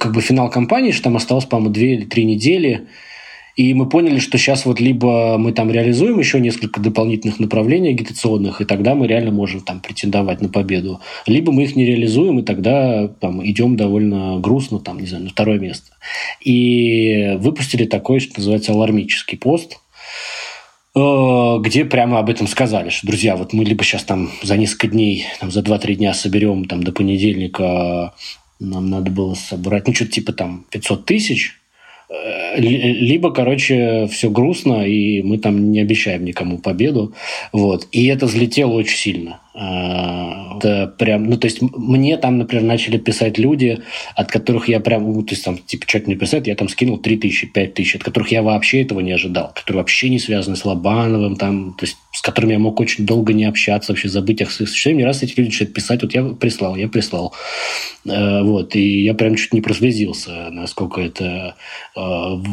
как 0.00 0.12
бы 0.12 0.20
финал 0.20 0.50
кампании, 0.50 0.92
что 0.92 1.04
там 1.04 1.16
осталось, 1.16 1.44
по-моему, 1.44 1.74
две 1.74 1.94
или 1.94 2.04
три 2.04 2.24
недели, 2.24 2.86
и 3.56 3.72
мы 3.72 3.88
поняли, 3.88 4.18
что 4.18 4.36
сейчас 4.36 4.66
вот 4.66 4.80
либо 4.80 5.38
мы 5.38 5.52
там 5.52 5.70
реализуем 5.70 6.18
еще 6.18 6.40
несколько 6.40 6.80
дополнительных 6.80 7.38
направлений 7.38 7.90
агитационных, 7.90 8.60
и 8.60 8.64
тогда 8.64 8.94
мы 8.94 9.06
реально 9.06 9.30
можем 9.30 9.60
там 9.60 9.80
претендовать 9.80 10.40
на 10.40 10.48
победу, 10.48 11.00
либо 11.26 11.52
мы 11.52 11.62
их 11.62 11.76
не 11.76 11.84
реализуем, 11.84 12.40
и 12.40 12.42
тогда 12.42 13.06
там 13.06 13.46
идем 13.46 13.76
довольно 13.76 14.40
грустно, 14.40 14.80
там, 14.80 14.98
не 14.98 15.06
знаю, 15.06 15.24
на 15.24 15.30
второе 15.30 15.60
место. 15.60 15.92
И 16.40 17.36
выпустили 17.38 17.84
такой, 17.84 18.18
что 18.18 18.38
называется, 18.38 18.72
алармический 18.72 19.38
пост, 19.38 19.78
э, 20.96 21.56
где 21.60 21.84
прямо 21.84 22.18
об 22.18 22.30
этом 22.30 22.48
сказали, 22.48 22.88
что, 22.88 23.06
друзья, 23.06 23.36
вот 23.36 23.52
мы 23.52 23.64
либо 23.64 23.84
сейчас 23.84 24.02
там 24.02 24.30
за 24.42 24.56
несколько 24.56 24.88
дней, 24.88 25.26
там, 25.38 25.52
за 25.52 25.60
2-3 25.60 25.94
дня 25.94 26.12
соберем 26.12 26.64
там 26.64 26.82
до 26.82 26.90
понедельника, 26.90 28.14
нам 28.58 28.90
надо 28.90 29.12
было 29.12 29.34
собрать, 29.34 29.86
ну, 29.86 29.94
что-то 29.94 30.10
типа 30.10 30.32
там 30.32 30.66
500 30.70 31.04
тысяч, 31.04 31.60
либо, 32.56 33.32
короче, 33.32 34.06
все 34.06 34.30
грустно, 34.30 34.86
и 34.86 35.22
мы 35.22 35.38
там 35.38 35.72
не 35.72 35.80
обещаем 35.80 36.24
никому 36.24 36.58
победу. 36.58 37.12
Вот. 37.52 37.88
И 37.92 38.06
это 38.06 38.26
взлетело 38.26 38.72
очень 38.72 38.96
сильно. 38.96 39.40
Э, 39.54 40.58
это 40.58 40.86
прям, 40.98 41.24
ну, 41.24 41.36
то 41.36 41.46
есть 41.46 41.60
мне 41.62 42.16
там, 42.16 42.38
например, 42.38 42.64
начали 42.64 42.98
писать 42.98 43.38
люди, 43.38 43.82
от 44.14 44.30
которых 44.30 44.68
я 44.68 44.80
прям, 44.80 45.12
ну, 45.12 45.22
то 45.22 45.32
есть 45.34 45.44
там, 45.44 45.58
типа, 45.58 45.86
человек 45.86 46.08
мне 46.08 46.16
писает, 46.16 46.46
я 46.46 46.54
там 46.54 46.68
скинул 46.68 46.98
3 46.98 47.16
тысячи, 47.18 47.46
5 47.46 47.74
тысяч, 47.74 47.96
от 47.96 48.04
которых 48.04 48.30
я 48.32 48.42
вообще 48.42 48.82
этого 48.82 49.00
не 49.00 49.12
ожидал, 49.12 49.52
которые 49.54 49.80
вообще 49.80 50.08
не 50.08 50.18
связаны 50.18 50.56
с 50.56 50.64
Лобановым, 50.64 51.36
там, 51.36 51.74
то 51.78 51.84
есть 51.84 51.96
которыми 52.24 52.52
я 52.52 52.58
мог 52.58 52.80
очень 52.80 53.04
долго 53.04 53.34
не 53.34 53.44
общаться, 53.44 53.92
вообще 53.92 54.08
забыть 54.08 54.40
о 54.40 54.46
своих 54.46 54.70
существовании. 54.70 55.04
Раз 55.04 55.22
эти 55.22 55.38
люди 55.38 55.48
начинают 55.48 55.74
писать, 55.74 56.02
вот 56.02 56.14
я 56.14 56.24
прислал, 56.24 56.74
я 56.74 56.88
прислал. 56.88 57.34
Э, 58.06 58.42
вот, 58.42 58.74
и 58.76 59.04
я 59.04 59.12
прям 59.12 59.36
чуть 59.36 59.52
не 59.52 59.60
прослезился, 59.60 60.48
насколько 60.50 61.02
это 61.02 61.54
э, 61.94 62.00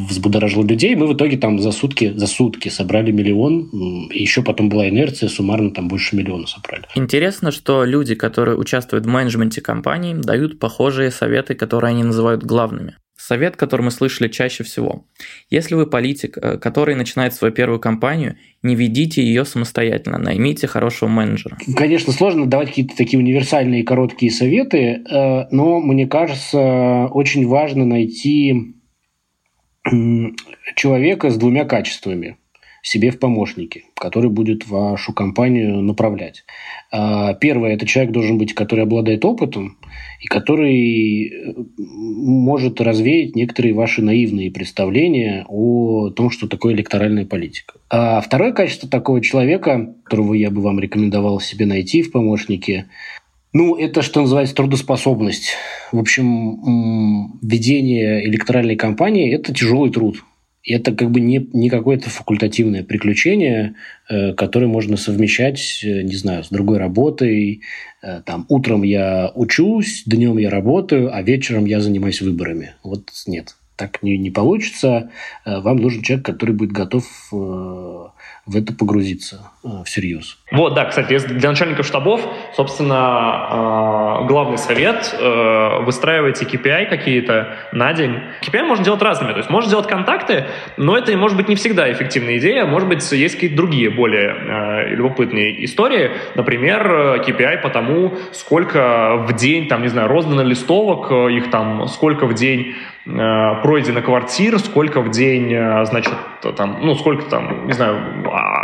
взбудоражило 0.09 0.63
людей. 0.63 0.93
Мы 0.95 1.07
в 1.07 1.13
итоге 1.13 1.37
там 1.37 1.59
за 1.59 1.71
сутки, 1.71 2.11
за 2.13 2.27
сутки 2.27 2.67
собрали 2.67 3.11
миллион, 3.11 4.09
еще 4.11 4.43
потом 4.43 4.67
была 4.67 4.89
инерция, 4.89 5.29
суммарно 5.29 5.71
там 5.71 5.87
больше 5.87 6.17
миллиона 6.17 6.47
собрали. 6.47 6.83
Интересно, 6.95 7.51
что 7.51 7.85
люди, 7.85 8.15
которые 8.15 8.57
участвуют 8.57 9.05
в 9.05 9.09
менеджменте 9.09 9.61
компаний, 9.61 10.15
дают 10.15 10.59
похожие 10.59 11.11
советы, 11.11 11.55
которые 11.55 11.91
они 11.91 12.03
называют 12.03 12.43
главными. 12.43 12.97
Совет, 13.31 13.55
который 13.55 13.83
мы 13.83 13.91
слышали 13.91 14.27
чаще 14.27 14.65
всего. 14.65 15.05
Если 15.49 15.73
вы 15.73 15.85
политик, 15.85 16.37
э, 16.37 16.57
который 16.57 16.95
начинает 16.95 17.33
свою 17.33 17.53
первую 17.53 17.79
кампанию, 17.79 18.35
не 18.61 18.75
ведите 18.75 19.23
ее 19.23 19.45
самостоятельно, 19.45 20.17
наймите 20.17 20.67
хорошего 20.67 21.07
менеджера. 21.07 21.57
Конечно, 21.77 22.11
сложно 22.11 22.45
давать 22.45 22.67
какие-то 22.67 22.97
такие 22.97 23.17
универсальные 23.17 23.85
короткие 23.85 24.33
советы, 24.33 24.77
э, 24.77 25.45
но 25.49 25.79
мне 25.79 26.07
кажется, 26.07 27.07
очень 27.09 27.47
важно 27.47 27.85
найти 27.85 28.75
человека 30.75 31.29
с 31.29 31.37
двумя 31.37 31.63
качествами 31.63 32.35
себе 32.81 33.11
в 33.11 33.19
помощники, 33.19 33.85
который 33.95 34.29
будет 34.29 34.67
вашу 34.67 35.13
компанию 35.13 35.81
направлять. 35.81 36.43
А, 36.91 37.33
первое– 37.35 37.73
это 37.75 37.85
человек 37.85 38.11
должен 38.11 38.37
быть, 38.37 38.53
который 38.53 38.83
обладает 38.83 39.23
опытом 39.23 39.77
и 40.19 40.27
который 40.27 41.27
э, 41.27 41.53
может 41.77 42.81
развеять 42.81 43.35
некоторые 43.35 43.73
ваши 43.73 44.01
наивные 44.01 44.51
представления 44.51 45.45
о 45.47 46.09
том, 46.09 46.31
что 46.31 46.47
такое 46.47 46.73
электоральная 46.73 47.25
политика. 47.25 47.75
А 47.89 48.19
второе 48.21 48.51
качество 48.51 48.89
такого 48.89 49.21
человека, 49.21 49.93
которого 50.03 50.33
я 50.33 50.49
бы 50.49 50.61
вам 50.61 50.79
рекомендовал 50.79 51.39
себе 51.39 51.65
найти 51.65 52.01
в 52.01 52.11
помощнике, 52.11 52.87
ну, 53.53 53.75
это, 53.75 54.01
что 54.01 54.21
называется, 54.21 54.55
трудоспособность. 54.55 55.55
В 55.91 55.99
общем, 55.99 57.37
ведение 57.41 58.25
электоральной 58.25 58.77
кампании– 58.77 59.33
это 59.35 59.53
тяжелый 59.53 59.91
труд. 59.91 60.23
Это 60.63 60.93
как 60.93 61.11
бы 61.11 61.19
не, 61.19 61.49
не 61.53 61.69
какое-то 61.69 62.09
факультативное 62.09 62.83
приключение, 62.83 63.75
э, 64.09 64.33
которое 64.33 64.67
можно 64.67 64.95
совмещать, 64.97 65.81
э, 65.83 66.03
не 66.03 66.15
знаю, 66.15 66.43
с 66.43 66.49
другой 66.49 66.77
работой. 66.77 67.61
Э, 68.01 68.21
там, 68.25 68.45
утром 68.49 68.83
я 68.83 69.31
учусь, 69.33 70.03
днем 70.05 70.37
я 70.37 70.49
работаю, 70.49 71.13
а 71.13 71.21
вечером 71.21 71.65
я 71.65 71.81
занимаюсь 71.81 72.21
выборами. 72.21 72.73
Вот 72.83 73.09
нет, 73.25 73.55
так 73.75 74.03
не, 74.03 74.17
не 74.17 74.29
получится. 74.29 75.09
Э, 75.45 75.59
вам 75.59 75.77
нужен 75.77 76.03
человек, 76.03 76.25
который 76.25 76.55
будет 76.55 76.71
готов 76.71 77.05
э, 77.33 78.07
в 78.51 78.57
это 78.57 78.73
погрузиться 78.73 79.51
э, 79.63 79.67
всерьез. 79.85 80.37
Вот, 80.51 80.73
да, 80.73 80.85
кстати, 80.85 81.17
для 81.19 81.49
начальников 81.49 81.85
штабов, 81.85 82.21
собственно, 82.53 84.19
э, 84.21 84.27
главный 84.27 84.57
совет 84.57 85.15
э, 85.17 85.83
выстраивайте 85.83 86.45
KPI 86.45 86.87
какие-то 86.87 87.55
на 87.71 87.93
день. 87.93 88.19
KPI 88.41 88.63
можно 88.63 88.83
делать 88.83 89.01
разными, 89.01 89.31
то 89.31 89.37
есть 89.37 89.49
можно 89.49 89.69
делать 89.69 89.87
контакты, 89.87 90.47
но 90.75 90.97
это 90.97 91.15
может 91.15 91.37
быть 91.37 91.47
не 91.47 91.55
всегда 91.55 91.91
эффективная 91.91 92.37
идея, 92.39 92.65
может 92.65 92.89
быть, 92.89 93.09
есть 93.11 93.35
какие-то 93.35 93.55
другие 93.55 93.89
более 93.89 94.95
любопытные 94.95 95.63
истории, 95.63 96.11
например, 96.35 97.21
KPI 97.25 97.61
по 97.61 97.69
тому, 97.69 98.17
сколько 98.33 99.25
в 99.27 99.33
день, 99.35 99.67
там, 99.67 99.81
не 99.81 99.87
знаю, 99.87 100.09
роздано 100.09 100.43
листовок, 100.43 101.11
их 101.11 101.49
там, 101.49 101.87
сколько 101.87 102.25
в 102.25 102.33
день 102.33 102.75
пройдено 103.05 104.01
квартир, 104.01 104.59
сколько 104.59 105.01
в 105.01 105.09
день, 105.09 105.49
значит, 105.85 106.13
там, 106.55 106.77
ну, 106.81 106.95
сколько 106.95 107.23
там, 107.23 107.65
не 107.67 107.73
знаю, 107.73 107.97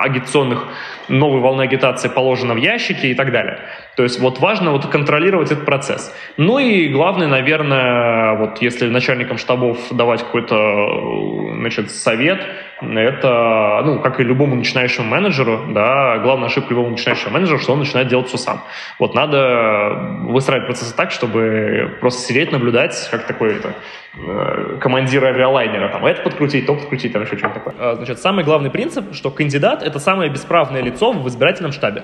агитационных, 0.02 0.68
новой 1.08 1.40
волны 1.40 1.64
агитации 1.64 2.10
положено 2.10 2.54
в 2.54 2.58
ящики 2.58 3.08
и 3.08 3.14
так 3.16 3.32
далее. 3.32 3.60
То 3.96 4.04
есть 4.04 4.20
вот 4.20 4.40
важно 4.40 4.72
вот 4.72 4.86
контролировать 4.88 5.52
этот 5.52 5.66
процесс. 5.66 6.16
Ну 6.38 6.60
и 6.60 6.90
главное, 6.90 7.28
наверное, 7.28 8.36
вот 8.36 8.62
если 8.62 8.88
начальникам 8.90 9.38
штабов 9.38 9.80
давать 9.90 10.24
какой-то 10.24 11.54
значит, 11.56 11.92
совет, 11.92 12.46
это, 12.82 13.82
ну, 13.84 14.00
как 14.00 14.20
и 14.20 14.24
любому 14.24 14.56
начинающему 14.56 15.08
менеджеру, 15.08 15.66
да, 15.70 16.20
главная 16.20 16.48
ошибка 16.48 16.70
любого 16.72 16.90
начинающего 16.90 17.32
менеджера, 17.32 17.58
что 17.58 17.74
он 17.74 17.80
начинает 17.80 18.08
делать 18.08 18.28
все 18.28 18.38
сам. 18.38 18.62
Вот 19.00 19.16
надо 19.16 19.98
выстраивать 20.24 20.68
процессы 20.68 20.96
так, 20.96 21.12
чтобы 21.12 21.98
просто 22.00 22.22
сидеть, 22.22 22.52
наблюдать, 22.52 23.08
как 23.10 23.26
такой 23.26 23.56
это, 23.56 23.74
э, 24.16 24.78
командир 24.80 25.26
авиалайнера, 25.26 25.90
там, 25.90 26.06
это 26.06 26.22
подкрутить, 26.22 26.68
то 26.68 26.76
подкрутить, 26.76 27.14
там 27.14 27.24
еще 27.24 27.38
что-то 27.38 27.56
такое. 27.56 27.74
А, 27.80 27.96
значит, 27.96 28.20
самый 28.20 28.44
главный 28.44 28.70
принцип, 28.70 29.14
что 29.14 29.32
кандидат— 29.32 29.82
это 29.84 30.00
самое 30.00 30.30
бесправное 30.30 30.82
лицо 30.82 31.12
в 31.12 31.28
избирательном 31.28 31.72
штабе. 31.72 32.04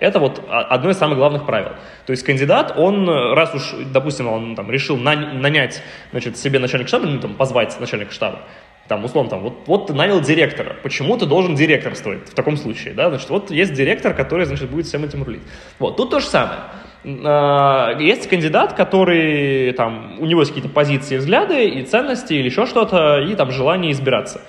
Это 0.00 0.20
вот 0.20 0.44
одно 0.48 0.90
из 0.90 0.96
самых 0.96 1.18
главных 1.18 1.44
правил. 1.44 1.72
То 2.06 2.12
есть 2.12 2.24
кандидат, 2.24 2.74
он, 2.76 3.08
раз 3.08 3.52
уж, 3.54 3.74
допустим, 3.92 4.28
он 4.28 4.54
там, 4.54 4.70
решил 4.70 4.96
нанять 4.96 5.82
значит, 6.12 6.36
себе 6.36 6.60
начальник 6.60 6.86
штаба, 6.86 7.06
ну, 7.06 7.18
там, 7.18 7.34
позвать 7.34 7.78
начальника 7.80 8.12
штаба, 8.12 8.42
там, 8.88 9.04
условно, 9.04 9.30
там, 9.30 9.42
вот, 9.42 9.54
вот 9.66 9.86
ты 9.88 9.92
нанял 9.92 10.20
директора, 10.20 10.76
почему 10.82 11.16
ты 11.16 11.26
должен 11.26 11.54
директорствовать 11.54 12.28
в 12.28 12.34
таком 12.34 12.56
случае, 12.56 12.94
да, 12.94 13.10
значит, 13.10 13.28
вот 13.30 13.50
есть 13.50 13.74
директор, 13.74 14.14
который, 14.14 14.46
значит, 14.46 14.70
будет 14.70 14.86
всем 14.86 15.04
этим 15.04 15.22
рулить. 15.22 15.42
Вот, 15.78 15.96
тут 15.96 16.10
то 16.10 16.20
же 16.20 16.26
самое. 16.26 16.60
А, 17.24 17.96
есть 17.98 18.28
кандидат, 18.28 18.72
который, 18.72 19.72
там, 19.72 20.16
у 20.20 20.26
него 20.26 20.40
есть 20.40 20.52
какие-то 20.52 20.72
позиции, 20.72 21.18
взгляды 21.18 21.68
и 21.68 21.82
ценности 21.84 22.32
или 22.32 22.46
еще 22.46 22.66
что-то, 22.66 23.20
и 23.20 23.34
там 23.34 23.50
желание 23.50 23.92
избираться. 23.92 24.40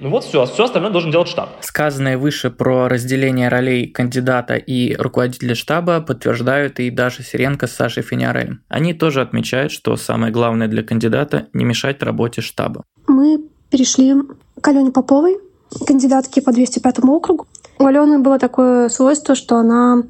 Ну 0.00 0.10
вот 0.10 0.22
все, 0.22 0.44
все 0.46 0.64
остальное 0.64 0.92
должен 0.92 1.10
делать 1.10 1.26
штаб. 1.26 1.56
Сказанное 1.60 2.16
выше 2.16 2.50
про 2.50 2.88
разделение 2.88 3.48
ролей 3.48 3.88
кандидата 3.88 4.54
и 4.54 4.94
руководителя 4.94 5.56
штаба 5.56 6.00
подтверждают 6.00 6.78
и 6.78 6.90
Даша 6.90 7.24
Сиренко 7.24 7.66
с 7.66 7.72
Сашей 7.72 8.04
Финярелем. 8.04 8.62
Они 8.68 8.94
тоже 8.94 9.22
отмечают, 9.22 9.72
что 9.72 9.96
самое 9.96 10.32
главное 10.32 10.68
для 10.68 10.84
кандидата– 10.84 11.48
не 11.52 11.64
мешать 11.64 12.00
работе 12.04 12.42
штаба. 12.42 12.84
Мы 13.08 13.38
перешли 13.70 14.14
к 14.60 14.68
Алене 14.68 14.90
Поповой, 14.90 15.38
кандидатке 15.86 16.42
по 16.42 16.52
205 16.52 17.04
округу. 17.04 17.46
У 17.78 17.86
Алены 17.86 18.18
было 18.18 18.38
такое 18.38 18.88
свойство, 18.88 19.34
что 19.34 19.56
она 19.56 20.02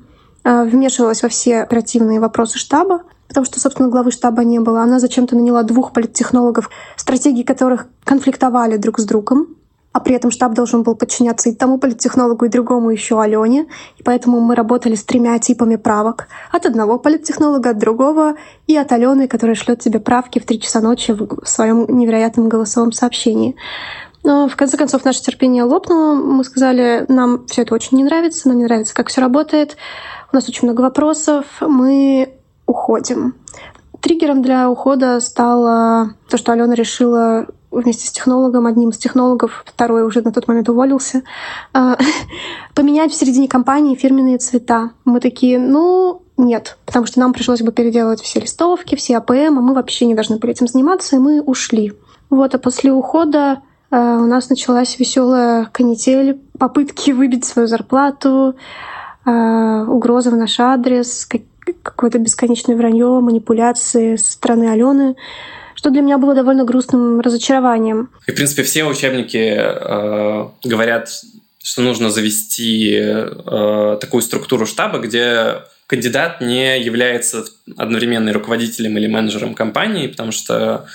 э, 0.44 0.64
вмешивалась 0.64 1.22
во 1.22 1.28
все 1.28 1.62
оперативные 1.62 2.20
вопросы 2.20 2.58
штаба, 2.58 3.02
потому 3.28 3.44
что, 3.44 3.60
собственно, 3.60 3.88
главы 3.88 4.10
штаба 4.10 4.44
не 4.44 4.58
было. 4.58 4.82
Она 4.82 4.98
зачем-то 5.00 5.36
наняла 5.36 5.62
двух 5.62 5.92
политтехнологов, 5.92 6.70
стратегии 6.96 7.42
которых 7.42 7.86
конфликтовали 8.04 8.76
друг 8.76 8.98
с 8.98 9.04
другом 9.04 9.48
а 9.92 10.00
при 10.00 10.14
этом 10.14 10.30
штаб 10.30 10.54
должен 10.54 10.82
был 10.82 10.94
подчиняться 10.94 11.48
и 11.48 11.54
тому 11.54 11.78
политтехнологу, 11.78 12.44
и 12.44 12.48
другому 12.48 12.90
еще 12.90 13.20
Алене. 13.20 13.66
И 13.96 14.02
поэтому 14.02 14.40
мы 14.40 14.54
работали 14.54 14.94
с 14.94 15.04
тремя 15.04 15.38
типами 15.38 15.76
правок. 15.76 16.28
От 16.52 16.66
одного 16.66 16.98
политтехнолога, 16.98 17.70
от 17.70 17.78
другого 17.78 18.34
и 18.66 18.76
от 18.76 18.92
Алены, 18.92 19.28
которая 19.28 19.56
шлет 19.56 19.80
тебе 19.80 19.98
правки 19.98 20.38
в 20.38 20.46
три 20.46 20.60
часа 20.60 20.80
ночи 20.80 21.12
в 21.12 21.46
своем 21.48 21.86
невероятном 21.88 22.48
голосовом 22.48 22.92
сообщении. 22.92 23.56
Но 24.24 24.48
в 24.48 24.56
конце 24.56 24.76
концов 24.76 25.04
наше 25.04 25.22
терпение 25.22 25.64
лопнуло. 25.64 26.14
Мы 26.14 26.44
сказали, 26.44 27.04
нам 27.08 27.46
все 27.46 27.62
это 27.62 27.74
очень 27.74 27.96
не 27.96 28.04
нравится, 28.04 28.48
нам 28.48 28.58
не 28.58 28.64
нравится, 28.64 28.94
как 28.94 29.08
все 29.08 29.20
работает. 29.20 29.76
У 30.32 30.36
нас 30.36 30.48
очень 30.48 30.68
много 30.68 30.82
вопросов. 30.82 31.46
Мы 31.60 32.34
уходим. 32.66 33.34
Триггером 34.00 34.42
для 34.42 34.70
ухода 34.70 35.20
стало 35.20 36.14
то, 36.28 36.36
что 36.36 36.52
Алена 36.52 36.74
решила 36.74 37.46
вместе 37.70 38.06
с 38.06 38.12
технологом, 38.12 38.66
одним 38.66 38.90
из 38.90 38.98
технологов, 38.98 39.64
второй 39.66 40.02
уже 40.04 40.22
на 40.22 40.32
тот 40.32 40.48
момент 40.48 40.68
уволился, 40.68 41.22
а, 41.72 41.96
поменять 42.74 43.12
в 43.12 43.14
середине 43.14 43.48
кампании 43.48 43.94
фирменные 43.94 44.38
цвета. 44.38 44.90
Мы 45.04 45.20
такие, 45.20 45.58
ну, 45.58 46.22
нет, 46.36 46.78
потому 46.86 47.06
что 47.06 47.20
нам 47.20 47.32
пришлось 47.32 47.62
бы 47.62 47.72
переделывать 47.72 48.20
все 48.20 48.40
листовки, 48.40 48.94
все 48.94 49.18
АПМ, 49.18 49.58
а 49.58 49.60
мы 49.60 49.74
вообще 49.74 50.06
не 50.06 50.14
должны 50.14 50.36
были 50.36 50.52
этим 50.52 50.68
заниматься, 50.68 51.16
и 51.16 51.18
мы 51.18 51.42
ушли. 51.42 51.92
Вот, 52.30 52.54
а 52.54 52.58
после 52.58 52.92
ухода 52.92 53.60
а, 53.90 54.18
у 54.18 54.26
нас 54.26 54.48
началась 54.48 54.98
веселая 54.98 55.68
канитель, 55.72 56.40
попытки 56.58 57.10
выбить 57.10 57.44
свою 57.44 57.68
зарплату, 57.68 58.54
а, 59.24 59.84
угрозы 59.84 60.30
в 60.30 60.36
наш 60.36 60.58
адрес, 60.60 61.26
какое-то 61.82 62.18
бесконечное 62.18 62.76
вранье, 62.76 63.20
манипуляции 63.20 64.16
со 64.16 64.32
стороны 64.32 64.70
Алены 64.70 65.16
что 65.74 65.90
для 65.90 66.00
меня 66.02 66.18
было 66.18 66.34
довольно 66.34 66.64
грустным 66.64 67.20
разочарованием. 67.20 68.10
И, 68.26 68.32
в 68.32 68.34
принципе, 68.34 68.64
все 68.64 68.82
учебники 68.82 69.56
э, 69.56 70.48
говорят, 70.64 71.08
что 71.62 71.82
нужно 71.82 72.10
завести 72.10 72.96
э, 72.98 73.98
такую 74.00 74.22
структуру 74.22 74.66
штаба, 74.66 74.98
где 74.98 75.62
кандидат 75.86 76.40
не 76.40 76.80
является 76.80 77.44
одновременно 77.76 78.32
руководителем 78.32 78.98
или 78.98 79.06
менеджером 79.06 79.54
компании, 79.54 80.08
потому 80.08 80.32
что 80.32 80.86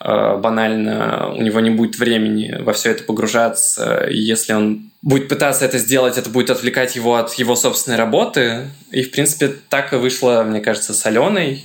банально 0.00 1.32
у 1.34 1.42
него 1.42 1.60
не 1.60 1.70
будет 1.70 1.98
времени 1.98 2.56
во 2.60 2.72
все 2.72 2.90
это 2.90 3.02
погружаться. 3.04 4.06
Если 4.08 4.52
он 4.52 4.90
будет 5.02 5.28
пытаться 5.28 5.64
это 5.64 5.78
сделать, 5.78 6.18
это 6.18 6.30
будет 6.30 6.50
отвлекать 6.50 6.94
его 6.96 7.16
от 7.16 7.34
его 7.34 7.56
собственной 7.56 7.98
работы. 7.98 8.68
И, 8.92 9.02
в 9.02 9.10
принципе, 9.10 9.54
так 9.68 9.92
и 9.92 9.96
вышло, 9.96 10.44
мне 10.46 10.60
кажется, 10.60 10.94
с 10.94 11.04
Аленой. 11.04 11.64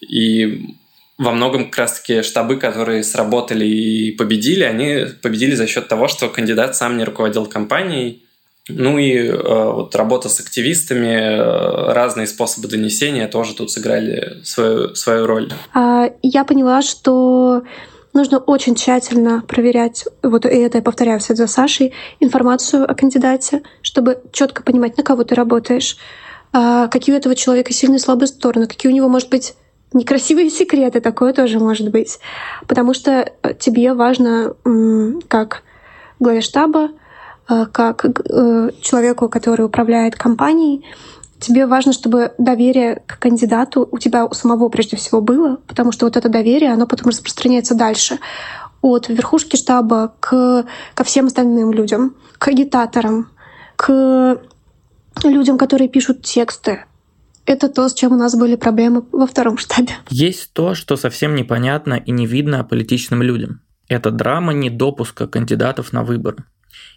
И 0.00 0.74
во 1.16 1.30
многом 1.30 1.66
как 1.66 1.78
раз-таки 1.78 2.22
штабы, 2.22 2.56
которые 2.56 3.04
сработали 3.04 3.64
и 3.64 4.10
победили, 4.12 4.64
они 4.64 5.06
победили 5.22 5.54
за 5.54 5.68
счет 5.68 5.86
того, 5.86 6.08
что 6.08 6.28
кандидат 6.28 6.74
сам 6.74 6.96
не 6.98 7.04
руководил 7.04 7.46
компанией, 7.46 8.23
Ну 8.68 8.96
и 8.96 9.14
э, 9.14 9.72
вот 9.72 9.94
работа 9.94 10.30
с 10.30 10.40
активистами, 10.40 11.08
э, 11.08 11.92
разные 11.92 12.26
способы 12.26 12.66
донесения 12.66 13.28
тоже 13.28 13.54
тут 13.54 13.70
сыграли 13.70 14.40
свою, 14.42 14.94
свою 14.94 15.26
роль. 15.26 15.52
А, 15.74 16.10
я 16.22 16.44
поняла, 16.44 16.80
что 16.80 17.62
нужно 18.14 18.38
очень 18.38 18.74
тщательно 18.74 19.42
проверять, 19.46 20.06
вот 20.22 20.46
и 20.46 20.48
это 20.48 20.78
я 20.78 20.82
повторяю 20.82 21.20
вслед 21.20 21.36
за 21.36 21.46
Сашей, 21.46 21.92
информацию 22.20 22.90
о 22.90 22.94
кандидате, 22.94 23.62
чтобы 23.82 24.22
четко 24.32 24.62
понимать, 24.62 24.96
на 24.96 25.02
кого 25.04 25.24
ты 25.24 25.34
работаешь, 25.34 25.98
а, 26.54 26.88
какие 26.88 27.14
у 27.14 27.18
этого 27.18 27.34
человека 27.34 27.70
сильные 27.74 27.98
и 27.98 28.00
слабые 28.00 28.28
стороны, 28.28 28.66
какие 28.66 28.90
у 28.90 28.94
него, 28.94 29.10
может 29.10 29.28
быть, 29.28 29.54
некрасивые 29.92 30.48
секреты, 30.50 31.02
такое 31.02 31.34
тоже 31.34 31.58
может 31.58 31.90
быть. 31.90 32.18
Потому 32.66 32.94
что 32.94 33.30
э, 33.42 33.52
тебе 33.58 33.92
важно, 33.92 34.54
как 35.28 35.64
главе 36.18 36.40
штаба, 36.40 36.88
как 37.46 38.04
э, 38.04 38.70
человеку, 38.80 39.28
который 39.28 39.66
управляет 39.66 40.16
компанией, 40.16 40.84
тебе 41.38 41.66
важно, 41.66 41.92
чтобы 41.92 42.32
доверие 42.38 43.02
к 43.06 43.18
кандидату 43.18 43.88
у 43.90 43.98
тебя 43.98 44.24
у 44.24 44.32
самого 44.32 44.68
прежде 44.68 44.96
всего 44.96 45.20
было, 45.20 45.58
потому 45.66 45.92
что 45.92 46.06
вот 46.06 46.16
это 46.16 46.28
доверие, 46.28 46.72
оно 46.72 46.86
потом 46.86 47.08
распространяется 47.08 47.74
дальше 47.74 48.18
от 48.80 49.08
верхушки 49.08 49.56
штаба 49.56 50.14
к, 50.20 50.66
ко 50.94 51.04
всем 51.04 51.26
остальным 51.26 51.72
людям, 51.72 52.16
к 52.38 52.48
агитаторам, 52.48 53.30
к 53.76 54.40
людям, 55.22 55.58
которые 55.58 55.88
пишут 55.88 56.22
тексты. 56.22 56.84
Это 57.46 57.68
то, 57.68 57.88
с 57.88 57.94
чем 57.94 58.12
у 58.12 58.16
нас 58.16 58.34
были 58.36 58.56
проблемы 58.56 59.04
во 59.12 59.26
втором 59.26 59.58
штабе. 59.58 59.92
Есть 60.08 60.52
то, 60.54 60.74
что 60.74 60.96
совсем 60.96 61.34
непонятно 61.34 61.94
и 61.94 62.10
не 62.10 62.26
видно 62.26 62.64
политичным 62.64 63.22
людям. 63.22 63.60
Это 63.88 64.10
драма 64.10 64.54
недопуска 64.54 65.26
кандидатов 65.26 65.92
на 65.92 66.04
выборы. 66.04 66.44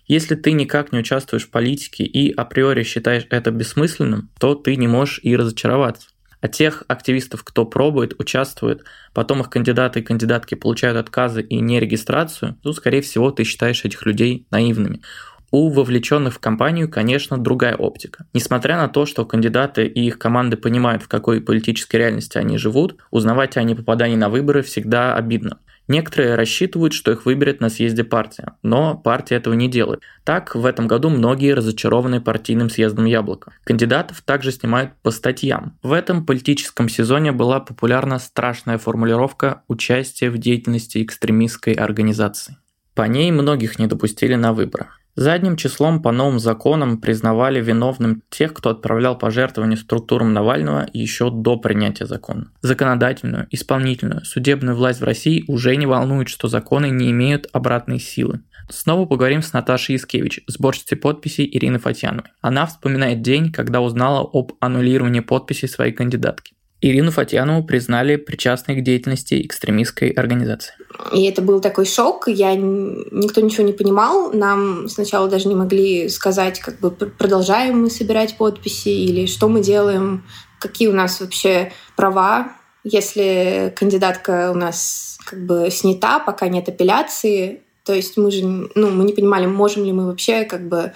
Если 0.07 0.35
ты 0.35 0.53
никак 0.53 0.93
не 0.93 0.99
участвуешь 0.99 1.45
в 1.45 1.49
политике 1.49 2.05
и 2.05 2.31
априори 2.31 2.83
считаешь 2.83 3.27
это 3.29 3.51
бессмысленным, 3.51 4.29
то 4.39 4.55
ты 4.55 4.77
не 4.77 4.87
можешь 4.87 5.19
и 5.21 5.35
разочароваться. 5.35 6.07
А 6.39 6.47
тех 6.47 6.83
активистов, 6.87 7.43
кто 7.43 7.65
пробует, 7.65 8.13
участвует, 8.19 8.83
потом 9.13 9.41
их 9.41 9.49
кандидаты 9.49 9.99
и 9.99 10.03
кандидатки 10.03 10.55
получают 10.55 10.97
отказы 10.97 11.41
и 11.41 11.59
нерегистрацию, 11.59 12.57
ну, 12.63 12.71
скорее 12.73 13.01
всего, 13.01 13.31
ты 13.31 13.43
считаешь 13.43 13.83
этих 13.83 14.05
людей 14.05 14.45
наивными. 14.49 15.01
У 15.49 15.69
вовлеченных 15.69 16.35
в 16.35 16.39
кампанию, 16.39 16.89
конечно, 16.89 17.37
другая 17.37 17.75
оптика. 17.75 18.25
Несмотря 18.33 18.77
на 18.77 18.89
то, 18.89 19.05
что 19.05 19.25
кандидаты 19.25 19.87
и 19.87 20.05
их 20.05 20.19
команды 20.19 20.57
понимают, 20.57 21.03
в 21.03 21.07
какой 21.07 21.41
политической 21.41 21.95
реальности 21.97 22.37
они 22.37 22.57
живут, 22.57 22.97
узнавать 23.11 23.57
о 23.57 23.63
непопадании 23.63 24.17
на 24.17 24.29
выборы 24.29 24.61
всегда 24.61 25.15
обидно. 25.15 25.59
Некоторые 25.87 26.35
рассчитывают, 26.35 26.93
что 26.93 27.11
их 27.11 27.25
выберет 27.25 27.61
на 27.61 27.69
съезде 27.69 28.03
партия, 28.03 28.53
но 28.61 28.97
партия 28.97 29.35
этого 29.35 29.53
не 29.53 29.69
делает. 29.69 30.01
Так, 30.25 30.53
в 30.53 30.65
этом 30.65 30.87
году 30.87 31.09
многие 31.09 31.53
разочарованы 31.53 32.19
партийным 32.19 32.69
съездом 32.69 33.05
Яблока. 33.05 33.53
Кандидатов 33.63 34.21
также 34.21 34.51
снимают 34.51 34.91
по 35.01 35.11
статьям. 35.11 35.77
В 35.81 35.93
этом 35.93 36.25
политическом 36.25 36.89
сезоне 36.89 37.31
была 37.31 37.61
популярна 37.61 38.19
страшная 38.19 38.77
формулировка 38.77 39.63
«участие 39.67 40.29
в 40.29 40.37
деятельности 40.37 41.01
экстремистской 41.01 41.73
организации». 41.73 42.57
По 42.93 43.03
ней 43.03 43.31
многих 43.31 43.79
не 43.79 43.87
допустили 43.87 44.35
на 44.35 44.53
выборы. 44.53 44.87
Задним 45.17 45.57
числом 45.57 46.03
по 46.03 46.11
новым 46.11 46.37
законам 46.37 47.01
признавали 47.01 47.59
виновным 47.59 48.21
тех, 48.29 48.53
кто 48.53 48.69
отправлял 48.69 49.17
пожертвования 49.17 49.75
структурам 49.75 50.31
Навального 50.31 50.87
еще 50.93 51.31
до 51.31 51.57
принятия 51.57 52.05
закона. 52.05 52.51
Законодательную, 52.61 53.47
исполнительную, 53.49 54.23
судебную 54.25 54.77
власть 54.77 55.01
в 55.01 55.03
России 55.03 55.43
уже 55.47 55.75
не 55.75 55.87
волнует, 55.87 56.29
что 56.29 56.47
законы 56.47 56.91
не 56.91 57.09
имеют 57.09 57.47
обратной 57.51 57.99
силы. 57.99 58.41
Снова 58.69 59.07
поговорим 59.07 59.41
с 59.41 59.53
Наташей 59.53 59.95
Искевич, 59.95 60.41
сборщицей 60.45 60.99
подписей 60.99 61.49
Ирины 61.51 61.79
Фатьяновой. 61.79 62.29
Она 62.41 62.67
вспоминает 62.67 63.23
день, 63.23 63.51
когда 63.51 63.81
узнала 63.81 64.21
об 64.21 64.51
аннулировании 64.59 65.21
подписей 65.21 65.67
своей 65.67 65.93
кандидатки. 65.93 66.53
Ирину 66.79 67.11
Фатьянову 67.11 67.63
признали 67.63 68.17
причастной 68.17 68.75
к 68.75 68.83
деятельности 68.83 69.41
экстремистской 69.41 70.09
организации. 70.09 70.73
И 71.11 71.25
это 71.25 71.41
был 71.41 71.59
такой 71.59 71.85
шок. 71.85 72.27
Я 72.27 72.55
никто 72.55 73.41
ничего 73.41 73.63
не 73.63 73.73
понимал. 73.73 74.31
Нам 74.31 74.87
сначала 74.87 75.27
даже 75.27 75.47
не 75.47 75.55
могли 75.55 76.07
сказать, 76.09 76.59
как 76.59 76.79
бы 76.79 76.91
продолжаем 76.91 77.81
мы 77.81 77.89
собирать 77.89 78.37
подписи 78.37 78.89
или 78.89 79.25
что 79.25 79.49
мы 79.49 79.61
делаем, 79.61 80.23
какие 80.59 80.87
у 80.87 80.93
нас 80.93 81.19
вообще 81.19 81.71
права, 81.95 82.51
если 82.83 83.73
кандидатка 83.75 84.51
у 84.51 84.55
нас 84.55 85.17
как 85.25 85.45
бы 85.45 85.69
снята, 85.71 86.19
пока 86.19 86.47
нет 86.47 86.69
апелляции. 86.69 87.61
То 87.83 87.93
есть 87.93 88.17
мы 88.17 88.31
же, 88.31 88.45
ну, 88.45 88.89
мы 88.91 89.03
не 89.03 89.13
понимали, 89.13 89.45
можем 89.47 89.83
ли 89.83 89.93
мы 89.93 90.07
вообще 90.07 90.43
как 90.43 90.67
бы 90.67 90.93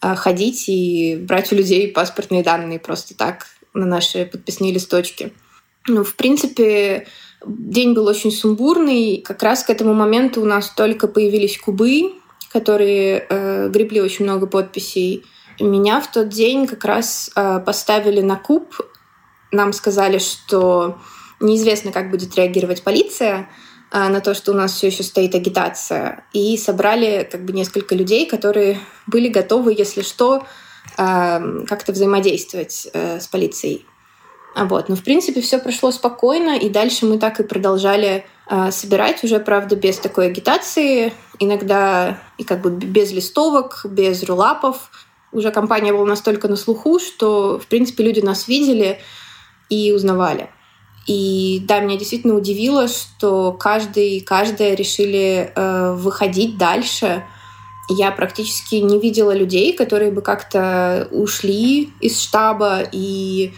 а, 0.00 0.14
ходить 0.14 0.68
и 0.68 1.16
брать 1.16 1.50
у 1.52 1.56
людей 1.56 1.90
паспортные 1.90 2.42
данные 2.42 2.78
просто 2.78 3.16
так 3.16 3.46
на 3.74 3.86
наши 3.86 4.24
подписные 4.24 4.72
листочки. 4.72 5.32
Ну, 5.86 6.02
в 6.02 6.14
принципе, 6.14 7.06
день 7.46 7.92
был 7.92 8.06
очень 8.06 8.30
сумбурный. 8.30 9.18
Как 9.18 9.42
раз 9.42 9.64
к 9.64 9.70
этому 9.70 9.92
моменту 9.92 10.40
у 10.40 10.46
нас 10.46 10.70
только 10.70 11.08
появились 11.08 11.58
кубы, 11.58 12.12
которые 12.52 13.26
э, 13.28 13.68
гребли 13.68 14.00
очень 14.00 14.24
много 14.24 14.46
подписей. 14.46 15.24
Меня 15.60 16.00
в 16.00 16.10
тот 16.10 16.28
день 16.28 16.66
как 16.66 16.84
раз 16.84 17.30
э, 17.34 17.60
поставили 17.64 18.20
на 18.20 18.36
куб. 18.36 18.74
Нам 19.52 19.72
сказали, 19.72 20.18
что 20.18 20.98
неизвестно, 21.40 21.92
как 21.92 22.10
будет 22.10 22.34
реагировать 22.36 22.82
полиция 22.82 23.50
э, 23.92 24.08
на 24.08 24.20
то, 24.20 24.34
что 24.34 24.52
у 24.52 24.54
нас 24.54 24.72
все 24.72 24.86
еще 24.86 25.02
стоит 25.02 25.34
агитация. 25.34 26.24
И 26.32 26.56
собрали 26.56 27.28
как 27.30 27.44
бы 27.44 27.52
несколько 27.52 27.94
людей, 27.94 28.26
которые 28.26 28.78
были 29.06 29.28
готовы, 29.28 29.74
если 29.76 30.02
что, 30.02 30.46
как-то 30.96 31.92
взаимодействовать 31.92 32.88
э, 32.92 33.18
с 33.18 33.26
полицией. 33.26 33.84
Вот. 34.56 34.88
Но, 34.88 34.94
в 34.94 35.02
принципе, 35.02 35.40
все 35.40 35.58
прошло 35.58 35.90
спокойно, 35.90 36.56
и 36.56 36.68
дальше 36.68 37.06
мы 37.06 37.18
так 37.18 37.40
и 37.40 37.42
продолжали 37.42 38.24
э, 38.48 38.70
собирать 38.70 39.24
уже, 39.24 39.40
правда, 39.40 39.74
без 39.74 39.98
такой 39.98 40.26
агитации, 40.26 41.12
иногда 41.40 42.20
и 42.38 42.44
как 42.44 42.60
бы 42.62 42.70
без 42.70 43.12
листовок, 43.12 43.84
без 43.88 44.22
рулапов. 44.22 44.90
Уже 45.32 45.50
компания 45.50 45.92
была 45.92 46.06
настолько 46.06 46.46
на 46.46 46.56
слуху, 46.56 47.00
что, 47.00 47.58
в 47.58 47.66
принципе, 47.66 48.04
люди 48.04 48.20
нас 48.20 48.46
видели 48.46 49.00
и 49.68 49.92
узнавали. 49.92 50.50
И 51.06 51.62
да, 51.66 51.80
меня 51.80 51.98
действительно 51.98 52.34
удивило, 52.34 52.86
что 52.88 53.52
каждый 53.52 54.18
и 54.18 54.20
каждая 54.20 54.74
решили 54.74 55.52
э, 55.54 55.94
выходить 55.94 56.56
дальше, 56.56 57.24
я 57.88 58.10
практически 58.10 58.76
не 58.76 58.98
видела 58.98 59.34
людей, 59.34 59.76
которые 59.76 60.10
бы 60.10 60.22
как-то 60.22 61.08
ушли 61.10 61.92
из 62.00 62.20
штаба 62.20 62.80
и 62.90 63.52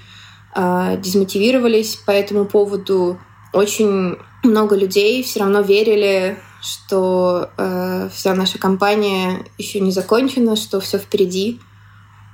э, 0.54 0.96
дезмотивировались 0.98 1.96
по 1.96 2.10
этому 2.10 2.44
поводу. 2.44 3.20
Очень 3.52 4.16
много 4.42 4.76
людей 4.76 5.22
все 5.22 5.40
равно 5.40 5.60
верили, 5.60 6.38
что 6.60 7.50
э, 7.56 8.08
вся 8.12 8.34
наша 8.34 8.58
кампания 8.58 9.44
еще 9.58 9.80
не 9.80 9.92
закончена, 9.92 10.56
что 10.56 10.80
все 10.80 10.98
впереди. 10.98 11.60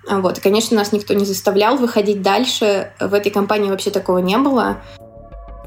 Вот. 0.09 0.39
И, 0.39 0.41
конечно, 0.41 0.77
нас 0.77 0.93
никто 0.93 1.15
не 1.15 1.25
заставлял 1.25 1.77
выходить 1.77 2.23
дальше. 2.23 2.93
В 2.99 3.15
этой 3.15 3.31
кампании 3.31 3.71
вообще 3.71 3.91
такого 3.91 4.19
не 4.19 4.39
было. 4.39 4.83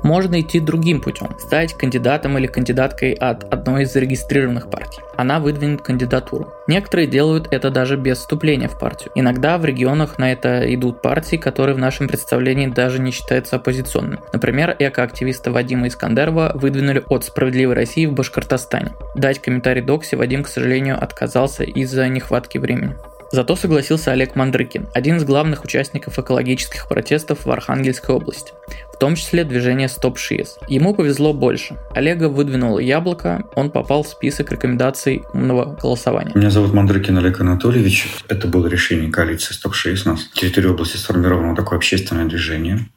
Можно 0.06 0.40
идти 0.40 0.60
другим 0.60 1.02
путем, 1.02 1.36
стать 1.40 1.74
кандидатом 1.74 2.38
или 2.38 2.46
кандидаткой 2.46 3.14
от 3.14 3.52
одной 3.52 3.84
из 3.84 3.94
зарегистрированных 3.94 4.70
партий. 4.70 5.02
Она 5.18 5.40
выдвинет 5.40 5.82
кандидатуру. 5.82 6.54
Некоторые 6.68 7.08
делают 7.08 7.48
это 7.50 7.72
даже 7.72 7.98
без 7.98 8.20
вступления 8.20 8.68
в 8.68 8.78
партию. 8.78 9.12
Иногда 9.16 9.58
в 9.58 9.66
регионах 9.66 10.20
на 10.20 10.32
это 10.32 10.72
идут 10.76 11.02
партии, 11.02 11.38
которые 11.38 11.76
в 11.76 11.80
нашем 11.80 12.08
представлении 12.08 12.68
даже 12.68 13.02
не 13.02 13.10
считаются 13.10 13.56
оппозиционными. 13.56 14.20
Например, 14.32 14.76
экоактивиста 14.78 15.52
Вадима 15.52 15.88
Искандерова 15.88 16.52
выдвинули 16.54 17.04
от 17.10 17.24
«Справедливой 17.24 17.74
России» 17.74 18.06
в 18.06 18.14
Башкортостане. 18.14 18.92
Дать 19.16 19.42
комментарий 19.42 19.82
Докси 19.82 20.14
Вадим, 20.14 20.44
к 20.44 20.48
сожалению, 20.50 21.04
отказался 21.04 21.64
из-за 21.64 22.08
нехватки 22.10 22.60
времени. 22.60 22.96
Зато 23.32 23.56
согласился 23.56 24.12
Олег 24.12 24.36
Мандрыкин, 24.36 24.88
один 24.94 25.18
из 25.18 25.24
главных 25.24 25.64
участников 25.64 26.20
экологических 26.20 26.88
протестов 26.88 27.46
в 27.46 27.52
Архангельской 27.52 28.16
области, 28.16 28.54
в 28.94 28.98
том 28.98 29.16
числе 29.16 29.44
движение 29.44 29.90
Стоп 29.90 30.18
ШИЭС. 30.18 30.60
Ему 30.68 30.94
повезло 30.94 31.34
больше. 31.34 31.78
Олега 31.94 32.30
выдвинуло 32.30 32.80
яблоко, 32.80 33.44
он 33.56 33.72
попал 33.72 34.04
в 34.04 34.08
список 34.08 34.52
рекомендаций 34.52 35.24
умного 35.34 35.78
голосования. 35.82 36.32
Меня 36.36 36.50
зовут 36.50 36.74
Мандрыкин 36.74 37.18
Олег 37.18 37.42
Анатольевич. 37.42 38.08
Это 38.28 38.48
было 38.48 38.68
решение 38.68 39.12
коалиции 39.12 39.54
Стоп 39.54 39.74
ШИЭС. 39.76 40.06
У 40.06 40.10
нас 40.12 40.22
в 40.22 40.34
территории 40.34 40.68
области 40.68 40.98
сформировано 40.98 41.56
такое 41.56 41.78
общественное 41.78 42.26
движение. 42.26 42.88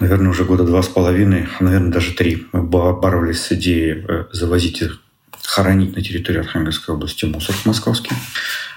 Наверное, 0.00 0.30
уже 0.30 0.44
года 0.44 0.64
два 0.64 0.82
с 0.82 0.88
половиной, 0.88 1.48
наверное, 1.60 1.90
даже 1.90 2.12
три. 2.12 2.46
Мы 2.52 2.62
боролись 2.62 3.42
с 3.42 3.52
идеей 3.52 4.04
э, 4.06 4.24
завозить 4.32 4.82
их 4.82 5.00
хоронить 5.42 5.96
на 5.96 6.02
территории 6.02 6.40
Архангельской 6.40 6.94
области 6.94 7.24
мусор 7.24 7.54
московский 7.64 8.14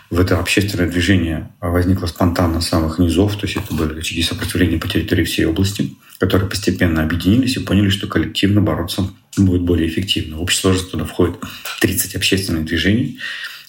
в 0.10 0.20
это 0.20 0.40
общественное 0.40 0.90
движение 0.90 1.52
возникло 1.60 2.06
спонтанно 2.06 2.62
с 2.62 2.68
самых 2.68 3.00
низов, 3.00 3.36
то 3.36 3.48
есть 3.48 3.58
это 3.58 3.74
были 3.74 4.00
очаги 4.00 4.22
сопротивления 4.22 4.78
по 4.78 4.88
территории 4.88 5.24
всей 5.24 5.46
области, 5.46 5.96
которые 6.20 6.50
постепенно 6.50 7.04
объединились 7.04 7.58
и 7.58 7.60
поняли, 7.60 7.90
что 7.90 8.08
коллективно 8.08 8.62
бороться 8.62 9.10
будет 9.38 9.62
более 9.62 9.90
эффективно. 9.90 10.38
В 10.38 10.42
общей 10.42 10.60
сложности 10.60 10.92
туда 10.92 11.06
входит 11.06 11.36
30 11.82 12.16
общественных 12.16 12.66
движений, 12.66 13.20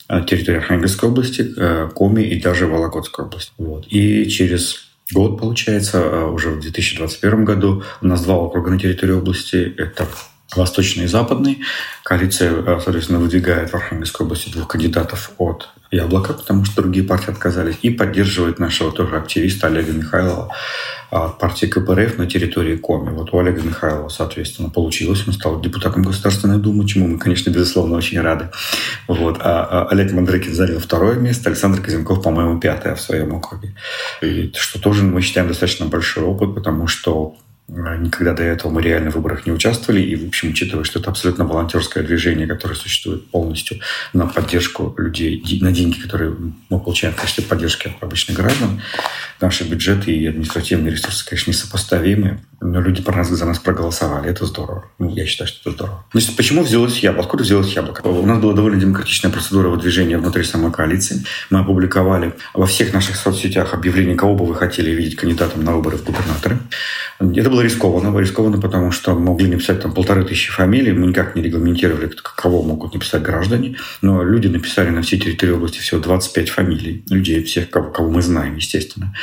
э, 0.09 0.25
территории 0.29 0.59
Архангельской 0.59 1.09
области, 1.09 1.53
э, 1.57 1.90
Коми 1.94 2.22
и 2.22 2.40
даже 2.40 2.66
Вологодской 2.66 3.25
области. 3.25 3.53
Вот. 3.59 3.87
И 3.88 4.28
через 4.28 4.87
год, 5.12 5.39
получается, 5.41 5.99
э, 5.99 6.26
уже 6.26 6.51
в 6.51 6.61
2021 6.61 7.45
году 7.45 7.82
у 8.03 8.07
нас 8.07 8.22
два 8.22 8.37
округа 8.37 8.70
на 8.70 8.78
территории 8.78 9.12
области. 9.12 9.74
Это 9.76 10.07
восточный 10.55 11.05
и 11.05 11.09
западный. 11.09 11.62
Коалиция, 12.05 12.62
соответственно, 12.80 13.18
выдвигает 13.18 13.70
в 13.70 13.74
Архангельской 13.74 14.24
области 14.24 14.51
двух 14.51 14.68
кандидатов 14.68 15.32
от 15.39 15.68
Яблока, 15.91 16.32
потому 16.32 16.64
что 16.64 16.82
другие 16.82 17.05
партии 17.05 17.30
отказались, 17.30 17.76
и 17.82 17.91
поддерживает 17.91 18.59
нашего 18.59 18.93
тоже 18.93 19.16
активиста 19.16 19.68
Олега 19.68 19.93
Михайлова 19.93 20.53
от 21.11 21.39
партии 21.39 21.66
КПРФ 21.66 22.18
на 22.18 22.26
территории 22.26 22.76
Коми. 22.76 23.11
Вот 23.11 23.32
у 23.32 23.39
Олега 23.39 23.62
Михайлова, 23.62 24.09
соответственно, 24.09 24.68
получилось. 24.68 25.22
Он 25.26 25.32
стал 25.32 25.61
депутатом 25.61 26.03
Государственной 26.03 26.59
Думы, 26.59 26.87
чему 26.87 27.07
мы, 27.07 27.18
конечно, 27.18 27.51
безусловно, 27.51 27.97
очень 27.97 28.20
рады. 28.20 28.51
Вот. 29.07 29.39
А 29.41 29.87
Олег 29.91 30.12
Мандрыкин 30.12 30.55
занял 30.55 30.80
второе 30.80 31.16
место, 31.16 31.49
Александр 31.49 31.80
Казенков, 31.80 32.22
по-моему, 32.22 32.59
пятое 32.59 32.95
в 32.97 33.01
своем 33.01 33.34
округе. 33.34 33.74
И 34.20 34.53
что 34.57 34.80
тоже 34.80 35.05
мы 35.05 35.20
считаем 35.22 35.49
достаточно 35.49 35.87
большой 35.87 36.24
опыт, 36.24 36.55
потому 36.55 36.87
что 36.89 37.37
а, 37.37 37.45
никогда 37.68 38.32
до 38.32 38.44
этого 38.44 38.70
мы 38.70 38.80
реально 38.80 39.10
в 39.10 39.16
выборах 39.16 39.44
не 39.44 39.52
участвовали. 39.52 40.00
И, 40.00 40.14
в 40.14 40.28
общем, 40.28 40.50
учитывая, 40.50 40.84
что 40.84 41.00
это 41.00 41.10
абсолютно 41.10 41.44
волонтерское 41.44 42.04
движение, 42.04 42.46
которое 42.46 42.74
существует 42.74 43.28
полностью 43.30 43.80
на 44.12 44.26
поддержку 44.26 44.94
людей, 44.96 45.42
на 45.60 45.72
деньги, 45.72 45.98
которые 45.98 46.36
мы 46.68 46.80
получаем 46.80 47.14
в 47.14 47.20
качестве 47.20 47.44
поддержки 47.44 47.88
от 47.88 48.02
обычных 48.02 48.36
граждан, 48.36 48.80
наши 49.40 49.64
бюджеты 49.64 50.12
и 50.12 50.26
административные 50.26 50.92
ресурсы, 50.92 51.26
конечно, 51.26 51.50
несопоставимы. 51.50 52.40
Но 52.61 52.80
люди 52.80 53.02
про 53.02 53.14
нас, 53.16 53.28
за 53.28 53.44
нас 53.44 53.59
проголосовали. 53.59 54.30
Это 54.30 54.46
здорово. 54.46 54.86
Ну, 54.98 55.11
я 55.14 55.26
считаю, 55.26 55.48
что 55.48 55.61
это 55.61 55.70
здорово. 55.76 56.04
Значит, 56.12 56.36
почему 56.36 56.62
взялось 56.62 56.98
яблоко? 57.00 57.26
Откуда 57.26 57.44
взялось 57.44 57.72
яблоко? 57.74 58.07
У 58.07 58.26
нас 58.26 58.38
была 58.38 58.54
довольно 58.54 58.80
демократичная 58.80 59.30
процедура 59.30 59.68
выдвижения 59.68 60.16
внутри 60.16 60.42
самой 60.42 60.72
коалиции. 60.72 61.22
Мы 61.50 61.59
опубликовали 61.59 62.32
во 62.54 62.66
всех 62.66 62.94
наших 62.94 63.16
соцсетях 63.16 63.74
объявление, 63.74 64.16
кого 64.16 64.34
бы 64.34 64.46
вы 64.46 64.54
хотели 64.54 64.90
видеть 64.90 65.16
кандидатом 65.16 65.64
на 65.64 65.74
выборы 65.74 65.98
в 65.98 66.04
губернаторы. 66.04 66.59
Это 67.18 67.50
было 67.50 67.61
рискованно. 67.61 68.18
Рискованно, 68.18 68.59
потому 68.59 68.90
что 68.90 69.14
могли 69.14 69.48
написать 69.48 69.82
там 69.82 69.92
полторы 69.92 70.24
тысячи 70.24 70.50
фамилий. 70.50 70.92
Мы 70.92 71.09
никак 71.09 71.36
не 71.36 71.42
регламентировали, 71.42 72.11
кого 72.36 72.62
могут 72.62 72.94
написать 72.94 73.22
граждане. 73.22 73.76
Но 74.00 74.22
люди 74.22 74.46
написали 74.46 74.88
на 74.88 75.02
всей 75.02 75.20
территории 75.20 75.52
области 75.52 75.78
всего 75.78 76.00
25 76.00 76.48
фамилий. 76.48 77.04
Людей, 77.11 77.42
всех, 77.44 77.68
кого, 77.68 77.90
кого 77.90 78.11
мы 78.11 78.22
знаем, 78.22 78.57
естественно. 78.57 79.14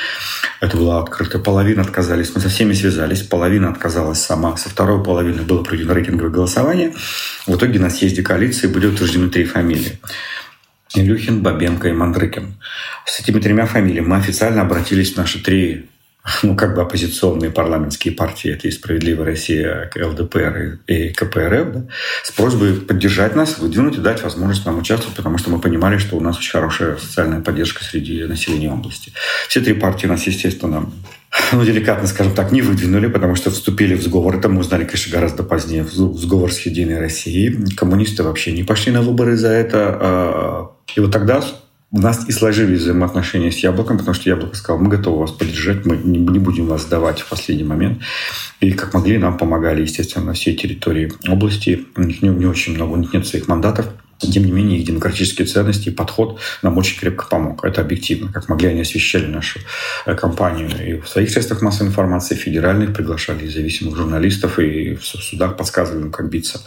Это 0.62 0.78
было 0.78 1.02
открыто. 1.02 1.40
Половина 1.40 1.82
отказались. 1.82 2.32
Мы 2.36 2.42
со 2.42 2.50
всеми 2.50 2.74
связались. 2.74 3.23
Половина 3.30 3.70
отказалась 3.70 4.22
сама. 4.22 4.58
Со 4.58 4.70
второй 4.70 5.04
половины 5.04 5.42
было 5.44 5.64
проведено 5.64 5.94
рейтинговое 5.94 6.32
голосование. 6.32 6.94
В 7.48 7.56
итоге 7.56 7.80
на 7.80 7.90
съезде 7.90 8.22
коалиции 8.22 8.68
были 8.68 8.88
утверждены 8.88 9.30
три 9.30 9.46
фамилии. 9.46 10.00
Илюхин, 10.96 11.42
Бабенко 11.42 11.90
и 11.90 11.94
Мандрыкин. 11.94 12.56
С 13.06 13.20
этими 13.20 13.40
тремя 13.40 13.66
фамилиями 13.66 14.06
мы 14.06 14.18
официально 14.18 14.62
обратились 14.62 15.14
в 15.14 15.18
наши 15.18 15.44
три 15.44 15.90
ну, 16.42 16.56
как 16.56 16.76
бы 16.76 16.82
оппозиционные 16.82 17.52
парламентские 17.52 18.14
партии, 18.14 18.52
это 18.52 18.68
и 18.68 18.72
«Справедливая 18.72 19.26
Россия», 19.26 19.92
ЛДПР 19.94 20.80
и 20.88 21.10
КПРФ, 21.10 21.74
да, 21.74 21.86
с 22.24 22.32
просьбой 22.32 22.76
поддержать 22.76 23.36
нас, 23.36 23.58
выдвинуть 23.58 23.98
и 23.98 24.02
дать 24.02 24.24
возможность 24.24 24.66
нам 24.66 24.80
участвовать, 24.80 25.18
потому 25.18 25.38
что 25.38 25.50
мы 25.50 25.60
понимали, 25.60 25.98
что 25.98 26.16
у 26.16 26.22
нас 26.22 26.38
очень 26.38 26.52
хорошая 26.52 26.96
социальная 26.96 27.42
поддержка 27.42 27.84
среди 27.84 28.24
населения 28.24 28.72
области. 28.72 29.12
Все 29.50 29.60
три 29.60 29.74
партии 29.74 30.08
нас, 30.08 30.26
естественно, 30.26 30.90
ну, 31.52 31.64
деликатно, 31.64 32.08
скажем 32.08 32.34
так, 32.34 32.52
не 32.52 32.62
выдвинули, 32.62 33.08
потому 33.08 33.36
что 33.36 33.52
вступили 33.52 33.96
в 33.96 34.04
сговор. 34.04 34.36
Это 34.36 34.50
мы 34.50 34.60
узнали, 34.60 34.84
конечно, 34.86 35.12
гораздо 35.12 35.44
позднее. 35.44 35.84
В 35.84 35.92
сговор 35.92 36.52
с 36.52 36.60
Единой 36.62 37.00
Россией. 37.00 37.66
Коммунисты 37.76 38.24
вообще 38.24 38.52
не 38.52 38.64
пошли 38.64 38.92
на 38.92 39.02
выборы 39.02 39.36
за 39.36 39.50
это. 39.50 39.98
А, 40.00 40.72
и 40.96 41.00
вот 41.00 41.12
тогда 41.12 41.44
у 41.92 42.00
нас 42.00 42.28
и 42.28 42.32
сложились 42.32 42.80
взаимоотношения 42.80 43.52
с 43.52 43.58
Яблоком, 43.58 43.98
потому 43.98 44.16
что 44.16 44.30
Яблоко 44.30 44.56
сказал, 44.56 44.82
мы 44.82 44.90
готовы 44.90 45.20
вас 45.20 45.32
поддержать, 45.32 45.86
мы 45.86 45.96
не 45.98 46.40
будем 46.40 46.66
вас 46.66 46.84
сдавать 46.84 47.22
в 47.22 47.30
последний 47.30 47.64
момент. 47.64 48.02
И 48.60 48.72
как 48.72 48.94
могли, 48.94 49.18
нам 49.18 49.38
помогали, 49.38 49.82
естественно, 49.82 50.26
на 50.26 50.34
всей 50.34 50.56
территории 50.56 51.12
области. 51.28 51.86
У 51.96 52.02
них 52.02 52.22
не, 52.22 52.30
не 52.30 52.46
очень 52.46 52.76
много, 52.76 52.94
у 52.94 52.98
них 52.98 53.14
нет 53.14 53.28
своих 53.28 53.48
мандатов. 53.48 53.88
Тем 54.32 54.46
не 54.46 54.52
менее, 54.52 54.80
их 54.80 54.86
демократические 54.86 55.48
ценности 55.48 55.90
и 55.90 55.92
подход 55.92 56.40
нам 56.62 56.78
очень 56.78 57.00
крепко 57.00 57.26
помог. 57.28 57.64
Это 57.64 57.82
объективно. 57.82 58.32
Как 58.32 58.50
могли, 58.50 58.70
они 58.70 58.82
освещали 58.82 59.26
нашу 59.26 59.60
э, 60.06 60.16
компанию 60.16 60.70
и 60.86 61.00
в 61.00 61.08
своих 61.08 61.30
средствах 61.30 61.62
массовой 61.62 61.90
информации, 61.90 62.36
федеральных 62.36 62.94
приглашали 62.94 63.46
независимых 63.46 63.96
журналистов 63.96 64.60
и 64.60 64.96
в 64.96 65.04
судах 65.04 65.58
подсказывали 65.58 66.04
им, 66.04 66.12
как 66.12 66.30
биться. 66.30 66.62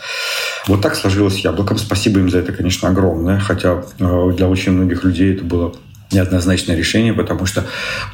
Вот 0.66 0.82
так 0.82 0.96
сложилось 0.96 1.38
яблоком. 1.38 1.78
Спасибо 1.78 2.20
им 2.20 2.30
за 2.30 2.38
это, 2.38 2.52
конечно, 2.52 2.88
огромное. 2.88 3.38
Хотя 3.38 3.84
э, 3.98 4.32
для 4.36 4.48
очень 4.48 4.72
многих 4.72 5.04
людей 5.04 5.34
это 5.34 5.44
было 5.44 5.74
неоднозначное 6.12 6.76
решение, 6.76 7.12
потому 7.12 7.46
что 7.46 7.64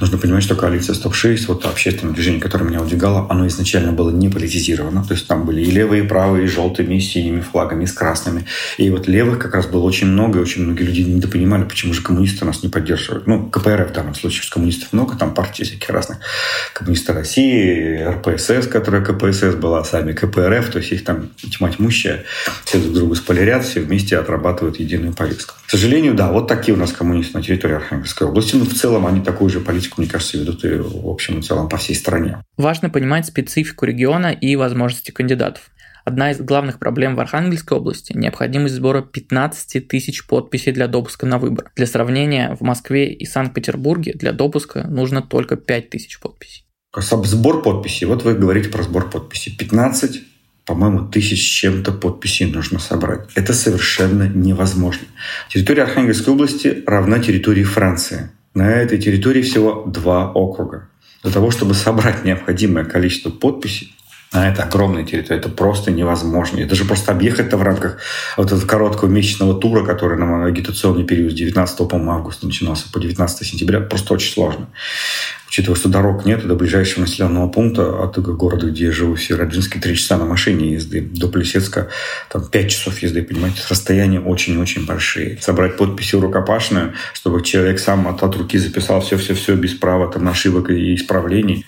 нужно 0.01 0.19
понимать, 0.19 0.43
что 0.43 0.55
коалиция 0.55 0.95
СТОП-6, 0.95 1.45
вот 1.49 1.67
общественное 1.67 2.15
движение, 2.15 2.41
которое 2.41 2.65
меня 2.65 2.81
удвигало, 2.81 3.27
оно 3.31 3.47
изначально 3.47 3.93
было 3.93 4.11
не 4.11 4.29
политизировано. 4.29 5.05
То 5.05 5.15
есть 5.15 5.27
там 5.27 5.45
были 5.45 5.63
и 5.63 5.71
левые, 5.71 6.05
и 6.05 6.07
правые, 6.07 6.45
и 6.45 6.49
желтыми, 6.49 6.95
и 6.95 7.01
синими 7.01 7.41
флагами, 7.41 7.85
и 7.85 7.87
с 7.87 7.93
красными. 7.93 8.47
И 8.79 8.89
вот 8.91 9.09
левых 9.09 9.39
как 9.39 9.55
раз 9.55 9.67
было 9.67 9.83
очень 9.83 10.07
много, 10.07 10.39
и 10.39 10.43
очень 10.43 10.63
многие 10.63 10.85
люди 10.85 11.01
недопонимали, 11.03 11.65
почему 11.65 11.93
же 11.93 12.03
коммунисты 12.03 12.45
нас 12.45 12.63
не 12.63 12.69
поддерживают. 12.69 13.27
Ну, 13.27 13.49
КПРФ 13.49 13.91
в 13.91 13.93
данном 13.93 14.15
случае, 14.15 14.51
коммунистов 14.51 14.93
много, 14.93 15.17
там 15.17 15.35
партии 15.35 15.65
всяких 15.65 15.89
разных. 15.91 16.19
Коммунисты 16.73 17.13
России, 17.13 18.03
РПСС, 18.03 18.67
которая 18.67 19.05
КПСС 19.05 19.55
была, 19.55 19.85
сами 19.85 20.13
КПРФ, 20.13 20.71
то 20.71 20.79
есть 20.79 20.93
их 20.93 21.05
там 21.05 21.31
тьма 21.37 21.71
тьмущая, 21.71 22.25
все 22.65 22.79
друг 22.79 22.95
другу 22.95 23.15
спойлерят, 23.15 23.65
все 23.65 23.81
вместе 23.81 24.17
отрабатывают 24.19 24.81
единую 24.81 25.13
повестку. 25.13 25.55
К 25.67 25.71
сожалению, 25.71 26.15
да, 26.15 26.31
вот 26.31 26.49
такие 26.49 26.75
у 26.75 26.79
нас 26.79 26.93
коммунисты 26.93 27.37
на 27.37 27.43
территории 27.43 27.82
Архангельской 27.83 28.27
области. 28.27 28.57
Но 28.57 28.65
в 28.65 28.75
целом 28.75 29.07
они 29.07 29.21
такую 29.21 29.51
же 29.51 29.61
политику, 29.61 30.01
мне 30.01 30.11
кажется, 30.11 30.39
ведут 30.39 30.65
и 30.65 30.77
в 30.77 31.09
общем 31.09 31.39
и 31.39 31.43
целом 31.43 31.69
по 31.69 31.77
всей 31.77 31.95
стране. 31.95 32.43
Важно 32.57 32.91
понимать 32.91 33.27
специфику 33.27 33.85
региона 33.85 34.33
и 34.33 34.57
возможности 34.57 35.11
кандидатов. 35.11 35.71
Одна 36.05 36.33
из 36.33 36.41
главных 36.41 36.79
проблем 36.79 37.15
в 37.15 37.21
Архангельской 37.21 37.77
области– 37.77 38.13
необходимость 38.17 38.75
сбора 38.75 39.03
15 39.03 39.87
тысяч 39.87 40.27
подписей 40.27 40.73
для 40.73 40.89
допуска 40.89 41.27
на 41.27 41.39
выбор. 41.39 41.71
Для 41.77 41.87
сравнения, 41.87 42.57
в 42.59 42.63
Москве 42.63 43.13
и 43.13 43.25
Санкт-Петербурге 43.25 44.13
для 44.15 44.33
допуска 44.33 44.85
нужно 44.89 45.23
только 45.23 45.57
5 45.57 45.91
тысяч 45.91 46.19
подписей. 46.19 46.65
Сбор 46.97 47.63
подписей. 47.63 48.07
Вот 48.07 48.25
вы 48.25 48.35
говорите 48.35 48.69
про 48.69 48.83
сбор 48.83 49.09
подписей. 49.09 49.57
15 49.57 50.23
по-моему, 50.65 51.09
тысяч 51.09 51.41
чем-то 51.41 51.93
подписей 51.93 52.47
нужно 52.47 52.79
собрать. 52.79 53.29
Это 53.35 53.53
совершенно 53.53 54.29
невозможно. 54.29 55.07
Территория 55.49 55.83
Архангельской 55.83 56.33
области 56.33 56.83
равна 56.87 57.19
территории 57.19 57.65
Франции. 57.65 58.31
На 58.55 58.71
этой 58.71 58.99
территории 58.99 59.43
всего 59.43 59.85
два 59.87 60.31
округа. 60.31 60.89
Для 61.23 61.33
того, 61.33 61.51
чтобы 61.51 61.75
собрать 61.75 62.25
необходимое 62.25 62.85
количество 62.85 63.31
подписей, 63.31 63.95
на 64.33 64.49
это 64.49 64.63
огромная 64.63 65.05
территория, 65.05 65.41
это 65.41 65.49
просто 65.49 65.91
невозможно. 65.91 66.59
Это 66.61 66.75
же 66.75 66.85
просто 66.85 67.13
объехать-то 67.13 67.57
в 67.57 67.63
рамках 67.63 67.99
вот 68.37 68.47
этого 68.47 68.67
короткого 68.67 69.09
месячного 69.09 69.59
тура, 69.59 69.85
который 69.85 70.19
на 70.19 70.45
агитационный 70.47 71.05
период 71.05 71.33
с 71.33 71.35
19 71.35 71.89
по 71.89 71.97
августа 71.97 72.47
начинался 72.47 72.91
по 72.91 72.99
19 73.01 73.47
сентября, 73.47 73.81
просто 73.81 74.15
очень 74.15 74.33
сложно 74.33 74.69
учитывая, 75.53 75.77
что 75.77 75.91
дорог 75.91 76.25
нет 76.25 76.47
до 76.47 76.55
ближайшего 76.55 77.03
населенного 77.03 77.47
пункта 77.47 78.03
от 78.03 78.19
города, 78.19 78.69
где 78.69 78.87
я 78.87 78.93
живу, 78.93 79.17
в 79.17 79.23
Северодвинске, 79.23 79.79
три 79.79 79.97
часа 79.97 80.17
на 80.17 80.25
машине 80.25 80.73
езды, 80.73 81.03
до 81.03 81.29
Плесецка 81.29 81.91
там 82.31 82.49
пять 82.49 82.71
часов 82.71 82.99
езды, 83.01 83.23
понимаете, 83.23 83.61
расстояния 83.69 84.19
очень-очень 84.19 84.87
большие. 84.87 85.37
Собрать 85.43 85.77
подписи 85.77 86.17
рукопашную, 86.17 86.95
чтобы 87.13 87.43
человек 87.43 87.81
сам 87.81 88.09
от, 88.09 88.23
от 88.23 88.35
руки 88.35 88.57
записал 88.57 89.03
все-все-все 89.03 89.55
без 89.55 89.75
права 89.75 90.11
там 90.11 90.27
ошибок 90.27 90.71
и 90.71 90.95
исправлений, 90.95 91.67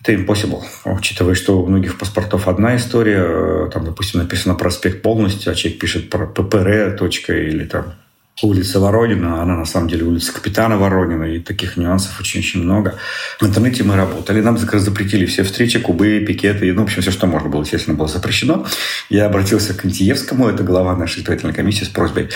это 0.00 0.12
impossible, 0.12 0.62
учитывая, 0.84 1.34
что 1.34 1.60
у 1.60 1.66
многих 1.66 1.98
паспортов 1.98 2.48
одна 2.48 2.76
история, 2.76 3.68
там, 3.70 3.84
допустим, 3.84 4.20
написано 4.20 4.54
проспект 4.54 5.02
полностью, 5.02 5.52
а 5.52 5.54
человек 5.54 5.80
пишет 5.80 6.10
про 6.10 6.26
ППР, 6.26 6.96
точка, 6.98 7.36
или 7.36 7.64
там 7.64 7.94
улица 8.42 8.80
Воронина, 8.80 9.42
она 9.42 9.56
на 9.56 9.64
самом 9.64 9.88
деле 9.88 10.04
улица 10.04 10.32
Капитана 10.32 10.76
Воронина, 10.76 11.24
и 11.24 11.40
таких 11.40 11.76
нюансов 11.76 12.20
очень-очень 12.20 12.62
много. 12.62 12.96
В 13.40 13.46
интернете 13.46 13.82
мы 13.82 13.96
работали, 13.96 14.42
нам 14.42 14.58
как 14.58 14.74
раз 14.74 14.82
запретили 14.82 15.24
все 15.24 15.42
встречи, 15.42 15.78
кубы, 15.78 16.22
пикеты, 16.26 16.70
ну, 16.72 16.82
в 16.82 16.84
общем, 16.84 17.00
все, 17.00 17.10
что 17.10 17.26
можно 17.26 17.48
было, 17.48 17.62
естественно, 17.62 17.96
было 17.96 18.08
запрещено. 18.08 18.66
Я 19.08 19.26
обратился 19.26 19.72
к 19.72 19.84
Антиевскому, 19.84 20.48
это 20.48 20.62
глава 20.62 20.94
нашей 20.96 21.20
избирательной 21.20 21.54
комиссии, 21.54 21.84
с 21.84 21.88
просьбой, 21.88 22.28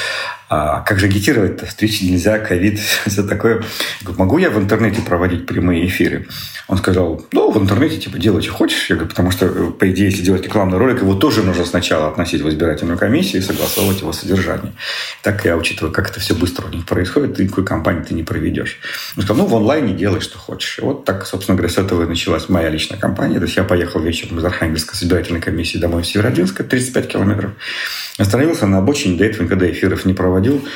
а 0.53 0.81
как 0.81 0.99
же 0.99 1.07
агитировать-то? 1.07 1.67
Встречи 1.67 2.03
нельзя, 2.03 2.41
ковид, 2.41 2.81
все 3.07 3.23
такое. 3.23 3.59
Я 3.59 3.61
говорю, 4.03 4.19
могу 4.19 4.39
я 4.39 4.51
в 4.51 4.59
интернете 4.59 5.01
проводить 5.01 5.47
прямые 5.47 5.87
эфиры? 5.87 6.27
Он 6.67 6.77
сказал, 6.77 7.25
ну, 7.31 7.53
в 7.53 7.63
интернете, 7.63 7.99
типа, 7.99 8.19
делай, 8.19 8.43
что 8.43 8.53
хочешь. 8.53 8.91
Я 8.91 8.97
говорю, 8.97 9.11
потому 9.11 9.31
что, 9.31 9.47
по 9.71 9.89
идее, 9.89 10.07
если 10.07 10.23
делать 10.23 10.43
рекламный 10.43 10.79
ролик, 10.79 11.03
его 11.03 11.15
тоже 11.15 11.45
нужно 11.45 11.65
сначала 11.65 12.09
относить 12.09 12.43
в 12.43 12.49
избирательную 12.49 12.99
комиссию 12.99 13.43
и 13.43 13.45
согласовывать 13.45 14.01
его 14.01 14.13
содержание. 14.13 14.73
Так 15.23 15.45
я, 15.45 15.57
учитывая, 15.57 15.90
как 15.91 16.11
это 16.11 16.21
все 16.21 16.35
быстро 16.35 16.67
у 16.67 16.71
них 16.71 16.87
происходит, 16.87 17.37
ты 17.37 17.45
никакой 17.45 17.65
компании 17.65 18.03
ты 18.03 18.15
не 18.15 18.23
проведешь. 18.23 18.79
Он 19.17 19.23
сказал, 19.23 19.45
ну, 19.45 19.51
в 19.51 19.57
онлайне 19.57 19.95
делай, 19.95 20.21
что 20.21 20.39
хочешь. 20.39 20.79
И 20.79 20.83
вот 20.83 21.05
так, 21.05 21.27
собственно 21.27 21.57
говоря, 21.57 21.73
с 21.73 21.79
этого 21.79 22.05
и 22.05 22.07
началась 22.07 22.49
моя 22.49 22.69
личная 22.69 22.99
компания. 22.99 23.39
То 23.39 23.45
есть 23.45 23.57
я 23.57 23.65
поехал 23.65 24.01
вечером 24.01 24.39
из 24.39 24.45
Архангельска 24.45 24.97
с 24.97 25.03
избирательной 25.03 25.41
комиссии 25.41 25.79
домой 25.79 26.03
в 26.03 26.07
Северодвинск, 26.07 26.63
35 26.63 27.09
километров. 27.09 27.53
Остановился 28.19 28.67
на 28.67 28.79
обочине, 28.79 29.17
до 29.17 29.25
этого 29.25 29.45
никогда 29.45 29.71
эфиров 29.71 30.05
не 30.05 30.15
проводил. 30.15 30.67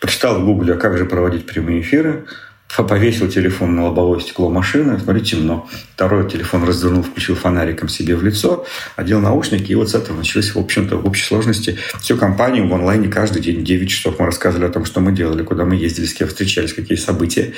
Прочитал 0.00 0.40
в 0.40 0.44
гугле, 0.44 0.74
а 0.74 0.76
как 0.76 0.98
же 0.98 1.06
проводить 1.06 1.46
прямые 1.46 1.80
эфиры 1.80 2.26
повесил 2.68 3.28
телефон 3.28 3.74
на 3.74 3.84
лобовое 3.84 4.20
стекло 4.20 4.50
машины, 4.50 4.98
смотри, 4.98 5.22
темно. 5.22 5.68
Второй 5.94 6.28
телефон 6.28 6.64
развернул, 6.64 7.02
включил 7.02 7.34
фонариком 7.34 7.88
себе 7.88 8.16
в 8.16 8.22
лицо, 8.22 8.66
одел 8.96 9.20
наушники, 9.20 9.72
и 9.72 9.74
вот 9.74 9.90
с 9.90 9.94
этого 9.94 10.16
началось, 10.16 10.54
в 10.54 10.58
общем-то, 10.58 10.96
в 10.96 11.06
общей 11.06 11.24
сложности 11.24 11.78
всю 12.00 12.16
компанию 12.16 12.68
в 12.68 12.74
онлайне 12.74 13.08
каждый 13.08 13.40
день, 13.40 13.64
9 13.64 13.88
часов 13.88 14.18
мы 14.18 14.26
рассказывали 14.26 14.66
о 14.66 14.70
том, 14.70 14.84
что 14.84 15.00
мы 15.00 15.12
делали, 15.12 15.42
куда 15.42 15.64
мы 15.64 15.76
ездили, 15.76 16.06
с 16.06 16.14
кем 16.14 16.28
встречались, 16.28 16.74
какие 16.74 16.96
события. 16.96 17.54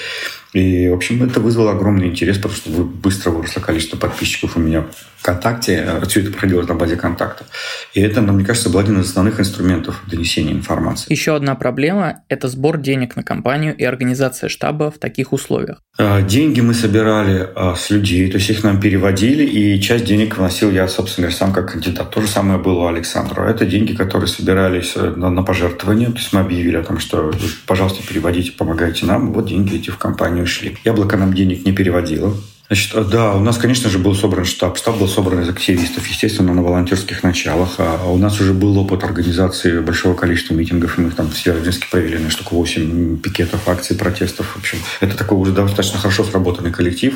И, 0.53 0.89
в 0.89 0.95
общем, 0.95 1.23
это 1.23 1.41
вызвало 1.41 1.73
огромный 1.73 2.09
интерес, 2.09 2.37
потому 2.37 2.55
что 2.55 2.71
быстро 2.71 3.31
выросло 3.31 3.61
количество 3.61 3.97
подписчиков 3.97 4.57
у 4.57 4.61
меня 4.61 4.85
ВКонтакте. 5.19 6.01
Все 6.09 6.21
это 6.21 6.31
проходило 6.31 6.63
на 6.63 6.75
базе 6.75 6.97
контактов. 6.97 7.47
И 7.93 8.01
это, 8.01 8.23
мне 8.23 8.45
кажется, 8.45 8.71
был 8.71 8.79
один 8.79 9.01
из 9.01 9.07
основных 9.07 9.41
инструментов 9.41 10.03
донесения 10.07 10.53
информации. 10.53 11.13
Еще 11.13 11.35
одна 11.35 11.55
проблема– 11.55 12.23
это 12.29 12.49
сбор 12.49 12.79
денег 12.79 13.17
на 13.17 13.23
компанию 13.23 13.77
и 13.77 13.85
организация 13.85 14.49
штаба 14.49 14.91
в 14.91 14.99
таких 14.99 15.33
условиях. 15.33 15.83
А, 15.99 16.23
деньги 16.23 16.61
мы 16.61 16.75
собирали 16.75 17.49
а, 17.55 17.75
с 17.75 17.91
людей, 17.91 18.31
то 18.31 18.39
есть 18.39 18.49
их 18.51 18.63
нам 18.63 18.81
переводили, 18.81 19.45
и 19.45 19.81
часть 19.81 20.05
денег 20.05 20.39
вносил 20.39 20.71
я, 20.71 20.87
собственно 20.89 21.31
сам 21.31 21.53
как 21.53 21.73
кандидат. 21.73 22.11
То 22.11 22.21
же 22.21 22.29
самое 22.29 22.59
было 22.59 22.85
у 22.85 22.87
Александра. 22.87 23.49
Это 23.49 23.67
деньги, 23.67 23.95
которые 23.95 24.29
собирались 24.29 24.93
э, 24.95 25.11
на, 25.17 25.43
пожертвование. 25.43 26.09
То 26.09 26.19
есть 26.19 26.33
мы 26.33 26.41
объявили 26.41 26.77
о 26.77 26.83
том, 26.83 26.99
что, 26.99 27.33
пожалуйста, 27.67 28.07
переводите, 28.07 28.53
помогайте 28.53 29.07
нам. 29.07 29.33
Вот 29.33 29.47
деньги 29.47 29.77
эти 29.77 29.91
в 29.91 29.99
компанию 29.99 30.38
шли. 30.47 30.77
Яблоко 30.85 31.17
нам 31.17 31.33
денег 31.33 31.67
не 31.67 31.73
переводило. 31.73 32.37
Значит, 32.69 32.95
э, 32.95 33.05
да, 33.05 33.35
у 33.35 33.41
нас, 33.41 33.57
конечно 33.57 33.89
же, 33.89 33.99
был 33.99 34.15
собран 34.15 34.45
штаб. 34.45 34.77
Штаб 34.77 34.99
был 34.99 35.09
собран 35.09 35.41
из 35.41 35.49
активистов, 35.49 36.07
естественно, 36.07 36.53
на 36.53 36.63
волонтерских 36.63 37.23
началах. 37.23 37.77
А 37.79 38.05
у 38.11 38.19
нас 38.19 38.41
уже 38.41 38.53
был 38.53 38.77
опыт 38.79 39.05
организации 39.05 39.81
большого 39.81 40.15
количества 40.15 40.53
митингов. 40.53 40.99
Мы 40.99 41.09
их 41.09 41.15
там 41.15 41.31
в 41.31 41.39
Северодвинске 41.39 41.87
провели 41.91 42.19
на 42.19 42.29
штуку 42.29 42.57
8 42.57 43.19
пикетов, 43.19 43.67
акций, 43.69 43.97
протестов. 43.97 44.55
В 44.55 44.59
общем, 44.59 44.79
это 45.01 45.17
такой 45.17 45.39
уже 45.39 45.53
достаточно 45.53 45.99
хорошо 45.99 46.25
сработанный 46.25 46.71
коллектив. 46.71 47.15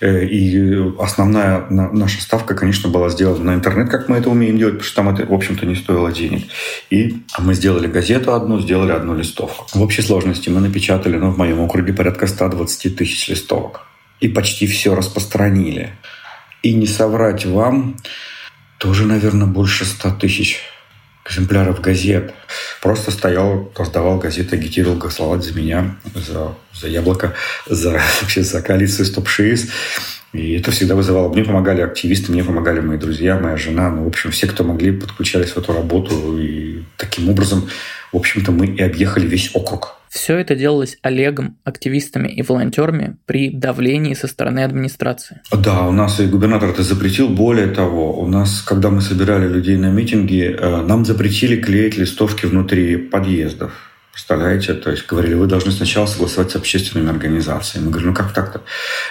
Э, 0.00 0.24
и 0.24 0.82
основная 0.98 1.66
наша 1.68 2.22
ставка, 2.22 2.54
конечно, 2.54 2.88
была 2.88 3.10
сделана 3.10 3.52
на 3.52 3.54
интернет, 3.56 3.90
как 3.90 4.08
мы 4.08 4.16
это 4.16 4.30
умеем 4.30 4.56
делать, 4.56 4.78
потому 4.78 4.86
что 4.86 4.96
там 4.96 5.08
это, 5.10 5.26
в 5.26 5.34
общем-то, 5.34 5.66
не 5.66 5.74
стоило 5.74 6.10
денег. 6.10 6.48
И 6.88 7.18
мы 7.38 7.52
сделали 7.52 7.86
газету 7.86 8.32
одну, 8.32 8.58
сделали 8.58 8.92
одну 8.92 9.14
листовку. 9.14 9.66
В 9.74 9.82
общей 9.82 10.00
сложности 10.00 10.48
мы 10.48 10.60
напечатали, 10.60 11.18
ну, 11.18 11.30
в 11.32 11.36
моем 11.36 11.60
округе 11.60 11.92
порядка 11.92 12.26
120 12.26 12.96
тысяч 12.96 13.28
листовок 13.28 13.89
и 14.20 14.28
почти 14.28 14.66
все 14.66 14.94
распространили. 14.94 15.94
И 16.62 16.74
не 16.74 16.86
соврать 16.86 17.46
вам, 17.46 17.96
тоже, 18.78 19.06
наверное, 19.06 19.46
больше 19.46 19.84
ста 19.84 20.10
тысяч 20.10 20.60
экземпляров 21.26 21.80
газет. 21.80 22.34
Просто 22.80 23.10
стоял, 23.10 23.72
раздавал 23.76 24.18
газеты, 24.18 24.56
агитировал 24.56 24.96
голосовать 24.96 25.44
за 25.44 25.54
меня, 25.54 25.96
за, 26.14 26.54
за 26.72 26.88
яблоко, 26.88 27.34
за, 27.66 28.00
вообще 28.20 28.42
за 28.42 28.62
коалицию 28.62 29.06
Стоп 29.06 29.28
Шиз. 29.28 29.68
И 30.32 30.52
это 30.52 30.70
всегда 30.70 30.94
вызывало. 30.94 31.32
Мне 31.32 31.44
помогали 31.44 31.80
активисты, 31.80 32.32
мне 32.32 32.44
помогали 32.44 32.80
мои 32.80 32.98
друзья, 32.98 33.38
моя 33.38 33.56
жена. 33.56 33.90
Ну, 33.90 34.04
в 34.04 34.08
общем, 34.08 34.30
все, 34.30 34.46
кто 34.46 34.64
могли, 34.64 34.92
подключались 34.92 35.50
в 35.50 35.58
эту 35.58 35.72
работу. 35.72 36.38
И 36.38 36.82
таким 36.96 37.28
образом, 37.28 37.68
в 38.12 38.16
общем-то, 38.16 38.52
мы 38.52 38.66
и 38.66 38.82
объехали 38.82 39.26
весь 39.26 39.50
округ. 39.54 39.99
Все 40.10 40.38
это 40.38 40.56
делалось 40.56 40.98
Олегом, 41.02 41.56
активистами 41.62 42.26
и 42.26 42.42
волонтерами 42.42 43.16
при 43.26 43.48
давлении 43.48 44.14
со 44.14 44.26
стороны 44.26 44.64
администрации. 44.64 45.40
Да, 45.52 45.86
у 45.86 45.92
нас 45.92 46.18
и 46.18 46.26
губернатор 46.26 46.70
это 46.70 46.82
запретил. 46.82 47.28
Более 47.28 47.68
того, 47.68 48.20
у 48.20 48.26
нас, 48.26 48.60
когда 48.60 48.90
мы 48.90 49.02
собирали 49.02 49.46
людей 49.46 49.76
на 49.76 49.90
митинги, 49.90 50.52
э, 50.52 50.82
нам 50.82 51.04
запретили 51.04 51.60
клеить 51.60 51.96
листовки 51.96 52.46
внутри 52.46 52.96
подъездов. 52.96 53.89
Представляете? 54.20 54.74
То 54.74 54.90
есть 54.90 55.06
говорили, 55.06 55.32
вы 55.32 55.46
должны 55.46 55.72
сначала 55.72 56.04
согласовать 56.04 56.50
с 56.50 56.56
общественными 56.56 57.10
организациями. 57.10 57.86
Мы 57.86 57.90
говорим, 57.90 58.10
ну 58.10 58.14
как 58.14 58.34
так-то? 58.34 58.60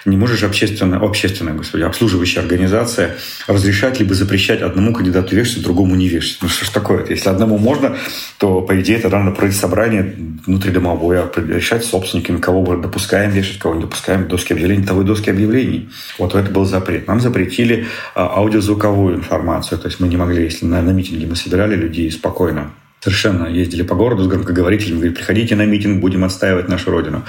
Не 0.05 0.17
можешь 0.17 0.43
общественная, 0.43 0.99
общественная, 0.99 1.53
господи, 1.55 1.81
обслуживающая 1.81 2.43
организация 2.43 3.17
разрешать 3.47 3.99
либо 3.99 4.13
запрещать 4.13 4.61
одному 4.61 4.93
кандидату 4.93 5.35
вешать, 5.35 5.63
другому 5.63 5.95
не 5.95 6.07
вешать. 6.07 6.37
Ну 6.43 6.47
что 6.47 6.63
ж 6.63 6.69
такое 6.69 6.99
-то? 7.03 7.09
Если 7.09 7.27
одному 7.27 7.57
можно, 7.57 7.97
то, 8.37 8.61
по 8.61 8.79
идее, 8.79 8.99
тогда 8.99 9.19
надо 9.19 9.35
проводить 9.35 9.59
собрание 9.59 10.15
внутридомовое, 10.45 11.27
решать 11.35 11.83
собственниками, 11.83 12.37
кого 12.37 12.61
мы 12.61 12.81
допускаем 12.81 13.31
вешать, 13.31 13.57
кого 13.57 13.75
не 13.75 13.81
допускаем, 13.81 14.27
доски 14.27 14.53
объявлений, 14.53 14.85
того 14.85 15.01
и 15.01 15.05
доски 15.05 15.31
объявлений. 15.31 15.89
Вот 16.19 16.35
это 16.35 16.51
был 16.51 16.65
запрет. 16.65 17.07
Нам 17.07 17.19
запретили 17.19 17.87
а, 18.13 18.37
аудиозвуковую 18.37 19.15
информацию. 19.15 19.79
То 19.79 19.87
есть 19.87 19.99
мы 19.99 20.07
не 20.07 20.17
могли, 20.17 20.43
если 20.43 20.67
на, 20.67 20.81
на 20.83 20.91
митинге 20.91 21.25
мы 21.25 21.35
собирали 21.35 21.75
людей 21.75 22.11
спокойно, 22.11 22.71
совершенно 23.01 23.47
ездили 23.47 23.83
по 23.83 23.95
городу 23.95 24.23
с 24.23 24.27
громкоговорителем, 24.27 24.97
говорили, 24.97 25.15
приходите 25.15 25.55
на 25.55 25.65
митинг, 25.65 26.01
будем 26.01 26.23
отстаивать 26.23 26.67
нашу 26.67 26.91
родину. 26.91 27.23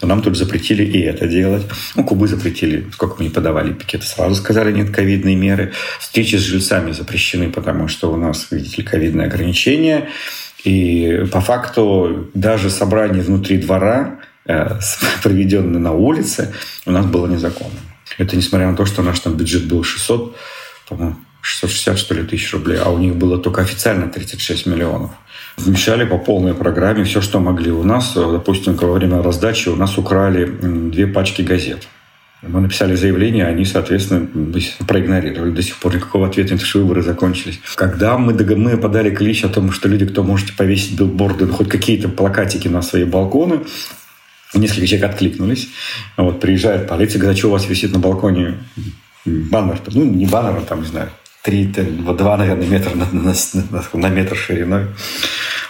Но 0.00 0.08
нам 0.08 0.22
тут 0.22 0.36
запретили 0.36 0.84
и 0.84 1.00
это 1.00 1.26
делать. 1.26 1.64
Ну, 1.96 2.04
Кубы 2.04 2.28
запретили, 2.28 2.88
сколько 2.92 3.16
мы 3.18 3.24
не 3.24 3.30
подавали 3.30 3.72
пикеты, 3.72 4.06
сразу 4.06 4.34
сказали, 4.36 4.72
нет 4.72 4.90
ковидные 4.90 5.34
меры. 5.34 5.72
Встречи 5.98 6.36
с 6.36 6.40
жильцами 6.40 6.92
запрещены, 6.92 7.50
потому 7.50 7.88
что 7.88 8.12
у 8.12 8.16
нас, 8.16 8.48
видите 8.50 8.78
ли, 8.78 8.82
ковидные 8.84 9.26
ограничения. 9.26 10.08
И 10.64 11.24
по 11.32 11.40
факту 11.40 12.30
даже 12.34 12.70
собрание 12.70 13.22
внутри 13.22 13.58
двора, 13.58 14.20
э, 14.46 14.78
проведенное 15.22 15.80
на 15.80 15.92
улице, 15.92 16.54
у 16.86 16.92
нас 16.92 17.04
было 17.06 17.26
незаконным. 17.26 17.82
Это 18.18 18.36
несмотря 18.36 18.70
на 18.70 18.76
то, 18.76 18.86
что 18.86 19.02
наш 19.02 19.18
там 19.20 19.36
бюджет 19.36 19.66
был 19.66 19.82
600, 19.82 20.36
по-моему, 20.88 21.16
660, 21.46 21.98
что 21.98 22.14
ли, 22.14 22.24
тысяч 22.24 22.52
рублей, 22.52 22.78
а 22.82 22.90
у 22.90 22.98
них 22.98 23.14
было 23.14 23.38
только 23.38 23.62
официально 23.62 24.08
36 24.08 24.66
миллионов. 24.66 25.12
Вмешали 25.56 26.04
по 26.04 26.18
полной 26.18 26.54
программе 26.54 27.04
все, 27.04 27.20
что 27.20 27.38
могли. 27.38 27.70
У 27.70 27.84
нас, 27.84 28.14
допустим, 28.14 28.74
во 28.74 28.92
время 28.92 29.22
раздачи 29.22 29.68
у 29.68 29.76
нас 29.76 29.96
украли 29.96 30.44
две 30.44 31.06
пачки 31.06 31.42
газет. 31.42 31.86
Мы 32.42 32.60
написали 32.60 32.96
заявление, 32.96 33.46
они, 33.46 33.64
соответственно, 33.64 34.28
проигнорировали. 34.86 35.52
До 35.52 35.62
сих 35.62 35.76
пор 35.76 35.94
никакого 35.94 36.26
ответа, 36.26 36.50
потому 36.50 36.66
что 36.66 36.78
выборы 36.80 37.02
закончились. 37.02 37.60
Когда 37.76 38.18
мы, 38.18 38.34
мы 38.34 38.76
подали 38.76 39.10
клич 39.14 39.44
о 39.44 39.48
том, 39.48 39.70
что 39.70 39.88
люди, 39.88 40.04
кто 40.04 40.24
можете 40.24 40.52
повесить 40.52 40.98
билборды, 40.98 41.46
ну, 41.46 41.52
хоть 41.52 41.68
какие-то 41.68 42.08
плакатики 42.08 42.66
на 42.68 42.82
свои 42.82 43.04
балконы, 43.04 43.60
несколько 44.52 44.86
человек 44.86 45.10
откликнулись. 45.10 45.68
Вот, 46.16 46.40
приезжает 46.40 46.88
полиция, 46.88 47.20
говорит, 47.20 47.36
«А 47.36 47.38
что 47.38 47.48
у 47.48 47.52
вас 47.52 47.68
висит 47.68 47.92
на 47.92 48.00
балконе 48.00 48.58
баннер, 49.24 49.80
ну, 49.92 50.04
не 50.04 50.26
баннер, 50.26 50.58
а 50.58 50.60
там, 50.60 50.82
не 50.82 50.88
знаю, 50.88 51.10
3, 51.46 51.64
2, 51.66 52.36
наверное, 52.36 52.66
метра 52.66 52.92
на, 52.96 53.06
на, 53.12 53.34
на, 53.92 54.08
метр 54.08 54.36
шириной. 54.36 54.86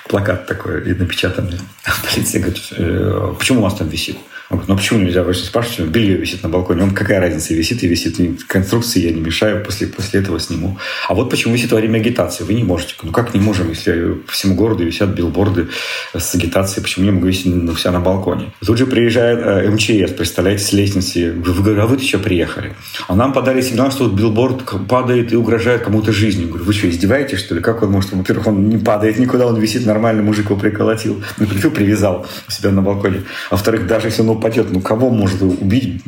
Плакат 0.09 0.47
такой 0.47 0.91
и 0.91 0.95
напечатанный. 0.95 1.61
Полиция 2.11 2.41
говорит, 2.41 2.63
«Э, 2.79 3.35
почему 3.39 3.61
у 3.61 3.63
вас 3.63 3.75
там 3.75 3.89
висит? 3.89 4.17
Он 4.49 4.59
говорит, 4.59 4.69
ну 4.69 4.77
почему 4.77 5.01
нельзя? 5.01 5.23
Вы 5.23 5.35
спрашиваете, 5.35 5.85
белье 5.85 6.17
висит 6.17 6.43
на 6.43 6.49
балконе. 6.49 6.85
Он, 6.85 6.93
какая 6.93 7.21
разница, 7.21 7.55
висит 7.55 7.83
и 7.83 7.89
висит. 7.89 8.45
Конструкции 8.45 9.01
я 9.01 9.11
не 9.11 9.21
мешаю, 9.21 9.65
после, 9.65 9.89
после 9.89 10.21
этого 10.21 10.39
сниму. 10.39 10.79
А 11.09 11.15
вот 11.15 11.31
почему 11.31 11.55
висит 11.55 11.73
во 11.73 11.79
время 11.79 11.99
агитации. 11.99 12.45
Вы 12.45 12.55
не 12.55 12.63
можете. 12.63 12.95
Ну 13.03 13.11
как 13.11 13.35
не 13.35 13.41
можем, 13.41 13.71
если 13.71 14.13
по 14.15 14.33
всему 14.33 14.55
городу 14.55 14.85
висят 14.85 15.11
билборды 15.11 15.69
с 16.17 16.35
агитацией, 16.35 16.83
почему 16.83 17.05
не 17.07 17.11
могу 17.11 17.27
висеть 17.27 17.47
на, 17.47 17.75
вся 17.75 17.91
на 17.91 18.01
балконе? 18.01 18.53
Тут 18.65 18.79
же 18.79 18.87
приезжает 18.87 19.41
э, 19.41 19.71
МЧС, 19.71 20.13
представляете, 20.13 20.63
с 20.63 20.73
лестницы. 20.73 21.33
Вы 21.33 21.63
говорю, 21.63 21.83
а 21.83 21.87
вы 21.87 21.99
что 21.99 22.19
приехали? 22.19 22.75
А 23.09 23.17
нам 23.17 23.33
подали 23.33 23.61
сигнал, 23.61 23.91
что 23.91 24.05
вот 24.05 24.15
билборд 24.15 24.87
падает 24.89 25.33
и 25.33 25.37
угрожает 25.37 25.83
кому-то 25.83 26.13
жизни. 26.13 26.43
Я 26.43 26.49
говорю, 26.49 26.65
вы 26.65 26.73
что, 26.73 26.89
издеваетесь, 26.89 27.41
что 27.41 27.55
ли? 27.57 27.61
Как 27.61 27.83
он 27.83 27.91
может? 27.91 28.13
Во-первых, 28.13 28.47
он 28.47 28.69
не 28.69 28.79
падает 28.79 29.19
никуда, 29.19 29.47
он 29.47 29.59
висит 29.59 29.87
нормально, 29.87 30.23
мужик 30.23 30.47
его 30.47 30.57
приколотил. 30.59 31.23
Ну, 31.39 31.71
привязал 31.71 32.27
себя 32.49 32.71
на 32.71 32.83
балконе. 32.83 33.23
А 33.51 33.55
во-вторых, 33.57 33.87
даже 33.87 34.09
если 34.09 34.23
он 34.23 34.36
упадет. 34.37 34.71
Ну, 34.71 34.81
кого 34.81 35.11
может 35.11 35.43
убить 35.43 36.03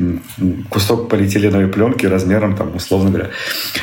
кусок 0.69 1.09
полиэтиленовой 1.09 1.67
пленки 1.67 2.05
размером, 2.05 2.55
там, 2.55 2.75
условно 2.75 3.09
говоря, 3.09 3.29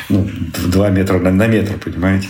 ну, 0.09 0.27
2 0.67 0.89
метра 0.89 1.19
на, 1.19 1.31
на 1.31 1.47
метр, 1.47 1.75
понимаете? 1.83 2.27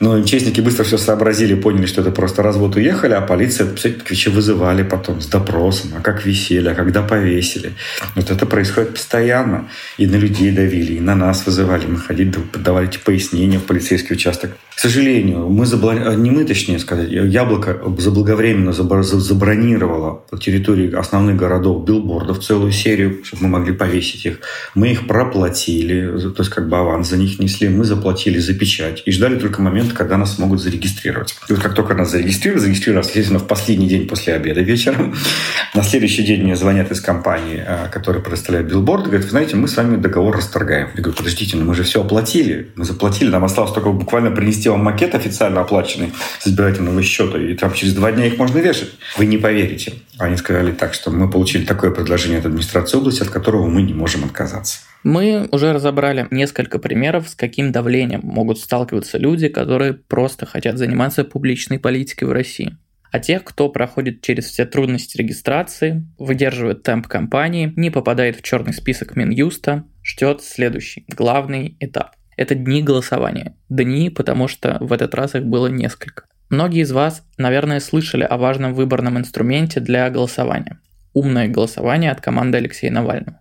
Но 0.00 0.18
МЧСники 0.18 0.60
быстро 0.60 0.82
все 0.82 0.98
сообразили, 0.98 1.54
поняли, 1.54 1.86
что 1.86 2.00
это 2.00 2.10
просто 2.10 2.42
развод 2.42 2.74
уехали, 2.74 3.12
а 3.12 3.20
полиция, 3.20 3.68
представляете, 3.68 4.30
вызывали 4.30 4.82
потом 4.82 5.20
с 5.20 5.26
допросом, 5.26 5.90
а 5.96 6.00
как 6.00 6.26
висели, 6.26 6.68
а 6.68 6.74
когда 6.74 7.02
повесили. 7.02 7.72
Вот 8.16 8.30
это 8.30 8.44
происходит 8.46 8.94
постоянно. 8.94 9.68
И 9.98 10.06
на 10.06 10.16
людей 10.16 10.50
давили, 10.50 10.94
и 10.94 11.00
на 11.00 11.14
нас 11.14 11.46
вызывали. 11.46 11.86
Мы 11.86 11.98
ходили, 11.98 12.34
давали 12.52 12.90
пояснения 13.04 13.58
в 13.58 13.62
полицейский 13.62 14.16
участок. 14.16 14.56
К 14.74 14.80
сожалению, 14.80 15.48
мы 15.48 15.66
забла... 15.66 15.94
не 16.16 16.30
мы, 16.32 16.44
точнее 16.44 16.80
сказать, 16.80 17.08
Яблоко 17.10 17.80
заблаговременно 17.98 18.72
забронировало 18.72 20.24
территории 20.40 20.92
основных 20.92 21.36
городов 21.36 21.51
билбордов 21.58 22.40
целую 22.40 22.72
серию, 22.72 23.24
чтобы 23.24 23.44
мы 23.44 23.48
могли 23.58 23.72
повесить 23.72 24.26
их. 24.26 24.40
Мы 24.74 24.92
их 24.92 25.06
проплатили, 25.06 26.18
то 26.30 26.42
есть 26.42 26.50
как 26.50 26.68
бы 26.68 26.78
аванс 26.78 27.08
за 27.08 27.16
них 27.16 27.38
несли, 27.38 27.68
мы 27.68 27.84
заплатили 27.84 28.38
за 28.38 28.54
печать 28.54 29.02
и 29.04 29.12
ждали 29.12 29.38
только 29.38 29.62
момента, 29.62 29.94
когда 29.94 30.16
нас 30.16 30.36
смогут 30.36 30.60
зарегистрировать. 30.60 31.36
И 31.48 31.52
вот 31.52 31.62
как 31.62 31.74
только 31.74 31.94
нас 31.94 32.10
зарегистрируют, 32.10 32.62
зарегистрировали, 32.62 33.04
естественно, 33.04 33.38
в 33.38 33.46
последний 33.46 33.88
день 33.88 34.06
после 34.06 34.34
обеда 34.34 34.60
вечером, 34.60 35.14
на 35.74 35.82
следующий 35.82 36.22
день 36.22 36.42
мне 36.42 36.56
звонят 36.56 36.90
из 36.90 37.00
компании, 37.00 37.62
э, 37.66 37.88
которая 37.90 38.22
предоставляет 38.22 38.68
билборд, 38.68 39.04
говорят, 39.04 39.24
вы 39.24 39.30
знаете, 39.30 39.56
мы 39.56 39.68
с 39.68 39.76
вами 39.76 39.96
договор 39.96 40.36
расторгаем. 40.36 40.88
Я 40.94 41.02
говорю, 41.02 41.16
подождите, 41.16 41.56
но 41.56 41.64
мы 41.64 41.74
же 41.74 41.82
все 41.82 42.00
оплатили, 42.00 42.72
мы 42.76 42.84
заплатили, 42.84 43.30
нам 43.30 43.44
осталось 43.44 43.72
только 43.72 43.90
буквально 43.90 44.30
принести 44.30 44.68
вам 44.68 44.84
макет 44.84 45.14
официально 45.14 45.60
оплаченный 45.60 46.12
с 46.38 46.46
избирательного 46.46 47.02
счета, 47.02 47.38
и 47.38 47.54
там 47.54 47.72
через 47.74 47.94
два 47.94 48.12
дня 48.12 48.26
их 48.26 48.38
можно 48.38 48.58
вешать. 48.58 48.90
Вы 49.16 49.26
не 49.26 49.38
поверите. 49.38 49.94
Они 50.18 50.36
сказали 50.36 50.72
так, 50.72 50.94
что 50.94 51.10
мы 51.10 51.28
получили 51.28 51.41
такое 51.66 51.90
предложение 51.90 52.38
от 52.38 52.46
администрации 52.46 52.96
области, 52.96 53.22
от 53.22 53.30
которого 53.30 53.68
мы 53.68 53.82
не 53.82 53.94
можем 53.94 54.24
отказаться. 54.24 54.80
Мы 55.04 55.48
уже 55.50 55.72
разобрали 55.72 56.28
несколько 56.30 56.78
примеров, 56.78 57.28
с 57.28 57.34
каким 57.34 57.72
давлением 57.72 58.20
могут 58.22 58.58
сталкиваться 58.58 59.18
люди, 59.18 59.48
которые 59.48 59.94
просто 59.94 60.46
хотят 60.46 60.78
заниматься 60.78 61.24
публичной 61.24 61.78
политикой 61.78 62.24
в 62.24 62.32
России. 62.32 62.76
А 63.10 63.18
тех, 63.18 63.44
кто 63.44 63.68
проходит 63.68 64.22
через 64.22 64.46
все 64.46 64.64
трудности 64.64 65.18
регистрации, 65.18 66.06
выдерживает 66.18 66.82
темп 66.82 67.08
кампании, 67.08 67.72
не 67.76 67.90
попадает 67.90 68.36
в 68.36 68.42
черный 68.42 68.72
список 68.72 69.16
Минюста, 69.16 69.84
ждет 70.02 70.42
следующий, 70.42 71.04
главный 71.08 71.76
этап. 71.78 72.12
Это 72.38 72.54
дни 72.54 72.82
голосования. 72.82 73.54
Дни, 73.68 74.08
потому 74.08 74.48
что 74.48 74.78
в 74.80 74.92
этот 74.92 75.14
раз 75.14 75.34
их 75.34 75.44
было 75.44 75.66
несколько. 75.66 76.24
Многие 76.48 76.82
из 76.82 76.92
вас, 76.92 77.22
наверное, 77.38 77.80
слышали 77.80 78.24
о 78.24 78.36
важном 78.36 78.74
выборном 78.74 79.18
инструменте 79.18 79.80
для 79.80 80.08
голосования. 80.10 80.80
Умное 81.14 81.48
голосование 81.48 82.10
от 82.10 82.20
команды 82.20 82.58
Алексея 82.58 82.90
Навального. 82.90 83.40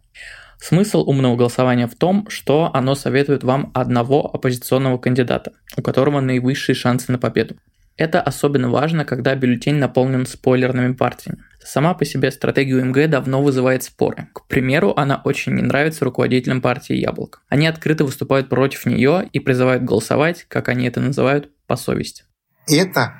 Смысл 0.59 1.01
умного 1.09 1.35
голосования 1.35 1.87
в 1.87 1.95
том, 1.95 2.29
что 2.29 2.69
оно 2.73 2.93
советует 2.93 3.43
вам 3.43 3.71
одного 3.73 4.29
оппозиционного 4.31 4.99
кандидата, 4.99 5.53
у 5.75 5.81
которого 5.81 6.21
наивысшие 6.21 6.75
шансы 6.75 7.11
на 7.11 7.17
победу. 7.17 7.55
Это 7.97 8.21
особенно 8.21 8.69
важно, 8.69 9.03
когда 9.03 9.35
бюллетень 9.35 9.75
наполнен 9.75 10.25
спойлерными 10.25 10.93
партиями. 10.93 11.39
Сама 11.63 11.93
по 11.93 12.05
себе 12.05 12.31
стратегия 12.31 12.75
УМГ 12.75 13.09
давно 13.09 13.41
вызывает 13.41 13.83
споры. 13.83 14.27
К 14.33 14.47
примеру, 14.47 14.93
она 14.95 15.21
очень 15.23 15.53
не 15.53 15.61
нравится 15.61 16.05
руководителям 16.05 16.61
партии 16.61 16.95
«Яблоко». 16.95 17.39
Они 17.49 17.67
открыто 17.67 18.03
выступают 18.05 18.49
против 18.49 18.85
нее 18.85 19.29
и 19.31 19.39
призывают 19.39 19.83
голосовать, 19.83 20.45
как 20.47 20.69
они 20.69 20.87
это 20.87 20.99
называют, 20.99 21.49
по 21.67 21.75
совести. 21.75 22.23
Это 22.67 23.13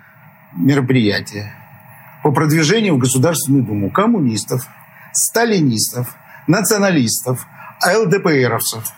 мероприятие 0.55 1.60
по 2.23 2.31
продвижению 2.31 2.95
в 2.95 2.99
Государственную 2.99 3.63
Думу 3.63 3.91
коммунистов, 3.91 4.67
сталинистов, 5.13 6.15
националистов, 6.47 7.45
ЛДПРовцев 7.85 8.91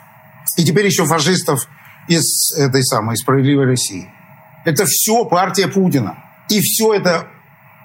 и 0.57 0.63
теперь 0.63 0.86
еще 0.86 1.05
фашистов 1.05 1.67
из 2.07 2.53
этой 2.57 2.84
самой 2.84 3.17
«Справедливой 3.17 3.65
России». 3.65 4.09
Это 4.65 4.86
все 4.86 5.26
партия 5.26 5.67
Путина. 5.67 6.17
И 6.49 6.59
все 6.61 6.93
это 6.93 7.28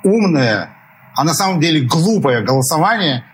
умное, 0.04 0.70
а 1.14 1.24
на 1.24 1.34
самом 1.34 1.60
деле 1.60 1.86
глупое 1.86 2.42
голосование 2.42 3.24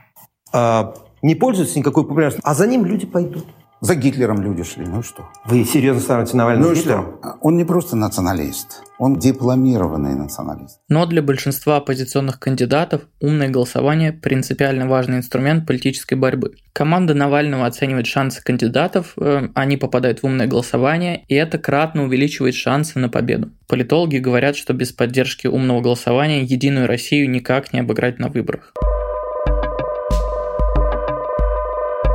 а, 0.52 0.94
не 1.22 1.34
пользуется 1.34 1.78
никакой 1.78 2.04
популярностью, 2.04 2.42
а 2.44 2.54
за 2.54 2.66
ним 2.66 2.84
люди 2.84 3.06
пойдут. 3.06 3.46
За 3.84 3.96
Гитлером 3.96 4.40
люди 4.40 4.64
шли, 4.64 4.86
ну 4.86 5.00
и 5.00 5.02
что? 5.02 5.28
Вы 5.44 5.62
серьезно 5.66 6.00
ставите 6.00 6.38
Навального 6.38 6.70
ну 6.70 6.74
Гитлером? 6.74 7.18
Что? 7.20 7.36
Он 7.42 7.58
не 7.58 7.64
просто 7.64 7.96
националист, 7.96 8.82
он 8.98 9.18
дипломированный 9.18 10.14
националист. 10.14 10.80
Но 10.88 11.04
для 11.04 11.20
большинства 11.20 11.76
оппозиционных 11.76 12.40
кандидатов 12.40 13.02
умное 13.20 13.50
голосование– 13.50 14.12
принципиально 14.22 14.88
важный 14.88 15.18
инструмент 15.18 15.66
политической 15.66 16.14
борьбы. 16.14 16.54
Команда 16.72 17.12
Навального 17.12 17.66
оценивает 17.66 18.06
шансы 18.06 18.42
кандидатов, 18.42 19.12
э, 19.18 19.48
они 19.54 19.76
попадают 19.76 20.22
в 20.22 20.24
умное 20.24 20.46
голосование, 20.46 21.22
и 21.28 21.34
это 21.34 21.58
кратно 21.58 22.04
увеличивает 22.04 22.54
шансы 22.54 22.98
на 22.98 23.10
победу. 23.10 23.50
Политологи 23.68 24.16
говорят, 24.16 24.56
что 24.56 24.72
без 24.72 24.92
поддержки 24.92 25.46
умного 25.46 25.82
голосования 25.82 26.42
Единую 26.42 26.86
Россию 26.86 27.28
никак 27.28 27.74
не 27.74 27.80
обыграть 27.80 28.18
на 28.18 28.28
выборах. 28.28 28.72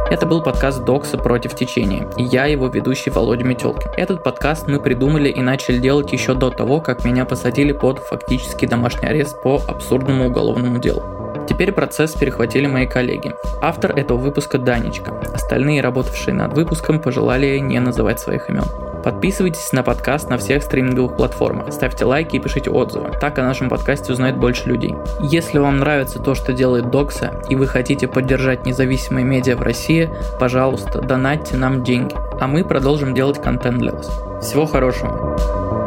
Это 0.09 0.25
был 0.25 0.41
подкаст 0.41 0.83
Докса 0.85 1.19
против 1.19 1.53
течения, 1.53 2.09
и 2.17 2.23
я 2.23 2.47
его 2.47 2.67
ведущий 2.67 3.11
Володя 3.11 3.43
Метелкин. 3.43 3.91
Этот 3.95 4.23
подкаст 4.23 4.67
мы 4.67 4.79
придумали 4.79 5.29
и 5.29 5.39
начали 5.39 5.77
делать 5.77 6.11
еще 6.11 6.33
до 6.33 6.49
того, 6.49 6.81
как 6.81 7.05
меня 7.05 7.25
посадили 7.25 7.73
под 7.73 7.99
фактически 7.99 8.65
домашний 8.65 9.07
арест 9.07 9.39
по 9.43 9.61
абсурдному 9.67 10.25
уголовному 10.25 10.79
делу. 10.79 11.03
Теперь 11.47 11.71
процесс 11.71 12.13
перехватили 12.13 12.65
мои 12.65 12.87
коллеги. 12.87 13.35
Автор 13.61 13.91
этого 13.91 14.17
выпуска 14.17 14.57
Данечка. 14.57 15.13
Остальные, 15.31 15.81
работавшие 15.81 16.33
над 16.33 16.53
выпуском, 16.53 16.99
пожелали 16.99 17.59
не 17.59 17.79
называть 17.79 18.19
своих 18.19 18.49
имен. 18.49 18.65
Подписывайтесь 19.03 19.71
на 19.71 19.83
подкаст 19.83 20.29
на 20.29 20.37
всех 20.37 20.63
стриминговых 20.63 21.15
платформах, 21.15 21.71
ставьте 21.71 22.05
лайки 22.05 22.35
и 22.35 22.39
пишите 22.39 22.69
отзывы. 22.69 23.11
Так 23.19 23.39
о 23.39 23.43
нашем 23.43 23.69
подкасте 23.69 24.11
узнает 24.11 24.37
больше 24.37 24.67
людей. 24.67 24.95
Если 25.21 25.57
вам 25.57 25.79
нравится 25.79 26.19
то, 26.19 26.35
что 26.35 26.53
делает 26.53 26.89
Докса, 26.89 27.41
и 27.49 27.55
вы 27.55 27.67
хотите 27.67 28.07
поддержать 28.07 28.65
независимые 28.65 29.25
медиа 29.25 29.55
в 29.55 29.61
России, 29.61 30.09
пожалуйста, 30.39 31.01
донатьте 31.01 31.57
нам 31.57 31.83
деньги, 31.83 32.15
а 32.39 32.47
мы 32.47 32.63
продолжим 32.63 33.13
делать 33.13 33.41
контент 33.41 33.79
для 33.79 33.93
вас. 33.93 34.09
Всего 34.41 34.65
хорошего! 34.65 35.78